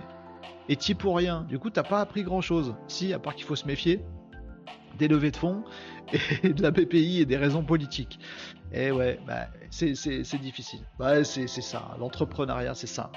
[0.69, 1.43] Et t'y pour rien.
[1.43, 2.75] Du coup, t'as pas appris grand chose.
[2.89, 4.05] Si, à part qu'il faut se méfier
[4.99, 5.65] des levées de fonds
[6.43, 8.19] et de la BPI et des raisons politiques.
[8.73, 10.81] Et ouais, bah, c'est difficile.
[10.99, 13.11] Bah, c'est ça, l'entrepreneuriat, c'est ça.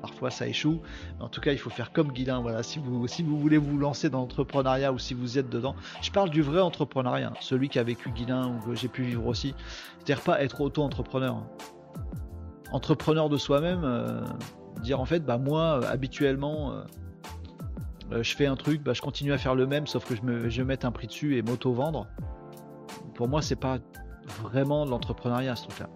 [0.00, 0.80] Parfois ça échoue,
[1.18, 2.40] mais en tout cas il faut faire comme Guilin.
[2.40, 5.74] Voilà, si vous, si vous voulez vous lancer dans l'entrepreneuriat ou si vous êtes dedans,
[6.02, 9.26] je parle du vrai entrepreneuriat, celui qui a vécu Guilin ou que j'ai pu vivre
[9.26, 9.54] aussi.
[9.96, 11.42] C'est-à-dire pas être auto-entrepreneur.
[12.70, 14.20] Entrepreneur de soi-même, euh,
[14.82, 16.82] dire en fait, bah moi habituellement, euh,
[18.12, 20.22] euh, je fais un truc, bah, je continue à faire le même, sauf que je,
[20.22, 22.06] me, je vais un prix dessus et m'auto-vendre.
[23.14, 23.78] Pour moi, c'est pas
[24.42, 25.88] vraiment de l'entrepreneuriat ce truc-là.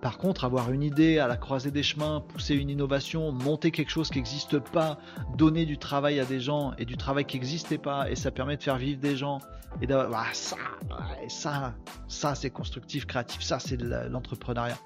[0.00, 3.88] Par contre, avoir une idée à la croisée des chemins, pousser une innovation, monter quelque
[3.88, 4.98] chose qui n'existe pas,
[5.38, 8.58] donner du travail à des gens et du travail qui n'existait pas, et ça permet
[8.58, 9.38] de faire vivre des gens
[9.80, 10.56] et d'avoir ah, ça,
[11.28, 11.74] ça,
[12.06, 14.76] ça c'est constructif, créatif, ça c'est l'entrepreneuriat.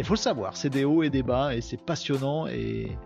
[0.00, 2.98] Il faut le savoir, c'est des hauts et des bas et c'est passionnant et,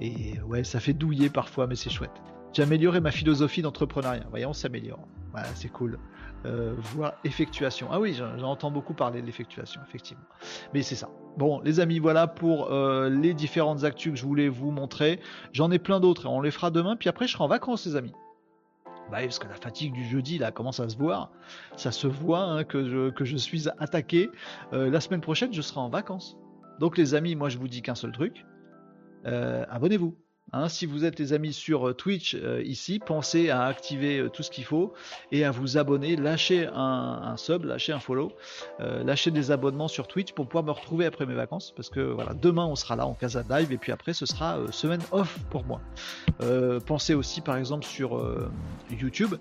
[0.00, 2.20] et ouais, ça fait douiller parfois, mais c'est chouette.
[2.52, 4.24] J'ai amélioré ma philosophie d'entrepreneuriat.
[4.30, 5.06] Voyons, on s'améliore.
[5.32, 5.98] Voilà, c'est cool.
[6.46, 7.88] Euh, voir effectuation.
[7.90, 10.24] Ah oui, j'entends beaucoup parler de l'effectuation, effectivement.
[10.72, 11.10] Mais c'est ça.
[11.36, 15.20] Bon, les amis, voilà pour euh, les différentes actus que je voulais vous montrer.
[15.52, 16.96] J'en ai plein d'autres on les fera demain.
[16.96, 18.12] Puis après, je serai en vacances, les amis.
[19.10, 21.30] Bah parce que la fatigue du jeudi, là, commence à se voir.
[21.76, 24.30] Ça se voit hein, que, je, que je suis attaqué.
[24.72, 26.38] Euh, la semaine prochaine, je serai en vacances.
[26.78, 28.44] Donc, les amis, moi, je vous dis qu'un seul truc.
[29.24, 30.16] abonnez-vous.
[30.52, 34.28] Hein, si vous êtes les amis sur euh, Twitch euh, ici, pensez à activer euh,
[34.28, 34.92] tout ce qu'il faut
[35.30, 38.32] et à vous abonner, lâcher un, sub, lâcher un follow,
[38.78, 42.34] lâcher des abonnements sur Twitch pour pouvoir me retrouver après mes vacances parce que voilà,
[42.34, 45.64] demain on sera là en Casa Live et puis après ce sera semaine off pour
[45.64, 45.80] moi.
[46.86, 48.20] pensez aussi par exemple sur
[48.90, 49.34] YouTube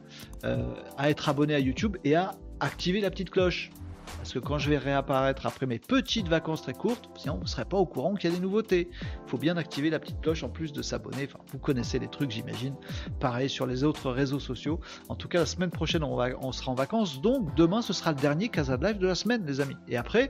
[0.97, 3.71] à être abonné à YouTube et à activer la petite cloche
[4.17, 7.47] parce que quand je vais réapparaître après mes petites vacances très courtes, sinon vous ne
[7.47, 8.89] serez pas au courant qu'il y a des nouveautés.
[8.91, 11.27] Il faut bien activer la petite cloche en plus de s'abonner.
[11.51, 12.75] Vous connaissez les trucs, j'imagine.
[13.19, 14.79] Pareil sur les autres réseaux sociaux.
[15.07, 17.21] En tout cas, la semaine prochaine, on, sera en vacances.
[17.21, 19.77] Donc, demain, ce sera le dernier Casa Live de la semaine, les amis.
[19.87, 20.29] Et après,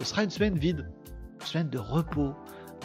[0.00, 0.90] ce sera une semaine vide.
[1.40, 2.34] Une semaine de repos,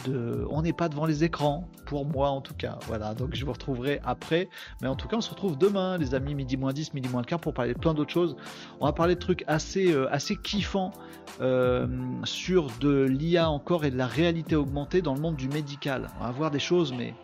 [0.08, 2.78] on n'est pas devant les écrans, pour moi en tout cas.
[2.86, 4.48] Voilà, donc je vous retrouverai après.
[4.82, 7.20] Mais en tout cas, on se retrouve demain, les amis, midi moins 10, midi moins
[7.20, 8.36] le quart, pour parler de plein d'autres choses.
[8.80, 10.92] On va parler de trucs assez, euh, assez kiffants
[11.40, 11.86] euh,
[12.24, 16.08] sur de l'IA encore et de la réalité augmentée dans le monde du médical.
[16.20, 17.14] On va voir des choses, mais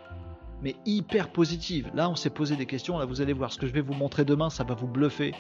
[0.63, 1.91] mais hyper positives.
[1.95, 2.99] Là, on s'est posé des questions.
[2.99, 5.35] Là, vous allez voir ce que je vais vous montrer demain, ça va vous bluffer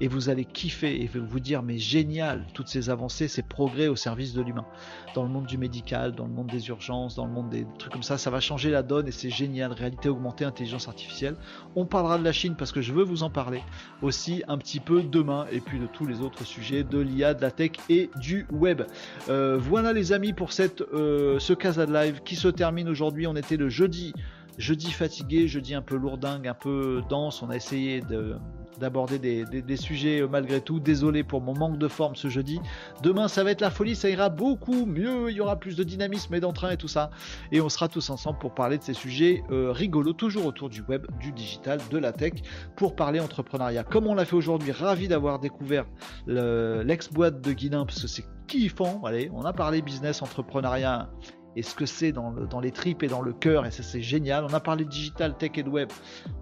[0.00, 3.96] et vous allez kiffer et vous dire mais génial toutes ces avancées, ces progrès au
[3.96, 4.66] service de l'humain.
[5.14, 7.92] Dans le monde du médical, dans le monde des urgences, dans le monde des trucs
[7.92, 9.72] comme ça, ça va changer la donne et c'est génial.
[9.72, 11.36] Réalité augmentée, intelligence artificielle.
[11.76, 13.62] On parlera de la Chine parce que je veux vous en parler
[14.02, 17.42] aussi un petit peu demain et puis de tous les autres sujets de l'IA, de
[17.42, 18.82] la tech et du web.
[19.28, 20.50] Euh, voilà les amis pour
[20.92, 23.26] euh, ce Casa de Live qui se termine aujourd'hui.
[23.26, 24.12] On était le jeudi
[24.58, 27.42] jeudi fatigué, jeudi un peu lourdingue, un peu dense.
[27.42, 28.36] On a essayé de,
[28.80, 30.80] d'aborder des, sujets euh, malgré tout.
[30.80, 32.60] Désolé pour mon manque de forme ce jeudi.
[33.02, 35.30] Demain, ça va être la folie, ça ira beaucoup mieux.
[35.30, 37.10] Il y aura plus de dynamisme et d'entrain et tout ça.
[37.52, 40.82] Et on sera tous ensemble pour parler de ces sujets euh, rigolos, toujours autour du
[40.82, 42.32] web, du digital, de la tech,
[42.76, 43.84] pour parler entrepreneuriat.
[43.84, 45.86] Comme on l'a fait aujourd'hui, ravi d'avoir découvert
[46.26, 49.02] l'ex-boîte de Guilin parce que c'est kiffant.
[49.04, 51.08] Allez, on a parlé business, entrepreneuriat
[51.56, 54.44] et ce que c'est dans, les tripes et dans le cœur, et ça c'est génial.
[54.44, 55.88] On a parlé de digital, tech et web,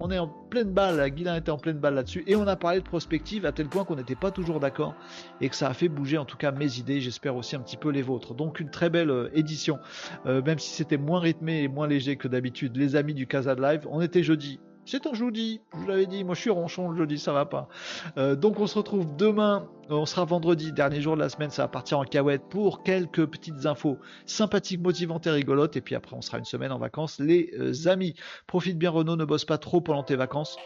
[0.00, 2.80] on est en pleine balle, Guilain était en pleine balle là-dessus, et on a parlé
[2.80, 4.94] de prospective à tel point qu'on n'était pas toujours d'accord,
[5.40, 7.76] et que ça a fait bouger en tout cas mes idées, j'espère aussi un petit
[7.76, 8.34] peu les vôtres.
[8.34, 9.78] Donc une très belle euh, édition,
[10.26, 12.76] euh, même si c'était moins rythmé et moins léger que d'habitude.
[12.76, 16.06] Les amis du Casa de Live, on était jeudi, c'est un jeudi, je vous l'avais
[16.06, 17.68] dit, moi je suis ronchon le jeudi, ça va pas.
[18.16, 21.62] Euh, donc on se retrouve demain, on sera vendredi, dernier jour de la semaine, ça
[21.62, 25.76] va partir en cahuète pour quelques petites infos sympathiques, motivantes et rigolotes.
[25.76, 28.14] Et puis après on sera une semaine en vacances, les euh, amis.
[28.46, 30.56] Profite bien Renault, ne bosse pas trop pendant tes vacances.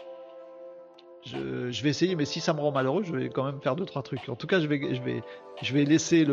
[1.25, 3.85] Je, vais essayer, mais si ça me rend malheureux, je vais quand même faire deux
[3.85, 4.27] trois trucs.
[4.27, 6.25] En tout cas, je vais, laisser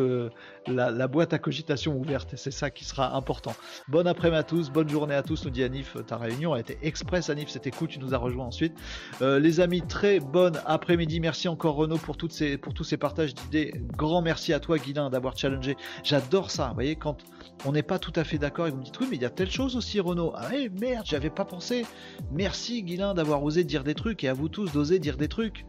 [0.67, 2.35] la, boîte à cogitation ouverte.
[2.37, 3.55] C'est ça qui sera important.
[3.89, 5.45] Bon après-midi à tous, bonne journée à tous.
[5.45, 7.31] Nous dit Anif, ta réunion a été express.
[7.31, 7.89] Anif, c'était cool.
[7.89, 8.75] Tu nous as rejoint ensuite.
[9.23, 11.21] Euh, les amis, très bonne après-midi.
[11.21, 13.75] Merci encore Renaud pour toutes ces, tous ces partages d'idées.
[13.97, 15.77] Grand merci à toi Guilain d'avoir challengé.
[16.03, 16.69] J'adore ça.
[16.69, 17.19] Vous voyez quand
[17.65, 19.27] on n'est pas tout à fait d'accord et vous me dites oui mais il y
[19.27, 20.33] a telle chose aussi Renaud.
[20.35, 21.87] Ah ouais, merde, j'avais pas pensé.
[22.33, 25.66] Merci Guilain d'avoir osé dire des trucs et à vous tous dire des trucs.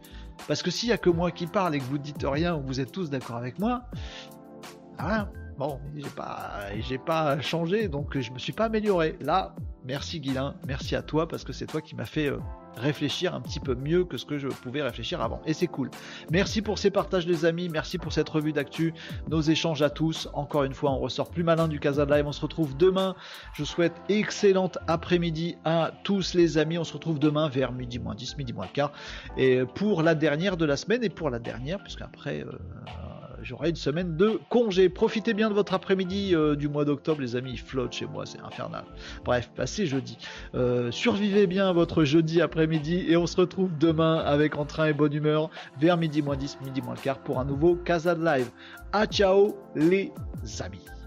[0.48, 2.62] Parce que s'il y a que moi qui parle et que vous dites rien ou
[2.62, 3.84] vous êtes tous d'accord avec moi,
[4.98, 5.28] ah,
[5.58, 9.16] bon, j'ai pas, j'ai pas changé donc je me suis pas amélioré.
[9.20, 12.38] Là, merci Guilain, merci à toi parce que c'est toi qui m'as fait euh,
[12.76, 15.40] réfléchir un petit peu mieux que ce que je pouvais réfléchir avant.
[15.46, 15.90] Et c'est cool.
[16.30, 18.94] Merci pour ces partages les amis, merci pour cette revue d'actu,
[19.28, 20.28] nos échanges à tous.
[20.32, 22.26] Encore une fois, on ressort plus malin du Casa Live.
[22.26, 23.14] On se retrouve demain.
[23.54, 26.78] Je souhaite excellente après-midi à tous les amis.
[26.78, 28.92] On se retrouve demain vers midi moins 10, midi moins le quart.
[29.36, 32.40] Et pour la dernière de la semaine et pour la dernière, puisqu'après...
[32.40, 32.52] Euh,
[33.42, 34.88] j'aurai une semaine de congé.
[34.88, 37.52] Profitez bien de votre après-midi euh, du mois d'octobre, les amis.
[37.52, 38.84] Il flotte chez moi, c'est infernal.
[39.24, 40.18] Bref, passez jeudi.
[40.54, 45.12] Euh, survivez bien votre jeudi après-midi et on se retrouve demain avec entrain et bonne
[45.12, 45.50] humeur
[45.80, 48.50] vers midi moins 10, midi moins le quart pour un nouveau Casa Live.
[48.92, 50.12] A ciao les
[50.60, 51.01] amis.